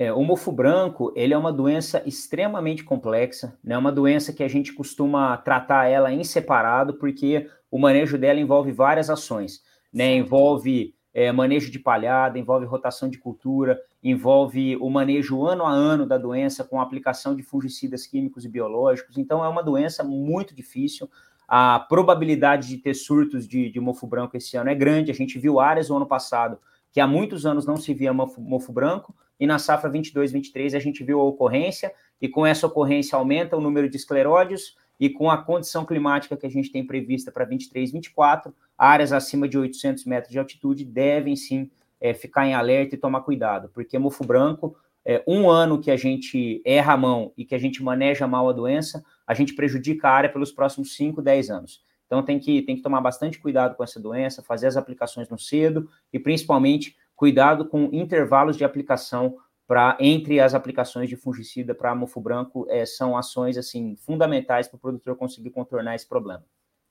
É, 0.00 0.10
o 0.10 0.24
mofo 0.24 0.50
branco, 0.50 1.12
ele 1.14 1.34
é 1.34 1.36
uma 1.36 1.52
doença 1.52 2.02
extremamente 2.06 2.82
complexa, 2.82 3.54
né? 3.62 3.76
Uma 3.76 3.92
doença 3.92 4.32
que 4.32 4.42
a 4.42 4.48
gente 4.48 4.72
costuma 4.72 5.36
tratar 5.36 5.88
ela 5.88 6.10
em 6.10 6.24
separado, 6.24 6.94
porque 6.94 7.50
o 7.70 7.78
manejo 7.78 8.16
dela 8.16 8.40
envolve 8.40 8.72
várias 8.72 9.10
ações, 9.10 9.62
né? 9.92 10.14
Envolve 10.14 10.94
é, 11.12 11.30
manejo 11.30 11.70
de 11.70 11.78
palhada, 11.78 12.38
envolve 12.38 12.64
rotação 12.64 13.10
de 13.10 13.18
cultura, 13.18 13.78
envolve 14.02 14.74
o 14.78 14.88
manejo 14.88 15.44
ano 15.44 15.66
a 15.66 15.70
ano 15.70 16.06
da 16.06 16.16
doença 16.16 16.64
com 16.64 16.80
aplicação 16.80 17.36
de 17.36 17.42
fungicidas 17.42 18.06
químicos 18.06 18.46
e 18.46 18.48
biológicos. 18.48 19.18
Então, 19.18 19.44
é 19.44 19.48
uma 19.50 19.62
doença 19.62 20.02
muito 20.02 20.54
difícil. 20.54 21.10
A 21.46 21.78
probabilidade 21.78 22.68
de 22.68 22.78
ter 22.78 22.94
surtos 22.94 23.46
de, 23.46 23.68
de 23.68 23.78
mofo 23.78 24.06
branco 24.06 24.34
esse 24.34 24.56
ano 24.56 24.70
é 24.70 24.74
grande. 24.74 25.10
A 25.10 25.14
gente 25.14 25.38
viu 25.38 25.60
áreas 25.60 25.90
no 25.90 25.96
ano 25.96 26.06
passado 26.06 26.58
que 26.90 27.00
há 27.00 27.06
muitos 27.06 27.44
anos 27.44 27.66
não 27.66 27.76
se 27.76 27.92
via 27.92 28.14
mofo, 28.14 28.40
mofo 28.40 28.72
branco, 28.72 29.14
e 29.40 29.46
na 29.46 29.58
safra 29.58 29.88
22, 29.88 30.30
23 30.30 30.74
a 30.74 30.78
gente 30.78 31.02
viu 31.02 31.18
a 31.18 31.24
ocorrência, 31.24 31.92
e 32.20 32.28
com 32.28 32.46
essa 32.46 32.66
ocorrência 32.66 33.16
aumenta 33.16 33.56
o 33.56 33.60
número 33.60 33.88
de 33.88 33.96
escleródios, 33.96 34.76
e 35.00 35.08
com 35.08 35.30
a 35.30 35.38
condição 35.38 35.86
climática 35.86 36.36
que 36.36 36.46
a 36.46 36.50
gente 36.50 36.70
tem 36.70 36.86
prevista 36.86 37.32
para 37.32 37.46
23, 37.46 37.90
24, 37.90 38.54
áreas 38.76 39.12
acima 39.12 39.48
de 39.48 39.56
800 39.56 40.04
metros 40.04 40.30
de 40.30 40.38
altitude 40.38 40.84
devem 40.84 41.34
sim 41.34 41.70
é, 41.98 42.12
ficar 42.12 42.46
em 42.46 42.52
alerta 42.52 42.94
e 42.94 42.98
tomar 42.98 43.22
cuidado, 43.22 43.70
porque 43.72 43.98
mofo 43.98 44.26
branco, 44.26 44.76
é, 45.02 45.22
um 45.26 45.48
ano 45.48 45.80
que 45.80 45.90
a 45.90 45.96
gente 45.96 46.60
erra 46.64 46.92
a 46.92 46.96
mão 46.98 47.32
e 47.34 47.46
que 47.46 47.54
a 47.54 47.58
gente 47.58 47.82
maneja 47.82 48.26
mal 48.26 48.46
a 48.46 48.52
doença, 48.52 49.02
a 49.26 49.32
gente 49.32 49.54
prejudica 49.54 50.06
a 50.06 50.12
área 50.12 50.30
pelos 50.30 50.52
próximos 50.52 50.94
5, 50.94 51.22
10 51.22 51.50
anos. 51.50 51.82
Então 52.06 52.22
tem 52.22 52.38
que, 52.38 52.60
tem 52.62 52.76
que 52.76 52.82
tomar 52.82 53.00
bastante 53.00 53.38
cuidado 53.38 53.76
com 53.76 53.84
essa 53.84 54.00
doença, 54.00 54.42
fazer 54.42 54.66
as 54.66 54.76
aplicações 54.76 55.28
no 55.28 55.38
cedo 55.38 55.88
e 56.12 56.18
principalmente 56.18 56.96
cuidado 57.20 57.66
com 57.66 57.90
intervalos 57.92 58.56
de 58.56 58.64
aplicação 58.64 59.36
para 59.66 59.94
entre 60.00 60.40
as 60.40 60.54
aplicações 60.54 61.06
de 61.06 61.16
fungicida 61.16 61.74
para 61.74 61.94
mofo 61.94 62.18
branco 62.18 62.66
é, 62.70 62.86
são 62.86 63.14
ações 63.14 63.58
assim 63.58 63.94
fundamentais 63.94 64.66
para 64.66 64.78
o 64.78 64.80
produtor 64.80 65.14
conseguir 65.16 65.50
contornar 65.50 65.94
esse 65.94 66.08
problema. 66.08 66.42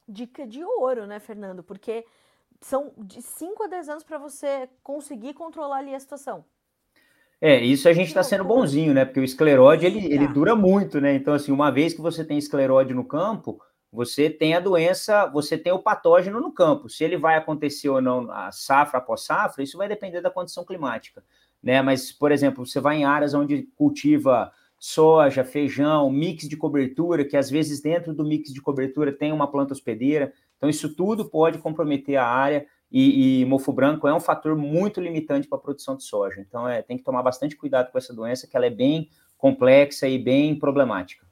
Dica 0.08 0.46
de 0.46 0.64
ouro, 0.64 1.08
né, 1.08 1.20
Fernando? 1.20 1.64
Porque 1.64 2.06
são 2.62 2.94
de 2.96 3.24
5 3.24 3.64
a 3.64 3.68
10 3.68 3.90
anos 3.90 4.04
para 4.04 4.20
você 4.20 4.70
conseguir 4.84 5.34
controlar 5.34 5.78
ali 5.78 5.96
a 5.96 6.00
situação. 6.00 6.46
É, 7.42 7.60
isso 7.60 7.90
a 7.90 7.94
gente 7.94 8.10
está 8.10 8.22
sendo 8.22 8.44
bonzinho, 8.44 8.94
né? 8.94 9.06
Porque 9.06 9.22
o 9.22 9.24
escleróide 9.24 9.88
ele, 9.88 10.14
ele 10.14 10.28
dura 10.28 10.56
muito, 10.56 11.02
né? 11.02 11.16
Então, 11.16 11.34
assim, 11.34 11.52
uma 11.52 11.72
vez 11.72 11.96
que 11.96 12.02
você 12.02 12.24
tem 12.24 12.38
escleróide 12.38 12.94
no 12.94 13.04
campo, 13.04 13.60
você 13.92 14.30
tem 14.30 14.54
a 14.54 14.60
doença, 14.60 15.26
você 15.28 15.58
tem 15.58 15.74
o 15.74 15.80
patógeno 15.80 16.40
no 16.40 16.52
campo. 16.52 16.90
Se 16.90 17.04
ele 17.04 17.18
vai 17.18 17.36
acontecer 17.36 17.90
ou 17.90 18.02
não 18.02 18.32
a 18.32 18.52
safra 18.52 19.00
após 19.00 19.22
safra, 19.22 19.64
isso 19.64 19.78
vai 19.78 19.88
depender 19.88 20.22
da 20.22 20.30
condição 20.30 20.64
climática, 20.64 21.24
né? 21.62 21.82
Mas, 21.82 22.12
por 22.12 22.32
exemplo, 22.32 22.66
você 22.66 22.80
vai 22.80 22.98
em 22.98 23.06
áreas 23.06 23.34
onde 23.34 23.64
cultiva 23.76 24.52
soja, 24.78 25.44
feijão, 25.44 26.10
mix 26.10 26.48
de 26.48 26.56
cobertura, 26.56 27.26
que 27.26 27.36
às 27.36 27.50
vezes 27.50 27.82
dentro 27.82 28.14
do 28.14 28.24
mix 28.24 28.54
de 28.54 28.62
cobertura 28.62 29.12
tem 29.12 29.34
uma 29.34 29.52
planta 29.52 29.74
hospedeira. 29.74 30.32
Então, 30.58 30.70
isso 30.70 30.96
tudo 30.96 31.26
pode 31.26 31.58
comprometer 31.58 32.16
a 32.16 32.26
área 32.26 32.66
e, 32.92 33.42
e 33.42 33.46
mofo 33.46 33.74
branco 33.74 34.08
é 34.08 34.14
um 34.14 34.20
fator 34.20 34.56
muito 34.56 35.02
limitante 35.02 35.48
para 35.48 35.58
a 35.58 35.62
produção 35.62 35.98
de 35.98 36.04
soja. 36.04 36.40
Então, 36.40 36.68
é, 36.68 36.82
tem 36.82 36.98
que 36.98 37.04
tomar 37.04 37.24
bastante 37.24 37.56
cuidado 37.56 37.92
com 37.92 37.98
essa 37.98 38.14
doença, 38.14 38.48
que 38.48 38.56
ela 38.56 38.66
é 38.66 38.70
bem 38.70 39.10
complexa 39.38 40.08
e 40.08 40.18
bem 40.18 40.58
problemática. 40.58 41.29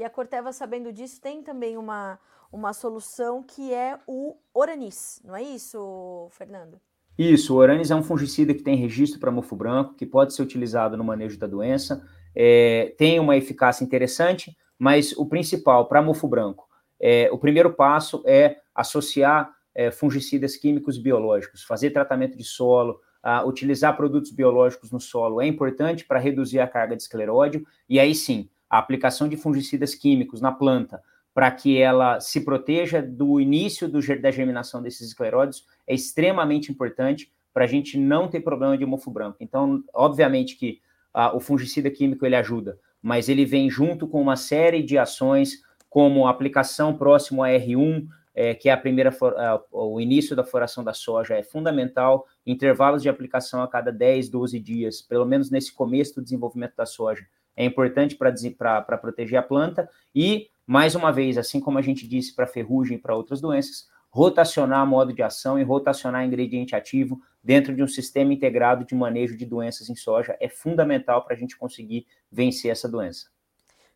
E 0.00 0.04
a 0.04 0.08
Corteva, 0.08 0.50
sabendo 0.50 0.90
disso, 0.94 1.20
tem 1.20 1.42
também 1.42 1.76
uma, 1.76 2.18
uma 2.50 2.72
solução 2.72 3.42
que 3.42 3.70
é 3.74 3.98
o 4.06 4.34
Oranis, 4.54 5.20
não 5.22 5.36
é 5.36 5.42
isso, 5.42 6.26
Fernando? 6.30 6.80
Isso, 7.18 7.52
o 7.54 7.58
Oranis 7.58 7.90
é 7.90 7.94
um 7.94 8.02
fungicida 8.02 8.54
que 8.54 8.62
tem 8.62 8.76
registro 8.76 9.20
para 9.20 9.30
mofo 9.30 9.54
branco, 9.54 9.92
que 9.92 10.06
pode 10.06 10.32
ser 10.32 10.40
utilizado 10.40 10.96
no 10.96 11.04
manejo 11.04 11.38
da 11.38 11.46
doença, 11.46 12.02
é, 12.34 12.94
tem 12.96 13.20
uma 13.20 13.36
eficácia 13.36 13.84
interessante, 13.84 14.56
mas 14.78 15.12
o 15.18 15.26
principal 15.26 15.86
para 15.86 16.00
mofo 16.00 16.26
branco, 16.26 16.66
é, 16.98 17.28
o 17.30 17.36
primeiro 17.36 17.74
passo 17.74 18.22
é 18.24 18.56
associar 18.74 19.54
é, 19.74 19.90
fungicidas 19.90 20.56
químicos 20.56 20.96
biológicos, 20.96 21.62
fazer 21.62 21.90
tratamento 21.90 22.38
de 22.38 22.44
solo, 22.44 22.98
a, 23.22 23.44
utilizar 23.44 23.94
produtos 23.98 24.30
biológicos 24.30 24.90
no 24.90 24.98
solo 24.98 25.42
é 25.42 25.46
importante 25.46 26.06
para 26.06 26.18
reduzir 26.18 26.58
a 26.58 26.66
carga 26.66 26.96
de 26.96 27.02
escleródio, 27.02 27.66
e 27.86 28.00
aí 28.00 28.14
sim, 28.14 28.48
a 28.70 28.78
aplicação 28.78 29.28
de 29.28 29.36
fungicidas 29.36 29.94
químicos 29.94 30.40
na 30.40 30.52
planta 30.52 31.02
para 31.34 31.50
que 31.50 31.78
ela 31.78 32.20
se 32.20 32.40
proteja 32.44 33.02
do 33.02 33.40
início 33.40 33.88
do, 33.88 34.00
da 34.20 34.30
germinação 34.30 34.80
desses 34.82 35.08
escleróides 35.08 35.64
é 35.86 35.94
extremamente 35.94 36.70
importante 36.70 37.30
para 37.52 37.64
a 37.64 37.68
gente 37.68 37.98
não 37.98 38.28
ter 38.28 38.40
problema 38.40 38.78
de 38.78 38.86
mofo 38.86 39.10
branco. 39.10 39.38
Então, 39.40 39.82
obviamente 39.92 40.56
que 40.56 40.80
ah, 41.12 41.34
o 41.34 41.40
fungicida 41.40 41.90
químico 41.90 42.24
ele 42.24 42.36
ajuda, 42.36 42.78
mas 43.02 43.28
ele 43.28 43.44
vem 43.44 43.68
junto 43.68 44.06
com 44.06 44.20
uma 44.20 44.36
série 44.36 44.82
de 44.82 44.96
ações, 44.96 45.62
como 45.88 46.26
aplicação 46.26 46.96
próximo 46.96 47.42
a 47.42 47.48
R1, 47.48 48.06
é, 48.32 48.54
que 48.54 48.68
é 48.68 48.72
a 48.72 48.76
primeira, 48.76 49.10
a, 49.10 49.60
o 49.72 50.00
início 50.00 50.36
da 50.36 50.44
floração 50.44 50.84
da 50.84 50.94
soja 50.94 51.34
é 51.34 51.42
fundamental, 51.42 52.26
intervalos 52.46 53.02
de 53.02 53.08
aplicação 53.08 53.62
a 53.62 53.68
cada 53.68 53.90
10, 53.90 54.28
12 54.28 54.60
dias, 54.60 55.02
pelo 55.02 55.26
menos 55.26 55.50
nesse 55.50 55.72
começo 55.72 56.14
do 56.14 56.22
desenvolvimento 56.22 56.76
da 56.76 56.86
soja, 56.86 57.26
é 57.56 57.64
importante 57.64 58.16
para 58.16 58.98
proteger 58.98 59.38
a 59.38 59.42
planta 59.42 59.88
e, 60.14 60.48
mais 60.66 60.94
uma 60.94 61.12
vez, 61.12 61.36
assim 61.36 61.60
como 61.60 61.78
a 61.78 61.82
gente 61.82 62.06
disse 62.06 62.34
para 62.34 62.46
ferrugem 62.46 62.96
e 62.96 63.00
para 63.00 63.16
outras 63.16 63.40
doenças, 63.40 63.88
rotacionar 64.10 64.86
modo 64.86 65.12
de 65.12 65.22
ação 65.22 65.58
e 65.58 65.62
rotacionar 65.62 66.24
ingrediente 66.24 66.74
ativo 66.74 67.20
dentro 67.42 67.74
de 67.74 67.82
um 67.82 67.88
sistema 67.88 68.32
integrado 68.32 68.84
de 68.84 68.94
manejo 68.94 69.36
de 69.36 69.46
doenças 69.46 69.88
em 69.88 69.94
soja 69.94 70.36
é 70.40 70.48
fundamental 70.48 71.24
para 71.24 71.34
a 71.34 71.38
gente 71.38 71.56
conseguir 71.56 72.06
vencer 72.30 72.70
essa 72.70 72.88
doença. 72.88 73.30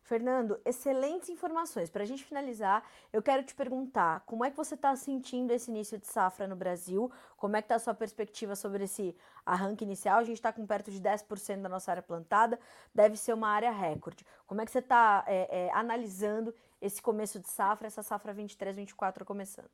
Fernando, 0.05 0.59
excelentes 0.63 1.29
informações. 1.29 1.89
Para 1.89 2.03
a 2.03 2.05
gente 2.05 2.23
finalizar, 2.23 2.83
eu 3.11 3.23
quero 3.23 3.41
te 3.41 3.55
perguntar 3.55 4.21
como 4.27 4.45
é 4.45 4.51
que 4.51 4.55
você 4.55 4.75
está 4.75 4.95
sentindo 4.95 5.51
esse 5.51 5.71
início 5.71 5.97
de 5.97 6.05
safra 6.05 6.47
no 6.47 6.55
Brasil? 6.55 7.11
Como 7.35 7.55
é 7.55 7.61
que 7.61 7.65
está 7.65 7.75
a 7.75 7.79
sua 7.79 7.93
perspectiva 7.95 8.55
sobre 8.55 8.83
esse 8.83 9.15
arranque 9.43 9.83
inicial? 9.83 10.19
A 10.19 10.23
gente 10.23 10.37
está 10.37 10.53
com 10.53 10.63
perto 10.63 10.91
de 10.91 11.01
10% 11.01 11.63
da 11.63 11.67
nossa 11.67 11.89
área 11.89 12.03
plantada, 12.03 12.59
deve 12.93 13.17
ser 13.17 13.33
uma 13.33 13.49
área 13.49 13.71
recorde. 13.71 14.23
Como 14.45 14.61
é 14.61 14.65
que 14.65 14.71
você 14.71 14.77
está 14.77 15.25
é, 15.25 15.65
é, 15.65 15.71
analisando 15.73 16.53
esse 16.79 17.01
começo 17.01 17.39
de 17.39 17.49
safra, 17.49 17.87
essa 17.87 18.03
safra 18.03 18.31
23-24 18.31 19.23
começando? 19.23 19.71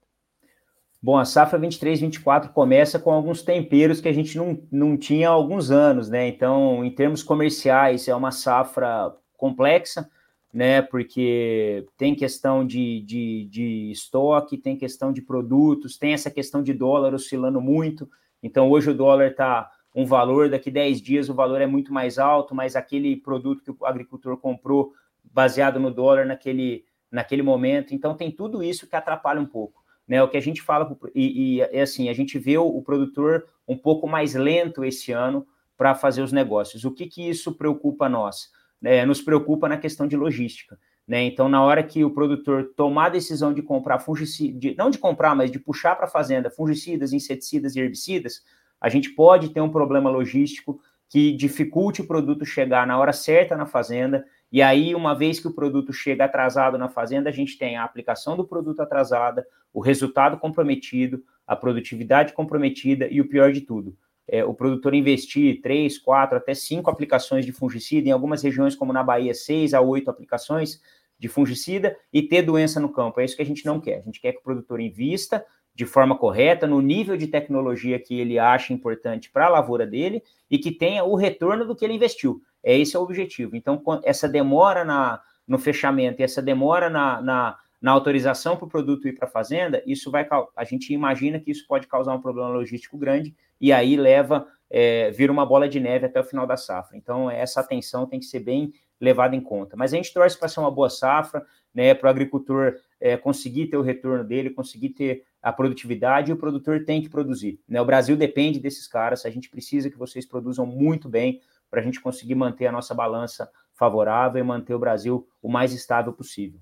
Bom, 1.04 1.18
a 1.18 1.26
safra 1.26 1.60
23-24 1.60 2.54
começa 2.54 2.98
com 2.98 3.12
alguns 3.12 3.44
temperos 3.44 4.00
que 4.00 4.08
a 4.08 4.14
gente 4.14 4.38
não, 4.38 4.66
não 4.72 4.96
tinha 4.96 5.28
há 5.28 5.34
alguns 5.34 5.72
anos, 5.72 6.10
né? 6.10 6.26
Então, 6.30 6.86
em 6.86 6.96
termos 6.96 7.22
comerciais, 7.22 8.08
é 8.08 8.16
uma 8.16 8.32
safra 8.32 9.14
complexa, 9.36 10.10
né? 10.54 10.82
Porque 10.82 11.86
tem 11.98 12.14
questão 12.14 12.66
de, 12.66 13.02
de, 13.02 13.46
de 13.50 13.92
estoque, 13.92 14.58
tem 14.58 14.76
questão 14.76 15.14
de 15.14 15.22
produtos, 15.22 15.98
tem 15.98 16.14
essa 16.14 16.30
questão 16.30 16.62
de 16.62 16.74
dólar 16.74 17.14
oscilando 17.14 17.62
muito. 17.62 18.10
Então, 18.44 18.70
hoje 18.70 18.90
o 18.90 18.94
dólar 18.94 19.32
está 19.32 19.70
um 19.96 20.06
valor, 20.06 20.50
daqui 20.50 20.72
10 20.72 21.02
dias 21.02 21.30
o 21.30 21.34
valor 21.34 21.62
é 21.62 21.68
muito 21.68 21.94
mais 21.94 22.18
alto, 22.18 22.56
mas 22.56 22.76
aquele 22.76 23.16
produto 23.16 23.64
que 23.64 23.72
o 23.72 23.86
agricultor 23.86 24.38
comprou 24.38 24.94
baseado 25.24 25.80
no 25.80 25.92
dólar 25.92 26.26
naquele, 26.26 26.86
naquele 27.10 27.42
momento. 27.42 27.94
Então, 27.94 28.16
tem 28.16 28.32
tudo 28.32 28.64
isso 28.64 28.88
que 28.88 28.96
atrapalha 28.96 29.40
um 29.40 29.46
pouco. 29.46 29.82
Né, 30.08 30.22
o 30.22 30.28
que 30.28 30.36
a 30.36 30.42
gente 30.42 30.62
fala, 30.62 30.98
e, 31.16 31.60
e 31.60 31.62
é 31.62 31.84
assim, 31.84 32.10
a 32.10 32.14
gente 32.14 32.38
vê 32.38 32.58
o, 32.58 32.66
o, 32.66 32.82
produtor 32.82 33.46
um 33.66 33.78
pouco 33.78 34.08
mais 34.08 34.34
lento 34.34 34.84
esse 34.84 35.14
ano 35.14 35.48
para 35.78 35.96
fazer 35.96 36.22
os 36.22 36.34
negócios. 36.34 36.84
O 36.84 36.92
que, 36.92 37.06
que 37.06 37.30
isso 37.30 37.54
preocupa 37.54 38.10
nós? 38.10 38.50
Né, 38.82 39.06
nos 39.06 39.22
preocupa 39.22 39.70
na 39.70 39.78
questão 39.78 40.08
de 40.08 40.18
logística. 40.18 40.80
Né? 41.08 41.24
Então, 41.24 41.48
na 41.48 41.64
hora 41.64 41.84
que 41.84 42.04
o 42.04 42.12
produtor 42.12 42.72
tomar 42.76 43.08
a 43.08 43.10
decisão 43.10 43.54
de 43.54 43.62
comprar 43.62 44.00
fungicidas, 44.00 44.76
não 44.78 44.90
de 44.90 44.98
comprar, 44.98 45.36
mas 45.36 45.52
de 45.52 45.60
puxar 45.60 45.96
para 45.96 46.06
a 46.06 46.10
fazenda 46.10 46.50
fungicidas, 46.50 47.14
inseticidas 47.14 47.76
e 47.76 47.80
herbicidas, 47.80 48.44
a 48.80 48.90
gente 48.90 49.10
pode 49.10 49.50
ter 49.50 49.62
um 49.62 49.70
problema 49.70 50.10
logístico 50.10 50.80
que 51.08 51.34
dificulte 51.34 52.02
o 52.02 52.08
produto 52.08 52.46
chegar 52.46 52.88
na 52.88 52.98
hora 52.98 53.12
certa 53.12 53.58
na 53.58 53.66
fazenda. 53.66 54.26
E 54.52 54.62
aí, 54.62 54.96
uma 54.96 55.14
vez 55.14 55.40
que 55.40 55.48
o 55.48 55.54
produto 55.54 55.92
chega 55.92 56.24
atrasado 56.24 56.78
na 56.78 56.88
fazenda, 56.88 57.30
a 57.30 57.34
gente 57.34 57.58
tem 57.58 57.76
a 57.76 57.84
aplicação 57.84 58.38
do 58.38 58.48
produto 58.48 58.80
atrasada, 58.80 59.46
o 59.74 59.82
resultado 59.82 60.38
comprometido, 60.38 61.22
a 61.46 61.56
produtividade 61.56 62.34
comprometida 62.34 63.08
e 63.12 63.20
o 63.20 63.28
pior 63.28 63.52
de 63.52 63.62
tudo, 63.62 63.96
é, 64.32 64.46
o 64.46 64.54
produtor 64.54 64.94
investir 64.94 65.62
três, 65.62 66.00
quatro, 66.00 66.38
até 66.38 66.54
cinco 66.54 66.90
aplicações 66.90 67.46
de 67.46 67.52
fungicida, 67.52 68.08
em 68.08 68.14
algumas 68.14 68.42
regiões, 68.42 68.74
como 68.74 68.94
na 68.94 69.04
Bahia, 69.04 69.34
seis 69.34 69.74
a 69.74 69.82
oito 69.82 70.10
aplicações 70.10 70.82
de 71.20 71.28
fungicida 71.28 71.98
e 72.14 72.22
ter 72.22 72.42
doença 72.42 72.80
no 72.80 72.90
campo. 72.90 73.20
É 73.20 73.26
isso 73.26 73.36
que 73.36 73.42
a 73.42 73.46
gente 73.46 73.66
não 73.66 73.82
quer. 73.82 74.00
A 74.00 74.02
gente 74.04 74.22
quer 74.22 74.32
que 74.32 74.40
o 74.40 74.44
produtor 74.44 74.80
invista 74.80 75.46
de 75.76 75.86
forma 75.86 76.18
correta, 76.18 76.66
no 76.66 76.82
nível 76.82 77.18
de 77.18 77.28
tecnologia 77.28 78.00
que 78.00 78.18
ele 78.20 78.40
acha 78.40 78.74
importante 78.74 79.30
para 79.30 79.48
a 79.48 79.50
lavoura 79.50 79.86
dele 79.86 80.24
e 80.50 80.58
que 80.58 80.72
tenha 80.72 81.04
o 81.04 81.16
retorno 81.16 81.66
do 81.66 81.76
que 81.76 81.84
ele 81.84 81.94
investiu. 81.94 82.42
É 82.64 82.78
esse 82.78 82.96
é 82.96 83.00
o 83.00 83.04
objetivo. 83.04 83.56
Então, 83.56 83.82
essa 84.04 84.30
demora 84.30 84.86
na, 84.86 85.22
no 85.46 85.60
fechamento 85.60 86.22
e 86.22 86.24
essa 86.24 86.42
demora 86.42 86.90
na, 86.90 87.22
na, 87.22 87.58
na 87.82 87.92
autorização 87.92 88.56
para 88.56 88.66
o 88.66 88.70
produto 88.70 89.08
ir 89.08 89.14
para 89.14 89.28
a 89.28 89.32
fazenda, 89.32 89.84
isso 89.86 90.10
vai 90.10 90.26
a 90.56 90.64
gente 90.64 90.94
imagina 90.94 91.40
que 91.40 91.52
isso 91.52 91.66
pode 91.68 91.88
causar 91.88 92.14
um 92.14 92.22
problema 92.22 92.50
logístico 92.50 92.98
grande 92.98 93.36
e 93.62 93.72
aí 93.72 93.96
leva 93.96 94.48
é, 94.72 95.12
vira 95.12 95.32
uma 95.32 95.46
bola 95.46 95.68
de 95.68 95.80
neve 95.80 96.06
até 96.06 96.20
o 96.20 96.24
final 96.24 96.48
da 96.48 96.56
safra. 96.56 96.98
Então 96.98 97.30
essa 97.30 97.60
atenção 97.60 98.08
tem 98.08 98.20
que 98.20 98.26
ser 98.26 98.40
bem 98.40 98.74
levada 99.00 99.36
em 99.36 99.42
conta. 99.42 99.76
Mas 99.76 99.94
a 99.94 99.98
gente 99.98 100.14
torce 100.14 100.38
para 100.38 100.48
ser 100.48 100.62
uma 100.62 100.72
boa 100.72 100.90
safra, 100.90 101.46
né, 101.74 101.94
para 101.94 102.08
o 102.08 102.10
agricultor 102.10 102.76
é, 103.00 103.18
conseguir 103.18 103.68
ter 103.68 103.78
o 103.78 103.82
retorno 103.82 104.24
dele, 104.24 104.50
conseguir 104.50 104.90
ter 104.90 105.26
a 105.42 105.52
produtividade 105.52 106.30
e 106.30 106.34
o 106.34 106.38
produtor 106.38 106.86
tem 106.86 107.02
que 107.02 107.10
produzir. 107.10 107.60
Né? 107.68 107.82
O 107.82 107.86
Brasil 107.86 108.16
depende 108.16 108.60
desses 108.60 108.88
caras, 108.88 109.26
a 109.26 109.30
gente 109.30 109.50
precisa 109.50 109.90
que 109.90 109.98
vocês 109.98 110.26
produzam 110.26 110.66
muito 110.66 111.10
bem 111.10 111.42
para 111.70 111.82
a 111.82 111.84
gente 111.84 112.00
conseguir 112.00 112.36
manter 112.36 112.68
a 112.68 112.72
nossa 112.72 112.94
balança 112.94 113.50
favorável 113.74 114.40
e 114.40 114.44
manter 114.44 114.74
o 114.74 114.80
Brasil 114.80 115.28
o 115.42 115.50
mais 115.50 115.74
estável 115.74 116.14
possível. 116.14 116.60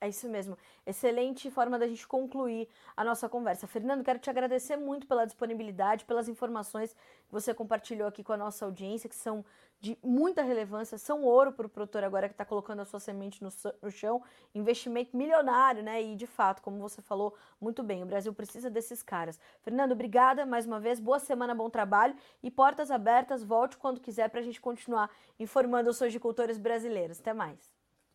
É 0.00 0.08
isso 0.08 0.28
mesmo. 0.28 0.56
Excelente 0.86 1.50
forma 1.50 1.78
da 1.78 1.86
gente 1.86 2.06
concluir 2.06 2.68
a 2.94 3.02
nossa 3.02 3.26
conversa. 3.28 3.66
Fernando, 3.66 4.04
quero 4.04 4.18
te 4.18 4.28
agradecer 4.28 4.76
muito 4.76 5.06
pela 5.06 5.24
disponibilidade, 5.24 6.04
pelas 6.04 6.28
informações 6.28 6.92
que 6.92 7.32
você 7.32 7.54
compartilhou 7.54 8.06
aqui 8.06 8.22
com 8.22 8.34
a 8.34 8.36
nossa 8.36 8.66
audiência, 8.66 9.08
que 9.08 9.16
são 9.16 9.44
de 9.80 9.98
muita 10.02 10.42
relevância, 10.42 10.96
são 10.96 11.22
ouro 11.22 11.52
para 11.52 11.66
o 11.66 11.68
produtor 11.68 12.04
agora 12.04 12.28
que 12.28 12.34
está 12.34 12.44
colocando 12.44 12.80
a 12.80 12.84
sua 12.84 13.00
semente 13.00 13.42
no, 13.42 13.50
no, 13.82 13.90
chão, 13.90 14.22
investimento 14.54 15.16
milionário, 15.16 15.82
né? 15.82 16.02
E 16.02 16.16
de 16.16 16.26
fato, 16.26 16.62
como 16.62 16.78
você 16.78 17.02
falou 17.02 17.34
muito 17.60 17.82
bem, 17.82 18.02
o 18.02 18.06
Brasil 18.06 18.32
precisa 18.32 18.70
desses 18.70 19.02
caras. 19.02 19.38
Fernando, 19.62 19.92
obrigada 19.92 20.46
mais 20.46 20.66
uma 20.66 20.80
vez, 20.80 20.98
boa 20.98 21.18
semana, 21.18 21.54
bom 21.54 21.68
trabalho 21.68 22.14
e 22.42 22.50
portas 22.50 22.90
abertas, 22.90 23.42
volte 23.42 23.76
quando 23.76 24.00
quiser 24.00 24.30
para 24.30 24.40
a 24.40 24.42
gente 24.42 24.60
continuar 24.60 25.10
informando 25.38 25.90
os 25.90 25.96
sojicultores 25.96 26.56
brasileiros. 26.58 27.20
Até 27.20 27.34
mais. 27.34 27.73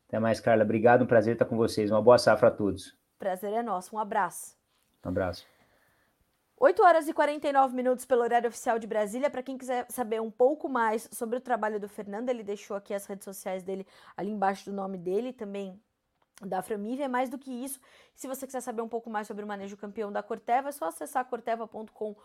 Até 0.10 0.18
mais, 0.18 0.40
Carla. 0.40 0.64
Obrigado, 0.64 1.04
um 1.04 1.08
prazer 1.08 1.34
estar 1.34 1.46
com 1.46 1.56
vocês. 1.56 1.92
Uma 1.92 2.02
boa 2.02 2.18
safra 2.18 2.48
a 2.48 2.52
todos. 2.52 2.98
Prazer 3.20 3.54
é 3.54 3.62
nosso. 3.62 3.96
Um 3.96 4.00
abraço. 4.00 4.58
Um 5.06 5.10
abraço. 5.10 5.46
8 6.58 6.84
horas 6.84 7.08
e 7.08 7.14
49 7.14 7.76
minutos 7.76 8.06
pelo 8.06 8.24
horário 8.24 8.50
oficial 8.50 8.80
de 8.80 8.88
Brasília. 8.88 9.30
Para 9.30 9.44
quem 9.44 9.56
quiser 9.56 9.86
saber 9.88 10.20
um 10.20 10.32
pouco 10.32 10.68
mais 10.68 11.08
sobre 11.12 11.38
o 11.38 11.40
trabalho 11.40 11.80
do 11.80 11.88
Fernando, 11.88 12.28
ele 12.30 12.44
deixou 12.44 12.76
aqui 12.76 12.92
as 12.92 13.06
redes 13.06 13.24
sociais 13.24 13.62
dele 13.62 13.86
ali 14.18 14.32
embaixo 14.32 14.66
do 14.66 14.76
nome 14.76 14.98
dele, 14.98 15.32
também 15.32 15.80
da 16.42 16.62
Framívia. 16.62 17.06
É 17.06 17.08
mais 17.08 17.30
do 17.30 17.38
que 17.38 17.52
isso, 17.52 17.80
se 18.16 18.28
você 18.28 18.46
quiser 18.46 18.62
saber 18.62 18.82
um 18.82 18.88
pouco 18.88 19.10
mais 19.10 19.28
sobre 19.28 19.44
o 19.44 19.48
manejo 19.48 19.78
campeão 19.78 20.12
da 20.12 20.24
Corteva, 20.24 20.70
é 20.70 20.72
só 20.72 20.86
acessar 20.86 21.26
corteva.com.br 21.26 22.16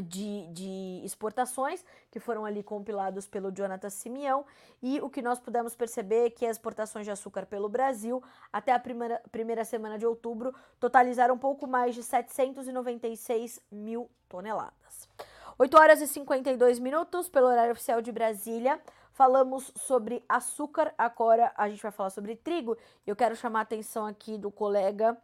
de, 0.00 0.46
de, 0.52 1.02
exportações 1.04 1.84
que 2.10 2.18
foram 2.18 2.44
ali 2.44 2.62
compilados 2.62 3.26
pelo 3.26 3.50
Jonathan 3.50 3.90
Simeão 3.90 4.44
e 4.82 5.00
o 5.00 5.10
que 5.10 5.20
nós 5.20 5.38
pudemos 5.38 5.74
perceber 5.74 6.26
é 6.26 6.30
que 6.30 6.46
as 6.46 6.56
exportações 6.56 7.04
de 7.04 7.10
açúcar 7.10 7.44
pelo 7.44 7.68
Brasil 7.68 8.22
até 8.52 8.72
a 8.72 8.78
primeira, 8.78 9.20
primeira 9.30 9.64
semana 9.64 9.98
de 9.98 10.06
outubro 10.06 10.54
totalizaram 10.80 11.34
um 11.34 11.38
pouco 11.38 11.66
mais 11.66 11.94
de 11.94 12.02
796 12.02 13.60
mil 13.70 14.10
toneladas. 14.28 15.08
8 15.58 15.78
horas 15.78 16.00
e 16.00 16.06
52 16.06 16.78
minutos 16.78 17.28
pelo 17.28 17.46
horário 17.46 17.72
oficial 17.72 18.00
de 18.00 18.10
Brasília. 18.10 18.80
Falamos 19.12 19.70
sobre 19.76 20.24
açúcar, 20.26 20.94
agora 20.96 21.52
a 21.56 21.68
gente 21.68 21.82
vai 21.82 21.92
falar 21.92 22.10
sobre 22.10 22.34
trigo. 22.34 22.78
Eu 23.06 23.14
quero 23.14 23.36
chamar 23.36 23.58
a 23.58 23.62
atenção 23.62 24.06
aqui 24.06 24.38
do 24.38 24.50
colega. 24.50 25.16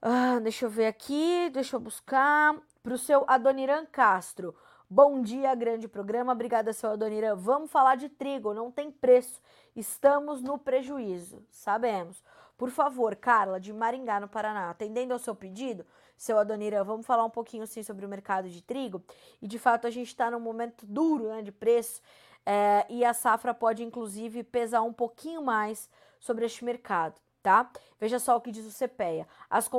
Ah, 0.00 0.38
deixa 0.40 0.64
eu 0.64 0.70
ver 0.70 0.86
aqui, 0.86 1.50
deixa 1.52 1.76
eu 1.76 1.80
buscar 1.80 2.56
para 2.86 2.94
o 2.94 2.98
seu 2.98 3.24
Adoniran 3.26 3.84
Castro. 3.84 4.54
Bom 4.88 5.20
dia, 5.20 5.52
grande 5.56 5.88
programa. 5.88 6.32
Obrigada, 6.32 6.72
seu 6.72 6.90
Adoniran. 6.90 7.34
Vamos 7.34 7.68
falar 7.68 7.96
de 7.96 8.08
trigo, 8.08 8.54
não 8.54 8.70
tem 8.70 8.92
preço. 8.92 9.42
Estamos 9.74 10.40
no 10.40 10.56
prejuízo, 10.56 11.44
sabemos. 11.50 12.22
Por 12.56 12.70
favor, 12.70 13.16
Carla, 13.16 13.58
de 13.58 13.72
Maringá, 13.72 14.20
no 14.20 14.28
Paraná, 14.28 14.70
atendendo 14.70 15.12
ao 15.12 15.18
seu 15.18 15.34
pedido, 15.34 15.84
seu 16.16 16.38
Adoniran, 16.38 16.84
vamos 16.84 17.04
falar 17.04 17.24
um 17.24 17.30
pouquinho 17.30 17.66
sim 17.66 17.82
sobre 17.82 18.06
o 18.06 18.08
mercado 18.08 18.48
de 18.48 18.62
trigo. 18.62 19.02
E 19.42 19.48
de 19.48 19.58
fato 19.58 19.88
a 19.88 19.90
gente 19.90 20.06
está 20.06 20.30
num 20.30 20.38
momento 20.38 20.86
duro 20.86 21.24
né, 21.24 21.42
de 21.42 21.50
preço 21.50 22.00
é, 22.46 22.86
e 22.88 23.04
a 23.04 23.12
safra 23.12 23.52
pode 23.52 23.82
inclusive 23.82 24.44
pesar 24.44 24.82
um 24.82 24.92
pouquinho 24.92 25.42
mais 25.42 25.90
sobre 26.20 26.46
este 26.46 26.64
mercado 26.64 27.20
tá? 27.46 27.70
Veja 28.00 28.18
só 28.18 28.36
o 28.36 28.40
que 28.40 28.50
diz 28.50 28.66
o 28.66 28.76
CPEA. 28.76 29.24
As, 29.48 29.70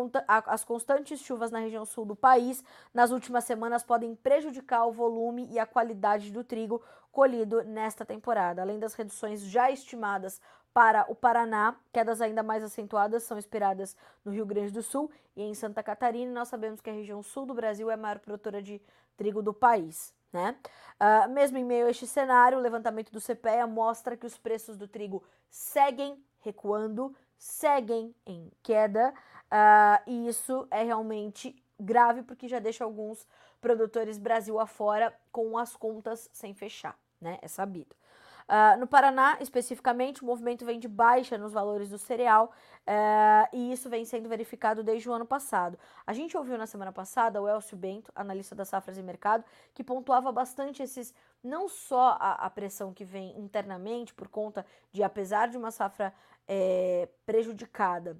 as, 0.46 0.64
constantes 0.64 1.20
chuvas 1.20 1.52
na 1.52 1.60
região 1.60 1.84
sul 1.84 2.06
do 2.06 2.16
país 2.16 2.64
nas 2.94 3.12
últimas 3.12 3.44
semanas 3.44 3.84
podem 3.84 4.16
prejudicar 4.16 4.86
o 4.86 4.94
volume 4.94 5.46
e 5.52 5.60
a 5.60 5.66
qualidade 5.66 6.32
do 6.32 6.46
trigo 6.46 6.82
colhido 7.12 7.62
nesta 7.66 8.06
temporada. 8.06 8.62
Além 8.62 8.80
das 8.80 8.94
reduções 8.94 9.42
já 9.42 9.70
estimadas 9.70 10.40
para 10.74 11.12
o 11.12 11.16
Paraná, 11.16 11.76
quedas 11.92 12.22
ainda 12.22 12.42
mais 12.42 12.64
acentuadas 12.64 13.24
são 13.24 13.38
esperadas 13.38 13.98
no 14.24 14.32
Rio 14.32 14.46
Grande 14.46 14.72
do 14.72 14.82
Sul 14.82 15.12
e 15.36 15.44
em 15.44 15.54
Santa 15.54 15.84
Catarina. 15.84 16.32
Nós 16.32 16.48
sabemos 16.48 16.80
que 16.80 16.90
a 16.90 16.94
região 16.94 17.22
sul 17.22 17.46
do 17.46 17.54
Brasil 17.54 17.92
é 17.92 17.96
a 17.96 17.98
maior 17.98 18.20
produtora 18.20 18.62
de 18.62 18.82
trigo 19.18 19.42
do 19.42 19.54
país. 19.54 20.16
Né? 20.32 20.56
Uh, 21.02 21.30
mesmo 21.34 21.58
em 21.58 21.66
meio 21.66 21.88
a 21.88 21.90
este 21.90 22.08
cenário, 22.08 22.58
o 22.58 22.62
levantamento 22.62 23.12
do 23.12 23.20
CPEA 23.20 23.68
mostra 23.68 24.16
que 24.16 24.26
os 24.26 24.38
preços 24.38 24.78
do 24.78 24.88
trigo 24.88 25.22
seguem 25.50 26.18
recuando, 26.48 27.14
seguem 27.38 28.14
em 28.26 28.52
queda, 28.64 29.14
uh, 29.52 30.04
e 30.10 30.28
isso 30.28 30.68
é 30.72 30.84
realmente 30.84 31.56
grave 31.80 32.24
porque 32.24 32.48
já 32.48 32.60
deixa 32.60 32.84
alguns 32.84 33.28
produtores 33.62 34.18
Brasil 34.18 34.60
afora 34.60 35.14
com 35.32 35.58
as 35.58 35.76
contas 35.76 36.30
sem 36.34 36.54
fechar, 36.54 36.98
né? 37.22 37.38
É 37.42 37.48
sabido. 37.48 37.96
Uh, 38.48 38.80
no 38.80 38.88
Paraná, 38.88 39.38
especificamente, 39.42 40.24
o 40.24 40.26
movimento 40.26 40.66
vem 40.66 40.80
de 40.80 40.88
baixa 40.88 41.38
nos 41.38 41.52
valores 41.52 41.90
do 41.90 41.98
cereal 41.98 42.54
uh, 42.88 43.50
e 43.52 43.74
isso 43.74 43.90
vem 43.90 44.06
sendo 44.06 44.30
verificado 44.30 44.82
desde 44.82 45.10
o 45.10 45.12
ano 45.12 45.26
passado. 45.26 45.78
A 46.06 46.14
gente 46.14 46.38
ouviu 46.38 46.58
na 46.58 46.66
semana 46.66 46.94
passada 46.94 47.42
o 47.42 47.48
Elcio 47.48 47.76
Bento, 47.76 48.10
analista 48.16 48.56
das 48.56 48.70
safras 48.70 48.98
e 48.98 49.04
mercado, 49.04 49.44
que 49.74 49.84
pontuava 49.84 50.32
bastante 50.32 50.82
esses, 50.82 51.14
não 51.44 51.68
só 51.68 52.18
a, 52.22 52.46
a 52.46 52.50
pressão 52.50 52.94
que 52.94 53.04
vem 53.04 53.38
internamente 53.38 54.14
por 54.14 54.30
conta 54.30 54.66
de, 54.94 55.04
apesar 55.04 55.50
de 55.50 55.58
uma 55.58 55.70
safra 55.70 56.14
é, 56.48 57.08
prejudicada, 57.26 58.18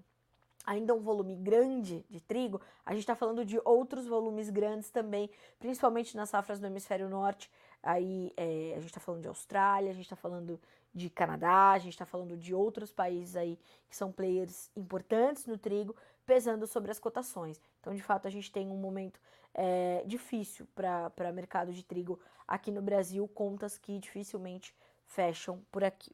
ainda 0.66 0.94
um 0.94 1.02
volume 1.02 1.36
grande 1.36 2.06
de 2.10 2.20
trigo, 2.20 2.62
a 2.86 2.92
gente 2.92 3.02
está 3.02 3.16
falando 3.16 3.46
de 3.46 3.60
outros 3.64 4.06
volumes 4.06 4.50
grandes 4.50 4.90
também, 4.90 5.30
principalmente 5.60 6.16
nas 6.18 6.30
safras 6.30 6.60
do 6.60 6.68
hemisfério 6.68 7.08
norte, 7.08 7.50
Aí 7.88 8.34
é, 8.36 8.74
a 8.76 8.80
gente 8.80 8.88
está 8.88 9.00
falando 9.00 9.22
de 9.22 9.28
Austrália, 9.28 9.92
a 9.92 9.94
gente 9.94 10.04
está 10.04 10.16
falando 10.16 10.60
de 10.94 11.10
Canadá, 11.10 11.72
a 11.72 11.78
gente 11.78 11.94
está 11.94 12.06
falando 12.06 12.36
de 12.36 12.54
outros 12.54 12.92
países 12.92 13.36
aí 13.36 13.58
que 13.90 13.96
são 13.96 14.12
players 14.12 14.70
importantes 14.76 15.46
no 15.46 15.58
trigo, 15.58 15.96
pesando 16.26 16.66
sobre 16.66 16.92
as 16.92 17.00
cotações. 17.00 17.62
Então, 17.80 17.94
de 17.94 18.02
fato, 18.02 18.28
a 18.28 18.32
gente 18.32 18.52
tem 18.52 18.68
um 18.70 18.78
momento 18.78 19.20
é, 19.54 20.04
difícil 20.06 20.68
para 20.76 21.32
mercado 21.32 21.72
de 21.72 21.84
trigo 21.84 22.20
aqui 22.48 22.72
no 22.72 22.82
Brasil, 22.82 23.28
contas 23.30 23.78
que 23.78 23.98
dificilmente 24.00 24.76
fecham 25.06 25.62
por 25.72 25.84
aqui. 25.84 26.14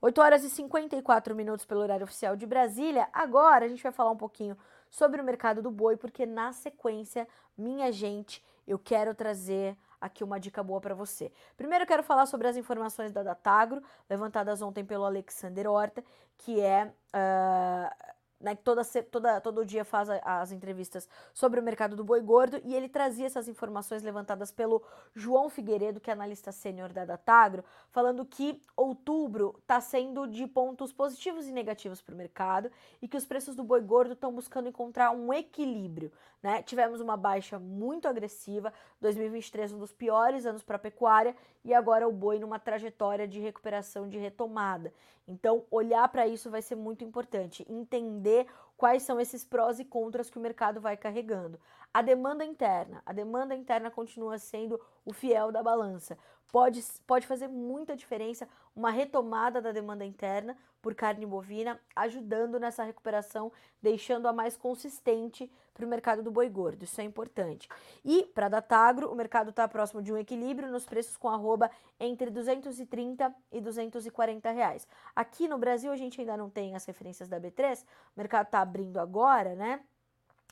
8 0.00 0.20
horas 0.20 0.44
e 0.44 0.50
54 0.50 1.34
minutos 1.34 1.64
pelo 1.64 1.80
horário 1.80 2.04
oficial 2.04 2.36
de 2.36 2.46
Brasília. 2.46 3.08
Agora 3.12 3.64
a 3.64 3.68
gente 3.68 3.82
vai 3.82 3.92
falar 3.92 4.10
um 4.10 4.16
pouquinho 4.16 4.56
sobre 4.88 5.20
o 5.20 5.24
mercado 5.24 5.60
do 5.60 5.70
boi, 5.70 5.96
porque 5.96 6.24
na 6.24 6.52
sequência, 6.52 7.26
minha 7.56 7.90
gente, 7.90 8.44
eu 8.66 8.78
quero 8.78 9.14
trazer 9.14 9.76
aqui 10.00 10.22
uma 10.22 10.38
dica 10.38 10.62
boa 10.62 10.80
para 10.80 10.94
você. 10.94 11.32
Primeiro 11.56 11.82
eu 11.82 11.88
quero 11.88 12.02
falar 12.02 12.26
sobre 12.26 12.46
as 12.46 12.56
informações 12.56 13.12
da 13.12 13.22
Datagro, 13.22 13.82
levantadas 14.08 14.62
ontem 14.62 14.84
pelo 14.84 15.04
Alexander 15.04 15.68
Horta, 15.68 16.04
que 16.36 16.60
é 16.60 16.84
uh, 16.86 18.14
né, 18.40 18.54
toda, 18.54 18.82
toda, 19.10 19.40
todo 19.40 19.64
dia 19.64 19.84
faz 19.84 20.08
as 20.22 20.52
entrevistas 20.52 21.08
sobre 21.34 21.58
o 21.58 21.62
mercado 21.62 21.96
do 21.96 22.04
boi 22.04 22.20
gordo 22.20 22.60
e 22.64 22.74
ele 22.74 22.88
trazia 22.88 23.26
essas 23.26 23.48
informações 23.48 24.02
levantadas 24.02 24.52
pelo 24.52 24.82
João 25.14 25.48
Figueiredo, 25.48 26.00
que 26.00 26.10
é 26.10 26.12
analista 26.12 26.52
sênior 26.52 26.92
da 26.92 27.04
Datagro, 27.04 27.64
falando 27.90 28.24
que 28.24 28.62
outubro 28.76 29.56
está 29.60 29.80
sendo 29.80 30.26
de 30.26 30.46
pontos 30.46 30.92
positivos 30.92 31.48
e 31.48 31.52
negativos 31.52 32.00
para 32.00 32.14
o 32.14 32.18
mercado 32.18 32.70
e 33.02 33.08
que 33.08 33.16
os 33.16 33.26
preços 33.26 33.56
do 33.56 33.64
boi 33.64 33.80
gordo 33.80 34.12
estão 34.12 34.32
buscando 34.32 34.68
encontrar 34.68 35.10
um 35.10 35.32
equilíbrio. 35.32 36.12
Né? 36.40 36.62
Tivemos 36.62 37.00
uma 37.00 37.16
baixa 37.16 37.58
muito 37.58 38.06
agressiva, 38.06 38.72
2023 39.00 39.72
um 39.72 39.78
dos 39.78 39.92
piores 39.92 40.46
anos 40.46 40.62
para 40.62 40.76
a 40.76 40.78
pecuária 40.78 41.34
e 41.64 41.74
agora 41.74 42.06
o 42.06 42.12
boi 42.12 42.38
numa 42.38 42.60
trajetória 42.60 43.26
de 43.26 43.40
recuperação, 43.40 44.08
de 44.08 44.18
retomada. 44.18 44.92
Então, 45.28 45.64
olhar 45.70 46.08
para 46.08 46.26
isso 46.26 46.50
vai 46.50 46.62
ser 46.62 46.74
muito 46.74 47.04
importante, 47.04 47.66
entender 47.68 48.27
quais 48.76 49.02
são 49.02 49.20
esses 49.20 49.44
prós 49.44 49.80
e 49.80 49.84
contras 49.84 50.30
que 50.30 50.38
o 50.38 50.40
mercado 50.40 50.80
vai 50.80 50.96
carregando. 50.96 51.58
A 51.92 52.02
demanda 52.02 52.44
interna, 52.44 53.02
a 53.04 53.12
demanda 53.12 53.54
interna 53.54 53.90
continua 53.90 54.38
sendo 54.38 54.80
o 55.04 55.12
fiel 55.12 55.50
da 55.50 55.62
balança. 55.62 56.16
Pode, 56.50 56.82
pode 57.06 57.26
fazer 57.26 57.46
muita 57.46 57.94
diferença 57.94 58.48
uma 58.74 58.90
retomada 58.90 59.60
da 59.60 59.72
demanda 59.72 60.04
interna 60.04 60.56
por 60.80 60.94
carne 60.94 61.26
bovina, 61.26 61.78
ajudando 61.94 62.58
nessa 62.58 62.84
recuperação, 62.84 63.52
deixando-a 63.82 64.32
mais 64.32 64.56
consistente 64.56 65.50
para 65.74 65.84
o 65.84 65.88
mercado 65.88 66.22
do 66.22 66.30
boi 66.30 66.48
gordo. 66.48 66.84
Isso 66.84 67.00
é 67.00 67.04
importante. 67.04 67.68
E 68.04 68.24
para 68.34 68.48
Datagro, 68.48 69.10
o 69.10 69.14
mercado 69.14 69.50
está 69.50 69.66
próximo 69.68 70.00
de 70.00 70.12
um 70.12 70.16
equilíbrio 70.16 70.70
nos 70.70 70.86
preços 70.86 71.16
com 71.16 71.28
arroba 71.28 71.70
entre 71.98 72.30
230 72.30 73.34
e 73.52 73.60
240 73.60 74.50
reais. 74.50 74.88
Aqui 75.14 75.48
no 75.48 75.58
Brasil 75.58 75.92
a 75.92 75.96
gente 75.96 76.20
ainda 76.20 76.36
não 76.36 76.48
tem 76.48 76.74
as 76.74 76.84
referências 76.84 77.28
da 77.28 77.40
B3, 77.40 77.82
o 77.82 77.84
mercado 78.16 78.46
está 78.46 78.60
abrindo 78.60 78.98
agora, 78.98 79.54
né? 79.54 79.80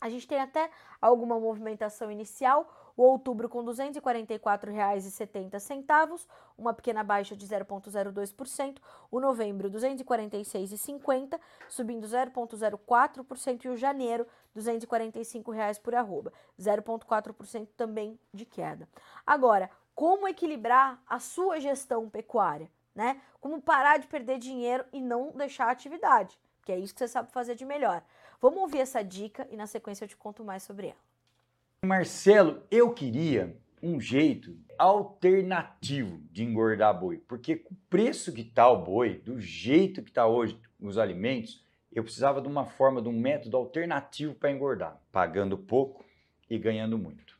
A 0.00 0.10
gente 0.10 0.28
tem 0.28 0.38
até 0.38 0.70
alguma 1.00 1.40
movimentação 1.40 2.10
inicial, 2.10 2.85
o 2.96 3.02
outubro 3.02 3.48
com 3.48 3.60
R$ 3.60 3.66
244,70, 3.66 6.26
uma 6.56 6.72
pequena 6.72 7.02
baixa 7.04 7.36
de 7.36 7.46
0,02%, 7.46 8.78
o 9.10 9.20
novembro 9.20 9.68
R$ 9.68 9.74
246,50, 9.74 11.38
subindo 11.68 12.06
0,04% 12.06 13.64
e 13.64 13.68
o 13.68 13.76
janeiro 13.76 14.26
R$ 14.54 14.62
245,00 14.62 15.80
por 15.80 15.94
arroba, 15.94 16.32
0,4% 16.58 17.68
também 17.76 18.18
de 18.32 18.46
queda. 18.46 18.88
Agora, 19.26 19.70
como 19.94 20.26
equilibrar 20.28 21.02
a 21.06 21.18
sua 21.18 21.60
gestão 21.60 22.08
pecuária, 22.08 22.70
né? 22.94 23.20
Como 23.40 23.60
parar 23.60 23.98
de 23.98 24.06
perder 24.06 24.38
dinheiro 24.38 24.84
e 24.92 25.00
não 25.00 25.32
deixar 25.32 25.66
a 25.66 25.70
atividade, 25.70 26.38
que 26.64 26.72
é 26.72 26.78
isso 26.78 26.94
que 26.94 27.00
você 27.00 27.08
sabe 27.08 27.30
fazer 27.30 27.54
de 27.54 27.64
melhor. 27.64 28.02
Vamos 28.40 28.60
ouvir 28.60 28.80
essa 28.80 29.04
dica 29.04 29.46
e 29.50 29.56
na 29.56 29.66
sequência 29.66 30.04
eu 30.04 30.08
te 30.08 30.16
conto 30.16 30.42
mais 30.42 30.62
sobre 30.62 30.88
ela. 30.88 31.05
Marcelo, 31.86 32.64
eu 32.70 32.92
queria 32.92 33.56
um 33.80 34.00
jeito 34.00 34.58
alternativo 34.76 36.20
de 36.32 36.42
engordar 36.42 36.98
boi, 36.98 37.18
porque 37.18 37.56
com 37.56 37.74
o 37.74 37.78
preço 37.88 38.32
que 38.32 38.40
está 38.40 38.68
o 38.68 38.82
boi, 38.82 39.18
do 39.18 39.40
jeito 39.40 40.02
que 40.02 40.10
está 40.10 40.26
hoje 40.26 40.60
os 40.80 40.98
alimentos, 40.98 41.64
eu 41.92 42.02
precisava 42.02 42.42
de 42.42 42.48
uma 42.48 42.66
forma, 42.66 43.00
de 43.00 43.08
um 43.08 43.18
método 43.18 43.56
alternativo 43.56 44.34
para 44.34 44.50
engordar, 44.50 45.00
pagando 45.12 45.56
pouco 45.56 46.04
e 46.50 46.58
ganhando 46.58 46.98
muito. 46.98 47.38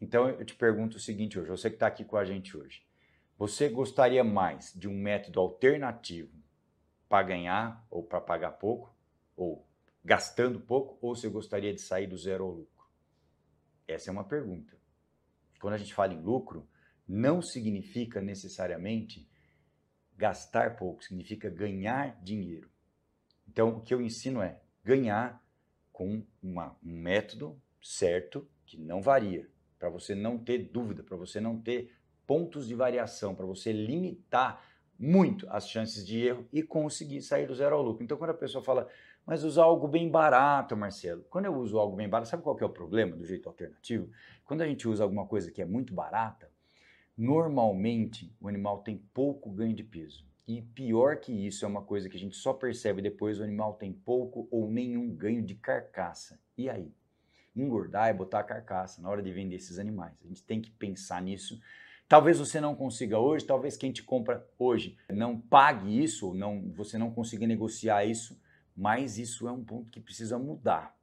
Então 0.00 0.28
eu 0.28 0.44
te 0.44 0.54
pergunto 0.54 0.98
o 0.98 1.00
seguinte 1.00 1.38
hoje, 1.38 1.48
você 1.48 1.70
que 1.70 1.76
está 1.76 1.86
aqui 1.86 2.04
com 2.04 2.16
a 2.16 2.24
gente 2.24 2.56
hoje, 2.56 2.84
você 3.38 3.68
gostaria 3.68 4.22
mais 4.22 4.72
de 4.74 4.86
um 4.86 4.96
método 4.96 5.40
alternativo 5.40 6.32
para 7.08 7.26
ganhar 7.26 7.84
ou 7.90 8.02
para 8.02 8.20
pagar 8.20 8.52
pouco, 8.52 8.94
ou 9.34 9.66
gastando 10.04 10.60
pouco 10.60 10.98
ou 11.00 11.16
você 11.16 11.28
gostaria 11.28 11.72
de 11.72 11.80
sair 11.80 12.06
do 12.06 12.16
zero 12.16 12.44
ao 12.44 12.50
lucro? 12.50 12.75
Essa 13.86 14.10
é 14.10 14.12
uma 14.12 14.24
pergunta. 14.24 14.76
Quando 15.60 15.74
a 15.74 15.78
gente 15.78 15.94
fala 15.94 16.12
em 16.12 16.20
lucro, 16.20 16.68
não 17.06 17.40
significa 17.40 18.20
necessariamente 18.20 19.28
gastar 20.16 20.76
pouco, 20.76 21.04
significa 21.04 21.48
ganhar 21.48 22.20
dinheiro. 22.22 22.70
Então, 23.48 23.76
o 23.76 23.80
que 23.80 23.94
eu 23.94 24.00
ensino 24.00 24.42
é 24.42 24.60
ganhar 24.84 25.42
com 25.92 26.24
uma, 26.42 26.76
um 26.84 26.92
método 26.92 27.60
certo 27.82 28.48
que 28.64 28.76
não 28.76 29.00
varia, 29.00 29.48
para 29.78 29.88
você 29.88 30.14
não 30.14 30.38
ter 30.38 30.58
dúvida, 30.58 31.02
para 31.02 31.16
você 31.16 31.40
não 31.40 31.60
ter 31.60 31.94
pontos 32.26 32.66
de 32.66 32.74
variação, 32.74 33.34
para 33.34 33.46
você 33.46 33.72
limitar 33.72 34.64
muito 34.98 35.46
as 35.50 35.68
chances 35.68 36.04
de 36.04 36.18
erro 36.18 36.46
e 36.52 36.62
conseguir 36.62 37.22
sair 37.22 37.46
do 37.46 37.54
zero 37.54 37.76
ao 37.76 37.82
lucro. 37.82 38.02
Então, 38.02 38.16
quando 38.16 38.30
a 38.30 38.34
pessoa 38.34 38.64
fala, 38.64 38.88
mas 39.26 39.42
usar 39.42 39.64
algo 39.64 39.88
bem 39.88 40.08
barato, 40.08 40.76
Marcelo. 40.76 41.24
Quando 41.28 41.46
eu 41.46 41.54
uso 41.54 41.78
algo 41.78 41.96
bem 41.96 42.08
barato, 42.08 42.30
sabe 42.30 42.44
qual 42.44 42.56
é 42.60 42.64
o 42.64 42.70
problema 42.70 43.16
do 43.16 43.26
jeito 43.26 43.48
alternativo? 43.48 44.08
Quando 44.44 44.62
a 44.62 44.66
gente 44.68 44.86
usa 44.86 45.02
alguma 45.02 45.26
coisa 45.26 45.50
que 45.50 45.60
é 45.60 45.64
muito 45.64 45.92
barata, 45.92 46.48
normalmente 47.18 48.32
o 48.40 48.46
animal 48.46 48.78
tem 48.78 48.98
pouco 49.12 49.50
ganho 49.50 49.74
de 49.74 49.82
peso. 49.82 50.24
E 50.46 50.62
pior 50.62 51.16
que 51.16 51.32
isso, 51.32 51.64
é 51.64 51.68
uma 51.68 51.82
coisa 51.82 52.08
que 52.08 52.16
a 52.16 52.20
gente 52.20 52.36
só 52.36 52.52
percebe 52.52 53.02
depois, 53.02 53.40
o 53.40 53.42
animal 53.42 53.74
tem 53.74 53.92
pouco 53.92 54.46
ou 54.48 54.70
nenhum 54.70 55.12
ganho 55.12 55.42
de 55.42 55.56
carcaça. 55.56 56.38
E 56.56 56.70
aí? 56.70 56.94
Engordar 57.56 58.08
é 58.08 58.14
botar 58.14 58.40
a 58.40 58.44
carcaça 58.44 59.02
na 59.02 59.08
hora 59.08 59.22
de 59.22 59.32
vender 59.32 59.56
esses 59.56 59.78
animais. 59.78 60.14
A 60.24 60.28
gente 60.28 60.44
tem 60.44 60.60
que 60.60 60.70
pensar 60.70 61.20
nisso. 61.20 61.60
Talvez 62.06 62.38
você 62.38 62.60
não 62.60 62.76
consiga 62.76 63.18
hoje, 63.18 63.44
talvez 63.44 63.76
quem 63.76 63.90
te 63.90 64.04
compra 64.04 64.46
hoje 64.56 64.96
não 65.10 65.40
pague 65.40 66.00
isso, 66.00 66.28
ou 66.28 66.34
não, 66.34 66.70
você 66.70 66.96
não 66.96 67.10
consiga 67.10 67.44
negociar 67.44 68.04
isso, 68.04 68.40
mas 68.76 69.18
isso 69.18 69.48
é 69.48 69.52
um 69.52 69.64
ponto 69.64 69.90
que 69.90 70.00
precisa 70.00 70.38
mudar. 70.38 70.96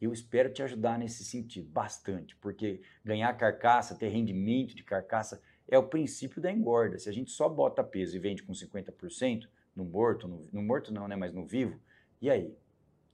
Eu 0.00 0.12
espero 0.12 0.52
te 0.52 0.62
ajudar 0.62 0.98
nesse 0.98 1.24
sentido, 1.24 1.68
bastante, 1.68 2.34
porque 2.36 2.82
ganhar 3.04 3.32
carcaça, 3.36 3.94
ter 3.94 4.08
rendimento 4.08 4.74
de 4.74 4.82
carcaça 4.82 5.40
é 5.68 5.78
o 5.78 5.86
princípio 5.86 6.42
da 6.42 6.50
engorda. 6.50 6.98
Se 6.98 7.08
a 7.08 7.12
gente 7.12 7.30
só 7.30 7.48
bota 7.48 7.84
peso 7.84 8.16
e 8.16 8.18
vende 8.18 8.42
com 8.42 8.52
50% 8.52 9.48
no 9.76 9.84
morto, 9.84 10.26
no, 10.26 10.48
no 10.52 10.62
morto 10.62 10.92
não, 10.92 11.06
né, 11.06 11.14
mas 11.14 11.32
no 11.32 11.46
vivo, 11.46 11.78
e 12.20 12.28
aí? 12.28 12.52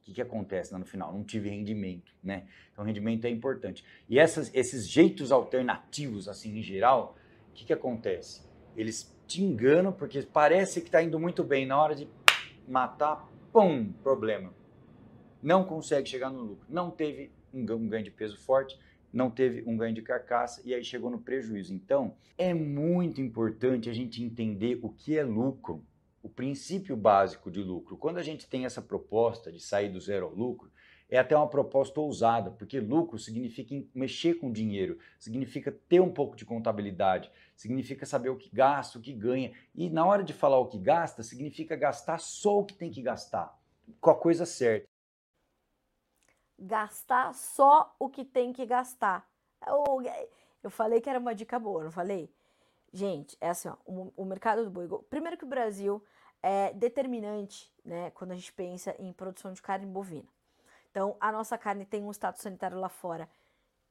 que, 0.09 0.15
que 0.15 0.23
acontece 0.23 0.73
no 0.73 0.87
final? 0.87 1.13
Não 1.13 1.23
tive 1.23 1.51
rendimento, 1.51 2.15
né? 2.23 2.47
Então, 2.73 2.85
rendimento 2.85 3.27
é 3.27 3.31
importante. 3.31 3.85
E 4.09 4.19
essas, 4.19 4.51
esses 4.55 4.89
jeitos 4.89 5.31
alternativos, 5.31 6.29
assim, 6.29 6.59
em 6.59 6.63
geral, 6.63 7.17
o 7.51 7.53
que, 7.53 7.67
que 7.67 7.73
acontece? 7.73 8.43
Eles 8.75 9.15
te 9.27 9.43
enganam 9.43 9.93
porque 9.93 10.23
parece 10.23 10.81
que 10.81 10.89
está 10.89 11.03
indo 11.03 11.21
muito 11.21 11.45
bem. 11.45 11.67
Na 11.67 11.81
hora 11.81 11.95
de 11.95 12.09
matar, 12.67 13.29
pum, 13.59 13.93
problema. 14.05 14.55
Não 15.43 15.65
consegue 15.65 16.09
chegar 16.09 16.31
no 16.31 16.43
lucro. 16.43 16.65
Não 16.69 16.93
teve 16.93 17.33
um 17.53 17.65
ganho 17.65 18.05
de 18.05 18.11
peso 18.13 18.39
forte, 18.39 18.79
não 19.13 19.31
teve 19.33 19.65
um 19.67 19.77
ganho 19.77 19.93
de 19.93 20.01
carcaça 20.01 20.63
e 20.65 20.73
aí 20.73 20.85
chegou 20.85 21.11
no 21.11 21.19
prejuízo. 21.19 21.75
Então, 21.75 22.15
é 22.37 22.55
muito 22.55 23.21
importante 23.21 23.91
a 23.91 23.93
gente 23.93 24.23
entender 24.23 24.79
o 24.81 24.91
que 24.91 25.19
é 25.19 25.25
lucro 25.25 25.85
o 26.23 26.29
princípio 26.29 26.97
básico 26.97 27.51
de 27.51 27.61
lucro. 27.61 27.97
Quando 27.97 28.19
a 28.19 28.23
gente 28.23 28.47
tem 28.49 28.65
essa 28.65 28.83
proposta 28.83 29.51
de 29.51 29.61
sair 29.61 29.89
do 29.89 30.01
zero 30.01 30.27
ao 30.27 30.35
lucro, 30.35 30.71
é 31.09 31.19
até 31.19 31.35
uma 31.37 31.49
proposta 31.49 32.01
ousada, 32.01 32.51
porque 32.51 32.79
lucro 32.79 33.19
significa 33.19 33.75
mexer 33.95 34.35
com 34.35 34.53
dinheiro, 34.53 34.99
significa 35.19 35.73
ter 35.73 36.01
um 36.01 36.13
pouco 36.13 36.37
de 36.37 36.45
contabilidade, 36.45 37.31
significa 37.57 38.05
saber 38.05 38.29
o 38.29 38.37
que 38.37 38.51
gasta, 38.55 38.99
o 38.99 39.03
que 39.03 39.13
ganha. 39.13 39.53
E 39.75 39.89
na 39.89 40.05
hora 40.05 40.23
de 40.23 40.35
falar 40.35 40.59
o 40.59 40.67
que 40.67 40.79
gasta, 40.79 41.23
significa 41.23 41.75
gastar 41.77 42.19
só 42.19 42.59
o 42.59 42.65
que 42.65 42.75
tem 42.75 42.91
que 42.91 43.01
gastar, 43.01 43.59
com 44.01 44.11
a 44.11 44.15
coisa 44.15 44.45
certa. 44.45 44.87
Gastar 46.59 47.33
só 47.35 47.95
o 47.99 48.09
que 48.09 48.25
tem 48.25 48.53
que 48.53 48.67
gastar. 48.67 49.27
Eu, 49.67 49.85
eu 50.63 50.71
falei 50.71 51.01
que 51.01 51.09
era 51.09 51.19
uma 51.19 51.35
dica 51.35 51.59
boa, 51.59 51.85
não 51.85 51.91
falei? 51.91 52.31
Gente, 52.93 53.37
é 53.41 53.49
assim, 53.51 53.69
ó, 53.69 53.77
o, 53.87 54.13
o 54.17 54.25
mercado 54.25 54.65
do 54.65 54.71
boi. 54.71 54.89
Primeiro 55.09 55.37
que 55.37 55.45
o 55.45 55.49
Brasil 55.49 56.03
é 56.43 56.73
determinante, 56.73 57.73
né, 57.85 58.11
quando 58.11 58.33
a 58.33 58.35
gente 58.35 58.53
pensa 58.53 58.95
em 58.99 59.13
produção 59.13 59.53
de 59.53 59.63
carne 59.63 59.87
bovina. 59.87 60.29
Então, 60.91 61.17
a 61.21 61.31
nossa 61.31 61.57
carne 61.57 61.85
tem 61.85 62.03
um 62.03 62.11
status 62.11 62.43
sanitário 62.43 62.79
lá 62.79 62.89
fora 62.89 63.29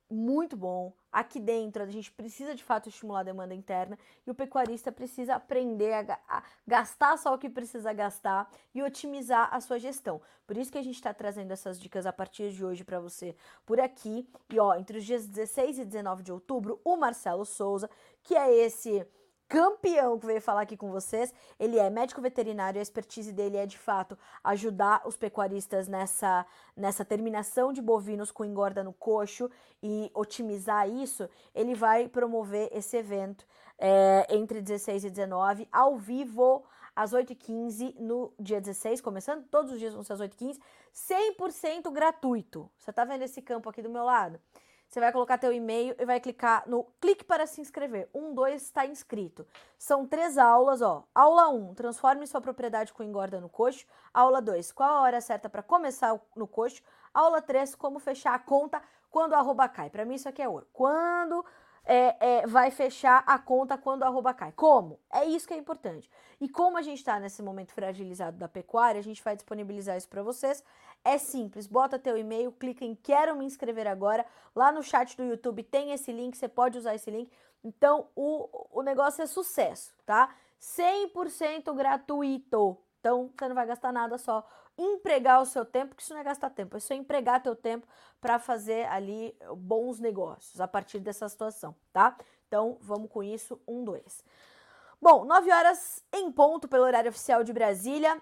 muito 0.10 0.56
bom. 0.56 0.94
Aqui 1.12 1.40
dentro, 1.40 1.84
a 1.84 1.88
gente 1.88 2.12
precisa 2.12 2.54
de 2.54 2.64
fato 2.64 2.90
estimular 2.90 3.22
a 3.22 3.24
demanda 3.24 3.54
interna 3.54 3.98
e 4.26 4.32
o 4.32 4.36
pecuarista 4.36 4.92
precisa 4.92 5.36
aprender 5.36 5.94
a, 5.94 6.20
a 6.30 6.44
gastar 6.66 7.18
só 7.18 7.34
o 7.34 7.38
que 7.38 7.50
precisa 7.50 7.92
gastar 7.92 8.50
e 8.74 8.84
otimizar 8.84 9.50
a 9.54 9.60
sua 9.60 9.80
gestão. 9.80 10.22
Por 10.46 10.58
isso 10.58 10.72
que 10.72 10.78
a 10.78 10.84
gente 10.84 10.96
está 10.96 11.14
trazendo 11.14 11.52
essas 11.52 11.80
dicas 11.80 12.06
a 12.06 12.14
partir 12.14 12.52
de 12.52 12.64
hoje 12.64 12.84
para 12.84 13.00
você 13.00 13.36
por 13.66 13.80
aqui. 13.80 14.30
E 14.50 14.60
ó, 14.60 14.76
entre 14.76 15.00
os 15.00 15.06
dias 15.06 15.26
16 15.26 15.80
e 15.80 15.86
19 15.86 16.24
de 16.24 16.32
outubro, 16.32 16.80
o 16.84 16.96
Marcelo 16.96 17.46
Souza, 17.46 17.90
que 18.24 18.36
é 18.36 18.54
esse 18.54 19.06
campeão 19.48 20.20
que 20.20 20.26
veio 20.26 20.42
falar 20.42 20.62
aqui 20.62 20.76
com 20.76 20.92
vocês. 20.92 21.34
Ele 21.60 21.78
é 21.78 21.90
médico 21.90 22.22
veterinário, 22.22 22.80
a 22.80 22.82
expertise 22.82 23.32
dele 23.32 23.58
é 23.58 23.66
de 23.66 23.78
fato 23.78 24.18
ajudar 24.44 25.02
os 25.06 25.16
pecuaristas 25.16 25.88
nessa, 25.88 26.46
nessa 26.76 27.06
terminação 27.06 27.72
de 27.72 27.82
bovinos 27.82 28.32
com 28.32 28.46
engorda 28.46 28.84
no 28.84 28.94
coxo 28.94 29.50
e 29.82 30.12
otimizar 30.14 30.90
isso. 30.90 31.30
Ele 31.56 31.74
vai 31.74 32.08
promover 32.08 32.70
esse 32.72 32.98
evento 32.98 33.46
é, 33.78 34.28
entre 34.30 34.62
16 34.62 35.06
e 35.06 35.10
19 35.10 35.68
ao 35.72 35.98
vivo 35.98 36.64
às 36.96 37.14
8h15 37.14 37.96
no 38.00 38.34
dia 38.40 38.60
16, 38.60 39.02
começando, 39.02 39.46
todos 39.50 39.72
os 39.72 39.80
dias 39.80 39.94
vão 39.94 40.04
ser 40.04 40.14
às 40.14 40.20
8h15, 40.20 40.60
100% 40.92 41.92
gratuito. 41.92 42.70
Você 42.76 42.92
tá 42.92 43.06
vendo 43.06 43.22
esse 43.22 43.40
campo 43.40 43.70
aqui 43.70 43.84
do 43.84 43.90
meu 43.90 44.04
lado? 44.04 44.40
Você 44.88 45.02
vai 45.02 45.12
colocar 45.12 45.38
teu 45.38 45.52
e-mail 45.52 45.96
e 46.00 46.06
vai 46.06 46.20
clicar 46.20 46.64
no 46.68 46.86
clique 47.02 47.24
para 47.24 47.46
se 47.46 47.60
inscrever. 47.60 48.10
Um, 48.14 48.34
dois, 48.34 48.62
está 48.64 48.86
inscrito. 48.86 49.46
São 49.78 50.08
três 50.08 50.38
aulas, 50.38 50.82
ó. 50.82 51.04
Aula 51.14 51.50
1, 51.50 51.56
um, 51.56 51.74
transforme 51.74 52.26
sua 52.26 52.40
propriedade 52.40 52.94
com 52.94 53.04
engorda 53.04 53.42
no 53.42 53.50
coxo. 53.50 53.86
Aula 54.14 54.42
2, 54.42 54.72
qual 54.72 54.90
a 54.90 55.02
hora 55.02 55.20
certa 55.20 55.50
para 55.50 55.62
começar 55.62 56.18
no 56.36 56.48
coxo. 56.48 56.82
Aula 57.14 57.42
3, 57.42 57.76
como 57.76 58.00
fechar 58.00 58.34
a 58.34 58.40
conta 58.40 58.82
quando 59.10 59.34
a 59.34 59.40
arroba 59.40 59.68
cai. 59.68 59.90
Para 59.90 60.06
mim 60.06 60.16
isso 60.16 60.30
aqui 60.30 60.42
é 60.42 60.48
ouro. 60.48 60.68
Quando 60.72 61.44
é, 61.88 62.18
é, 62.20 62.48
vai 62.48 62.70
fechar 62.70 63.24
a 63.26 63.40
conta 63.40 63.78
quando 63.78 64.04
a 64.04 64.08
arroba 64.08 64.34
cai. 64.34 64.52
Como? 64.52 65.00
É 65.10 65.24
isso 65.24 65.48
que 65.48 65.54
é 65.54 65.58
importante. 65.58 66.12
E 66.40 66.50
como 66.50 66.78
a 66.78 66.82
gente 66.82 66.98
está 66.98 67.18
nesse 67.18 67.42
momento 67.42 67.72
fragilizado 67.72 68.38
da 68.38 68.50
pecuária, 68.50 69.00
a 69.00 69.04
gente 69.04 69.24
vai 69.24 69.38
disponibilizar 69.38 69.96
isso 69.96 70.10
para 70.10 70.22
vocês. 70.22 70.62
É 71.04 71.18
simples, 71.18 71.66
bota 71.66 71.98
teu 71.98 72.18
e-mail, 72.18 72.52
clica 72.52 72.84
em 72.84 72.94
quero 72.94 73.38
me 73.38 73.46
inscrever 73.46 73.88
agora. 73.88 74.26
Lá 74.54 74.70
no 74.70 74.84
chat 74.84 75.16
do 75.16 75.24
YouTube 75.24 75.64
tem 75.64 75.94
esse 75.94 76.12
link, 76.12 76.36
você 76.36 76.50
pode 76.50 76.78
usar 76.78 76.94
esse 76.94 77.10
link. 77.10 77.32
Então 77.64 78.10
o, 78.14 78.80
o 78.80 78.82
negócio 78.82 79.22
é 79.22 79.26
sucesso, 79.26 79.96
tá? 80.06 80.36
100% 80.62 81.74
gratuito. 81.74 82.78
Então 83.00 83.32
você 83.34 83.48
não 83.48 83.56
vai 83.56 83.66
gastar 83.66 83.94
nada, 83.94 84.18
só 84.18 84.46
empregar 84.78 85.42
o 85.42 85.46
seu 85.46 85.66
tempo, 85.66 85.96
que 85.96 86.02
isso 86.02 86.14
não 86.14 86.22
é 86.22 86.24
gastar 86.24 86.50
tempo, 86.50 86.78
é 86.78 86.80
só 86.80 86.94
empregar 86.94 87.42
teu 87.42 87.56
tempo 87.56 87.88
para 88.22 88.38
fazer 88.40 88.86
ali 88.88 89.36
bons 89.56 90.00
negócios 90.00 90.62
a 90.62 90.68
partir 90.68 91.00
dessa 91.00 91.28
situação, 91.28 91.76
tá? 91.92 92.16
Então, 92.48 92.78
vamos 92.82 93.10
com 93.10 93.24
isso, 93.24 93.60
um, 93.68 93.84
dois. 93.84 94.24
Bom, 95.02 95.26
9 95.26 95.52
horas 95.52 96.04
em 96.14 96.32
ponto 96.32 96.68
pelo 96.68 96.84
horário 96.84 97.10
oficial 97.10 97.44
de 97.44 97.54
Brasília. 97.54 98.20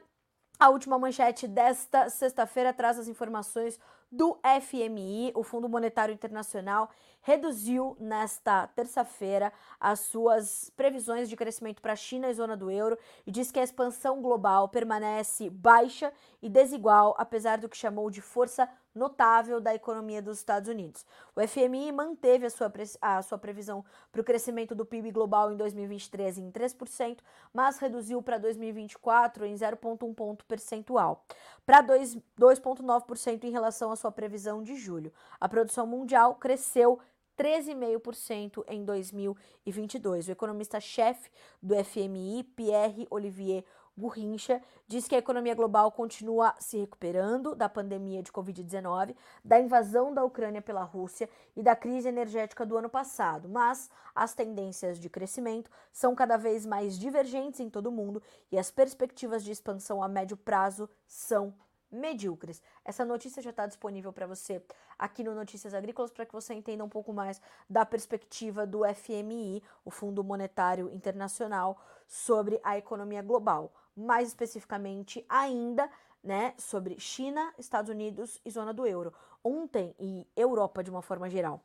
A 0.57 0.69
última 0.69 0.97
manchete 0.97 1.47
desta 1.47 2.09
sexta-feira 2.09 2.73
traz 2.73 2.97
as 2.97 3.09
informações 3.09 3.77
do 4.09 4.39
FMI, 4.61 5.33
o 5.35 5.43
Fundo 5.43 5.67
Monetário 5.67 6.13
Internacional, 6.13 6.89
reduziu 7.21 7.97
nesta 7.99 8.65
terça-feira 8.67 9.51
as 9.77 9.99
suas 9.99 10.71
previsões 10.77 11.27
de 11.27 11.35
crescimento 11.35 11.81
para 11.81 11.91
a 11.91 11.97
China 11.97 12.29
e 12.29 12.33
zona 12.33 12.55
do 12.55 12.71
euro 12.71 12.97
e 13.27 13.31
diz 13.31 13.51
que 13.51 13.59
a 13.59 13.63
expansão 13.63 14.21
global 14.21 14.69
permanece 14.69 15.49
baixa 15.49 16.13
e 16.41 16.47
desigual, 16.47 17.15
apesar 17.17 17.57
do 17.57 17.67
que 17.67 17.75
chamou 17.75 18.09
de 18.09 18.21
força 18.21 18.69
notável 18.95 19.59
da 19.59 19.75
economia 19.75 20.21
dos 20.21 20.37
Estados 20.37 20.69
Unidos. 20.69 21.05
O 21.35 21.45
FMI 21.45 21.91
manteve 21.91 22.45
a 22.45 22.49
sua, 22.49 22.71
a 23.01 23.21
sua 23.21 23.37
previsão 23.37 23.83
para 24.11 24.21
o 24.21 24.23
crescimento 24.23 24.73
do 24.73 24.85
PIB 24.85 25.11
global 25.11 25.51
em 25.51 25.57
2023 25.57 26.37
em 26.37 26.49
3%, 26.49 27.19
mas 27.53 27.77
reduziu 27.77 28.21
para 28.21 28.37
2024 28.37 29.45
em 29.45 29.53
0,1 29.53 30.15
ponto 30.15 30.45
percentual, 30.45 31.25
para 31.65 31.83
2,9% 31.83 33.43
em 33.43 33.51
relação 33.51 33.91
à 33.91 33.95
sua 33.95 34.11
previsão 34.11 34.63
de 34.63 34.75
julho. 34.75 35.11
A 35.39 35.49
produção 35.49 35.85
mundial 35.85 36.35
cresceu 36.35 36.99
13,5% 37.37 38.63
em 38.67 38.83
2022. 38.83 40.27
O 40.27 40.31
economista-chefe 40.31 41.29
do 41.61 41.75
FMI, 41.83 42.43
Pierre 42.55 43.07
Olivier 43.09 43.65
Gurrincha 43.97 44.61
diz 44.87 45.07
que 45.07 45.15
a 45.15 45.19
economia 45.19 45.55
global 45.55 45.91
continua 45.91 46.53
se 46.59 46.77
recuperando 46.77 47.55
da 47.55 47.69
pandemia 47.69 48.21
de 48.21 48.31
Covid-19, 48.31 49.15
da 49.43 49.59
invasão 49.59 50.13
da 50.13 50.23
Ucrânia 50.23 50.61
pela 50.61 50.83
Rússia 50.83 51.29
e 51.55 51.63
da 51.63 51.75
crise 51.75 52.09
energética 52.09 52.65
do 52.65 52.77
ano 52.77 52.89
passado, 52.89 53.47
mas 53.47 53.89
as 54.13 54.33
tendências 54.33 54.99
de 54.99 55.09
crescimento 55.09 55.71
são 55.91 56.13
cada 56.13 56.37
vez 56.37 56.65
mais 56.65 56.99
divergentes 56.99 57.59
em 57.59 57.69
todo 57.69 57.87
o 57.87 57.91
mundo 57.91 58.21
e 58.51 58.59
as 58.59 58.69
perspectivas 58.69 59.43
de 59.43 59.51
expansão 59.51 60.03
a 60.03 60.07
médio 60.07 60.35
prazo 60.35 60.89
são 61.07 61.53
medíocres. 61.95 62.61
Essa 62.83 63.03
notícia 63.03 63.41
já 63.41 63.49
está 63.49 63.65
disponível 63.65 64.13
para 64.13 64.27
você 64.27 64.61
aqui 64.99 65.23
no 65.23 65.33
Notícias 65.33 65.73
Agrícolas 65.73 66.11
para 66.11 66.25
que 66.25 66.33
você 66.33 66.53
entenda 66.53 66.83
um 66.83 66.89
pouco 66.89 67.13
mais 67.13 67.41
da 67.69 67.85
perspectiva 67.85 68.67
do 68.67 68.81
FMI, 68.93 69.63
o 69.83 69.89
Fundo 69.89 70.23
Monetário 70.23 70.89
Internacional, 70.89 71.81
sobre 72.07 72.59
a 72.63 72.77
economia 72.77 73.21
global 73.21 73.71
mais 73.95 74.27
especificamente 74.27 75.25
ainda, 75.29 75.89
né, 76.23 76.53
sobre 76.57 76.99
China, 76.99 77.53
Estados 77.57 77.89
Unidos 77.89 78.41
e 78.43 78.49
zona 78.49 78.73
do 78.73 78.85
euro. 78.85 79.13
Ontem 79.43 79.95
e 79.99 80.27
Europa 80.35 80.83
de 80.83 80.89
uma 80.89 81.01
forma 81.01 81.29
geral. 81.29 81.63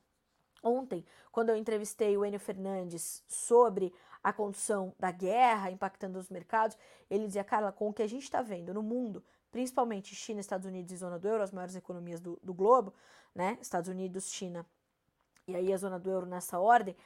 Ontem, 0.62 1.04
quando 1.32 1.48
eu 1.48 1.56
entrevistei 1.56 2.16
o 2.16 2.24
Enio 2.24 2.38
Fernandes 2.38 3.24
sobre 3.26 3.92
a 4.22 4.32
condição 4.32 4.94
da 4.98 5.10
guerra 5.10 5.70
impactando 5.70 6.18
os 6.18 6.28
mercados, 6.28 6.76
ele 7.08 7.26
dizia, 7.26 7.42
Carla, 7.42 7.72
com 7.72 7.88
o 7.88 7.92
que 7.92 8.02
a 8.02 8.06
gente 8.06 8.24
está 8.24 8.42
vendo 8.42 8.74
no 8.74 8.82
mundo, 8.82 9.24
principalmente 9.50 10.14
China, 10.14 10.40
Estados 10.40 10.66
Unidos 10.66 10.92
e 10.92 10.96
zona 10.96 11.18
do 11.18 11.28
euro, 11.28 11.42
as 11.42 11.52
maiores 11.52 11.74
economias 11.74 12.20
do, 12.20 12.38
do 12.42 12.54
globo, 12.54 12.94
né, 13.34 13.58
Estados 13.60 13.88
Unidos, 13.88 14.30
China 14.30 14.66
e 15.46 15.56
aí 15.56 15.72
a 15.72 15.76
zona 15.76 15.98
do 15.98 16.10
euro 16.10 16.26
nessa 16.26 16.58
ordem, 16.58 16.96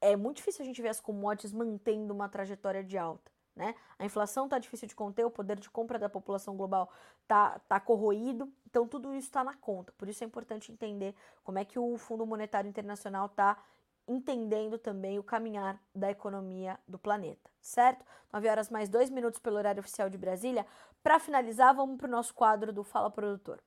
é 0.00 0.16
muito 0.16 0.38
difícil 0.38 0.62
a 0.62 0.66
gente 0.66 0.82
ver 0.82 0.88
as 0.88 1.00
commodities 1.00 1.52
mantendo 1.52 2.12
uma 2.12 2.28
trajetória 2.28 2.82
de 2.82 2.98
alta. 2.98 3.30
Né? 3.54 3.74
A 3.98 4.04
inflação 4.04 4.46
está 4.46 4.58
difícil 4.58 4.88
de 4.88 4.94
conter, 4.94 5.24
o 5.24 5.30
poder 5.30 5.60
de 5.60 5.68
compra 5.68 5.98
da 5.98 6.08
população 6.08 6.56
global 6.56 6.90
está 7.22 7.58
tá 7.60 7.78
corroído, 7.78 8.50
então 8.66 8.88
tudo 8.88 9.14
isso 9.14 9.28
está 9.28 9.44
na 9.44 9.54
conta. 9.54 9.92
Por 9.92 10.08
isso 10.08 10.24
é 10.24 10.26
importante 10.26 10.72
entender 10.72 11.14
como 11.44 11.58
é 11.58 11.64
que 11.64 11.78
o 11.78 11.96
Fundo 11.98 12.26
Monetário 12.26 12.68
Internacional 12.68 13.26
está 13.26 13.62
entendendo 14.06 14.78
também 14.78 15.18
o 15.18 15.22
caminhar 15.22 15.80
da 15.94 16.10
economia 16.10 16.78
do 16.86 16.98
planeta, 16.98 17.50
certo? 17.60 18.04
9 18.32 18.48
horas 18.48 18.70
mais 18.70 18.88
2 18.88 19.10
minutos 19.10 19.40
pelo 19.40 19.56
horário 19.56 19.80
oficial 19.80 20.08
de 20.08 20.18
Brasília. 20.18 20.66
Para 21.02 21.18
finalizar, 21.18 21.74
vamos 21.74 21.96
para 21.96 22.08
o 22.08 22.10
nosso 22.10 22.34
quadro 22.34 22.72
do 22.72 22.82
Fala 22.82 23.10
Produtor. 23.10 23.62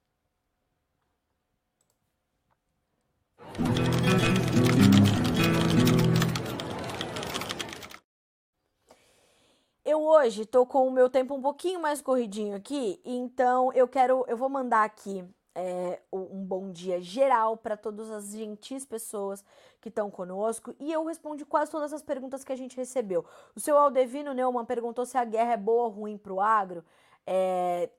Eu 9.83 10.01
hoje 10.01 10.41
estou 10.41 10.65
com 10.65 10.88
o 10.88 10.91
meu 10.91 11.09
tempo 11.09 11.36
um 11.36 11.41
pouquinho 11.41 11.79
mais 11.79 12.01
corridinho 12.01 12.55
aqui, 12.55 12.99
então 13.05 13.71
eu 13.73 13.88
quero, 13.88 14.25
eu 14.27 14.36
vou 14.36 14.49
mandar 14.49 14.83
aqui 14.83 15.23
é, 15.56 16.01
um 16.12 16.43
bom 16.43 16.70
dia 16.70 17.01
geral 17.01 17.56
para 17.56 17.78
todas 17.78 18.12
as 18.12 18.32
gentis 18.32 18.86
pessoas 18.86 19.43
que 19.80 19.88
estão 19.88 20.12
conosco 20.12 20.76
e 20.80 20.91
eu 20.91 21.06
respondi 21.06 21.45
quase 21.45 21.72
todas 21.72 21.93
as 21.93 22.03
perguntas 22.03 22.43
que 22.43 22.51
a 22.51 22.56
gente 22.58 22.76
recebeu. 22.76 23.26
O 23.56 23.60
seu 23.60 23.78
Aldevino 23.78 24.34
Neumann 24.34 24.66
perguntou 24.66 25.06
se 25.06 25.18
a 25.18 25.24
guerra 25.24 25.53
é 25.53 25.58
boa 25.58 25.86
ou 25.86 25.89
ruim 25.89 26.18
para 26.18 26.34
o 26.34 26.41
agro. 26.41 26.84
É, 27.26 27.89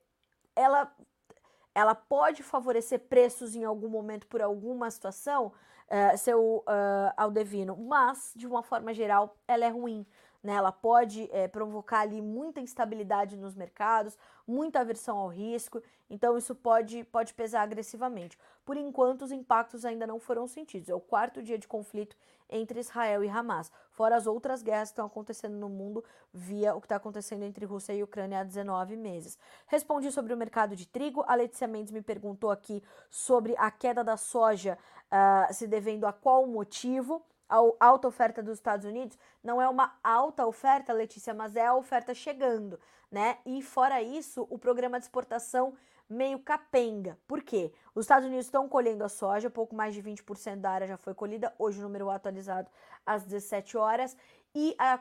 ela, 0.55 0.95
ela 1.73 1.95
pode 1.95 2.43
favorecer 2.43 2.99
preços 2.99 3.55
em 3.55 3.63
algum 3.63 3.89
momento 3.89 4.27
por 4.27 4.41
alguma 4.41 4.91
situação, 4.91 5.51
é, 5.89 6.15
seu 6.15 6.57
uh, 6.57 7.13
Aldevino, 7.17 7.75
mas 7.75 8.33
de 8.35 8.45
uma 8.45 8.61
forma 8.61 8.93
geral 8.93 9.35
ela 9.47 9.65
é 9.65 9.69
ruim 9.69 10.05
né? 10.43 10.53
Ela 10.53 10.71
pode 10.71 11.29
é, 11.31 11.47
provocar 11.47 11.99
ali 11.99 12.21
muita 12.21 12.59
instabilidade 12.59 13.35
nos 13.37 13.55
mercados, 13.55 14.17
muita 14.47 14.79
aversão 14.79 15.17
ao 15.17 15.27
risco, 15.27 15.81
então 16.09 16.37
isso 16.37 16.55
pode, 16.55 17.03
pode 17.05 17.33
pesar 17.33 17.61
agressivamente. 17.61 18.37
Por 18.65 18.77
enquanto, 18.77 19.23
os 19.23 19.31
impactos 19.31 19.85
ainda 19.85 20.07
não 20.07 20.19
foram 20.19 20.47
sentidos. 20.47 20.89
É 20.89 20.95
o 20.95 20.99
quarto 20.99 21.41
dia 21.41 21.57
de 21.57 21.67
conflito 21.67 22.15
entre 22.49 22.79
Israel 22.79 23.23
e 23.23 23.29
Hamas, 23.29 23.71
fora 23.91 24.15
as 24.15 24.25
outras 24.25 24.61
guerras 24.61 24.89
que 24.89 24.93
estão 24.93 25.05
acontecendo 25.05 25.55
no 25.55 25.67
mundo 25.67 26.03
via 26.33 26.75
o 26.75 26.79
que 26.79 26.85
está 26.85 26.95
acontecendo 26.95 27.43
entre 27.43 27.65
Rússia 27.65 27.93
e 27.93 28.03
Ucrânia 28.03 28.39
há 28.39 28.43
19 28.43 28.95
meses. 28.95 29.37
Respondi 29.67 30.11
sobre 30.11 30.33
o 30.33 30.37
mercado 30.37 30.75
de 30.75 30.87
trigo. 30.87 31.23
A 31.27 31.35
Letícia 31.35 31.67
Mendes 31.67 31.91
me 31.91 32.01
perguntou 32.01 32.49
aqui 32.49 32.81
sobre 33.09 33.55
a 33.57 33.69
queda 33.69 34.03
da 34.03 34.15
soja 34.15 34.77
uh, 35.11 35.53
se 35.53 35.67
devendo 35.67 36.05
a 36.05 36.13
qual 36.13 36.47
motivo 36.47 37.21
a 37.49 37.85
alta 37.85 38.07
oferta 38.07 38.43
dos 38.43 38.55
Estados 38.55 38.85
Unidos 38.85 39.17
não 39.43 39.61
é 39.61 39.67
uma 39.67 39.97
alta 40.03 40.45
oferta, 40.45 40.93
Letícia, 40.93 41.33
mas 41.33 41.55
é 41.55 41.65
a 41.65 41.75
oferta 41.75 42.13
chegando, 42.13 42.79
né? 43.11 43.37
E 43.45 43.61
fora 43.61 44.01
isso, 44.01 44.45
o 44.49 44.57
programa 44.57 44.99
de 44.99 45.05
exportação 45.05 45.73
meio 46.09 46.39
capenga. 46.39 47.17
Por 47.27 47.41
quê? 47.41 47.71
Os 47.93 48.05
Estados 48.05 48.25
Unidos 48.25 48.45
estão 48.45 48.67
colhendo 48.67 49.03
a 49.03 49.09
soja, 49.09 49.49
pouco 49.49 49.75
mais 49.75 49.93
de 49.93 50.01
20% 50.01 50.57
da 50.57 50.71
área 50.71 50.87
já 50.87 50.97
foi 50.97 51.13
colhida, 51.13 51.53
hoje 51.59 51.79
o 51.79 51.83
número 51.83 52.09
atualizado 52.09 52.69
às 53.05 53.23
17 53.23 53.77
horas, 53.77 54.15
e 54.55 54.75
a 54.77 54.99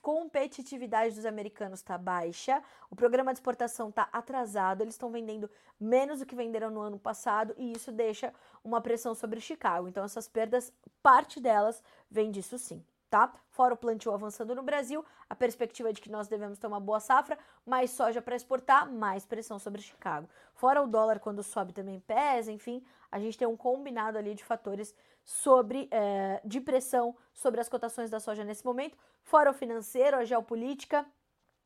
competitividade 0.00 1.14
dos 1.14 1.26
americanos 1.26 1.80
está 1.80 1.98
baixa, 1.98 2.62
o 2.90 2.96
programa 2.96 3.32
de 3.32 3.38
exportação 3.38 3.90
está 3.90 4.08
atrasado, 4.12 4.80
eles 4.80 4.94
estão 4.94 5.10
vendendo 5.10 5.50
menos 5.78 6.20
do 6.20 6.26
que 6.26 6.34
venderam 6.34 6.70
no 6.70 6.80
ano 6.80 6.98
passado 6.98 7.54
e 7.58 7.72
isso 7.72 7.92
deixa 7.92 8.32
uma 8.64 8.80
pressão 8.80 9.14
sobre 9.14 9.40
Chicago. 9.40 9.88
Então, 9.88 10.04
essas 10.04 10.28
perdas, 10.28 10.72
parte 11.02 11.40
delas 11.40 11.82
vem 12.10 12.30
disso 12.30 12.58
sim. 12.58 12.84
Tá? 13.08 13.32
Fora 13.50 13.72
o 13.72 13.76
plantio 13.76 14.12
avançando 14.12 14.54
no 14.54 14.62
Brasil, 14.62 15.04
a 15.30 15.34
perspectiva 15.34 15.92
de 15.92 16.00
que 16.00 16.10
nós 16.10 16.26
devemos 16.26 16.58
ter 16.58 16.66
uma 16.66 16.80
boa 16.80 16.98
safra, 16.98 17.38
mais 17.64 17.92
soja 17.92 18.20
para 18.20 18.34
exportar, 18.34 18.90
mais 18.90 19.24
pressão 19.24 19.60
sobre 19.60 19.80
Chicago. 19.80 20.28
Fora 20.54 20.82
o 20.82 20.88
dólar 20.88 21.20
quando 21.20 21.42
sobe 21.42 21.72
também 21.72 22.00
pesa, 22.00 22.50
enfim, 22.50 22.84
a 23.10 23.20
gente 23.20 23.38
tem 23.38 23.46
um 23.46 23.56
combinado 23.56 24.18
ali 24.18 24.34
de 24.34 24.42
fatores 24.44 24.92
sobre 25.26 25.88
é, 25.90 26.40
de 26.44 26.60
pressão 26.60 27.16
sobre 27.34 27.60
as 27.60 27.68
cotações 27.68 28.08
da 28.08 28.20
soja 28.20 28.44
nesse 28.44 28.64
momento, 28.64 28.96
fora 29.22 29.50
o 29.50 29.52
financeiro, 29.52 30.16
a 30.16 30.24
geopolítica, 30.24 31.04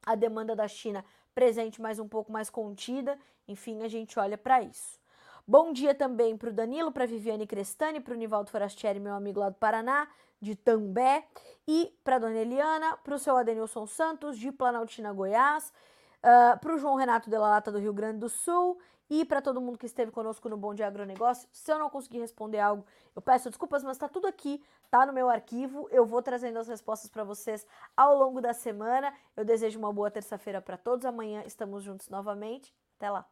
a 0.05 0.15
demanda 0.15 0.57
da 0.57 0.67
China 0.67 1.05
presente, 1.35 1.81
mas 1.81 1.99
um 1.99 2.09
pouco 2.09 2.33
mais 2.33 2.49
contida, 2.49 3.19
enfim, 3.47 3.83
a 3.83 3.89
gente 3.89 4.19
olha 4.19 4.39
para 4.39 4.63
isso. 4.63 4.99
Bom 5.47 5.73
dia 5.73 5.95
também 5.95 6.37
para 6.37 6.49
o 6.49 6.53
Danilo, 6.53 6.91
para 6.91 7.07
Viviane 7.07 7.47
Crestani, 7.47 8.01
para 8.01 8.15
o 8.15 8.17
Nivaldo 8.17 8.51
Forastieri, 8.51 8.99
meu 8.99 9.13
amigo 9.15 9.39
lá 9.39 9.51
do 9.51 9.57
Paraná, 9.57 10.09
de 10.41 10.57
També, 10.57 11.23
e 11.69 11.95
para 12.03 12.19
Dona 12.19 12.39
Eliana, 12.39 12.97
para 12.97 13.15
o 13.15 13.19
seu 13.19 13.37
Adenilson 13.37 13.87
Santos, 13.87 14.39
de 14.39 14.51
Planaltina, 14.51 15.13
Goiás, 15.13 15.69
uh, 15.69 15.73
ah, 16.23 16.59
para 16.59 16.75
o 16.75 16.79
João 16.79 16.95
Renato 16.95 17.29
de 17.29 17.37
la 17.37 17.51
Lata, 17.51 17.71
do 17.71 17.79
Rio 17.79 17.93
Grande 17.93 18.19
do 18.21 18.29
Sul, 18.29 18.79
e 19.11 19.25
para 19.25 19.43
todo 19.43 19.61
mundo 19.61 19.77
que 19.77 19.87
esteve 19.87 20.13
conosco 20.13 20.49
no 20.49 20.57
Bom 20.57 20.73
Dia 20.73 20.87
Agronegócio, 20.87 21.49
se 21.51 21.73
eu 21.73 21.79
não 21.81 21.91
conseguir 21.91 22.21
responder 22.21 22.61
algo, 22.61 22.87
eu 23.15 23.21
peço 23.21 23.51
desculpas, 23.51 23.83
mas 23.83 23.97
está 23.97 24.09
tudo 24.09 24.29
aqui, 24.29 24.63
tá 24.89 25.05
no 25.05 25.13
meu 25.13 25.29
arquivo. 25.29 25.89
Eu 25.91 26.07
vou 26.07 26.23
trazendo 26.23 26.61
as 26.61 26.69
respostas 26.69 27.11
para 27.11 27.25
vocês 27.25 27.67
ao 27.97 28.17
longo 28.17 28.41
da 28.41 28.55
semana. 28.55 29.13
Eu 29.37 29.45
desejo 29.45 29.81
uma 29.81 29.93
boa 29.93 30.11
terça-feira 30.11 30.63
para 30.63 30.77
todos. 30.77 31.05
Amanhã 31.05 31.43
estamos 31.45 31.83
juntos 31.83 32.09
novamente. 32.09 32.73
Até 32.97 33.11
lá. 33.11 33.27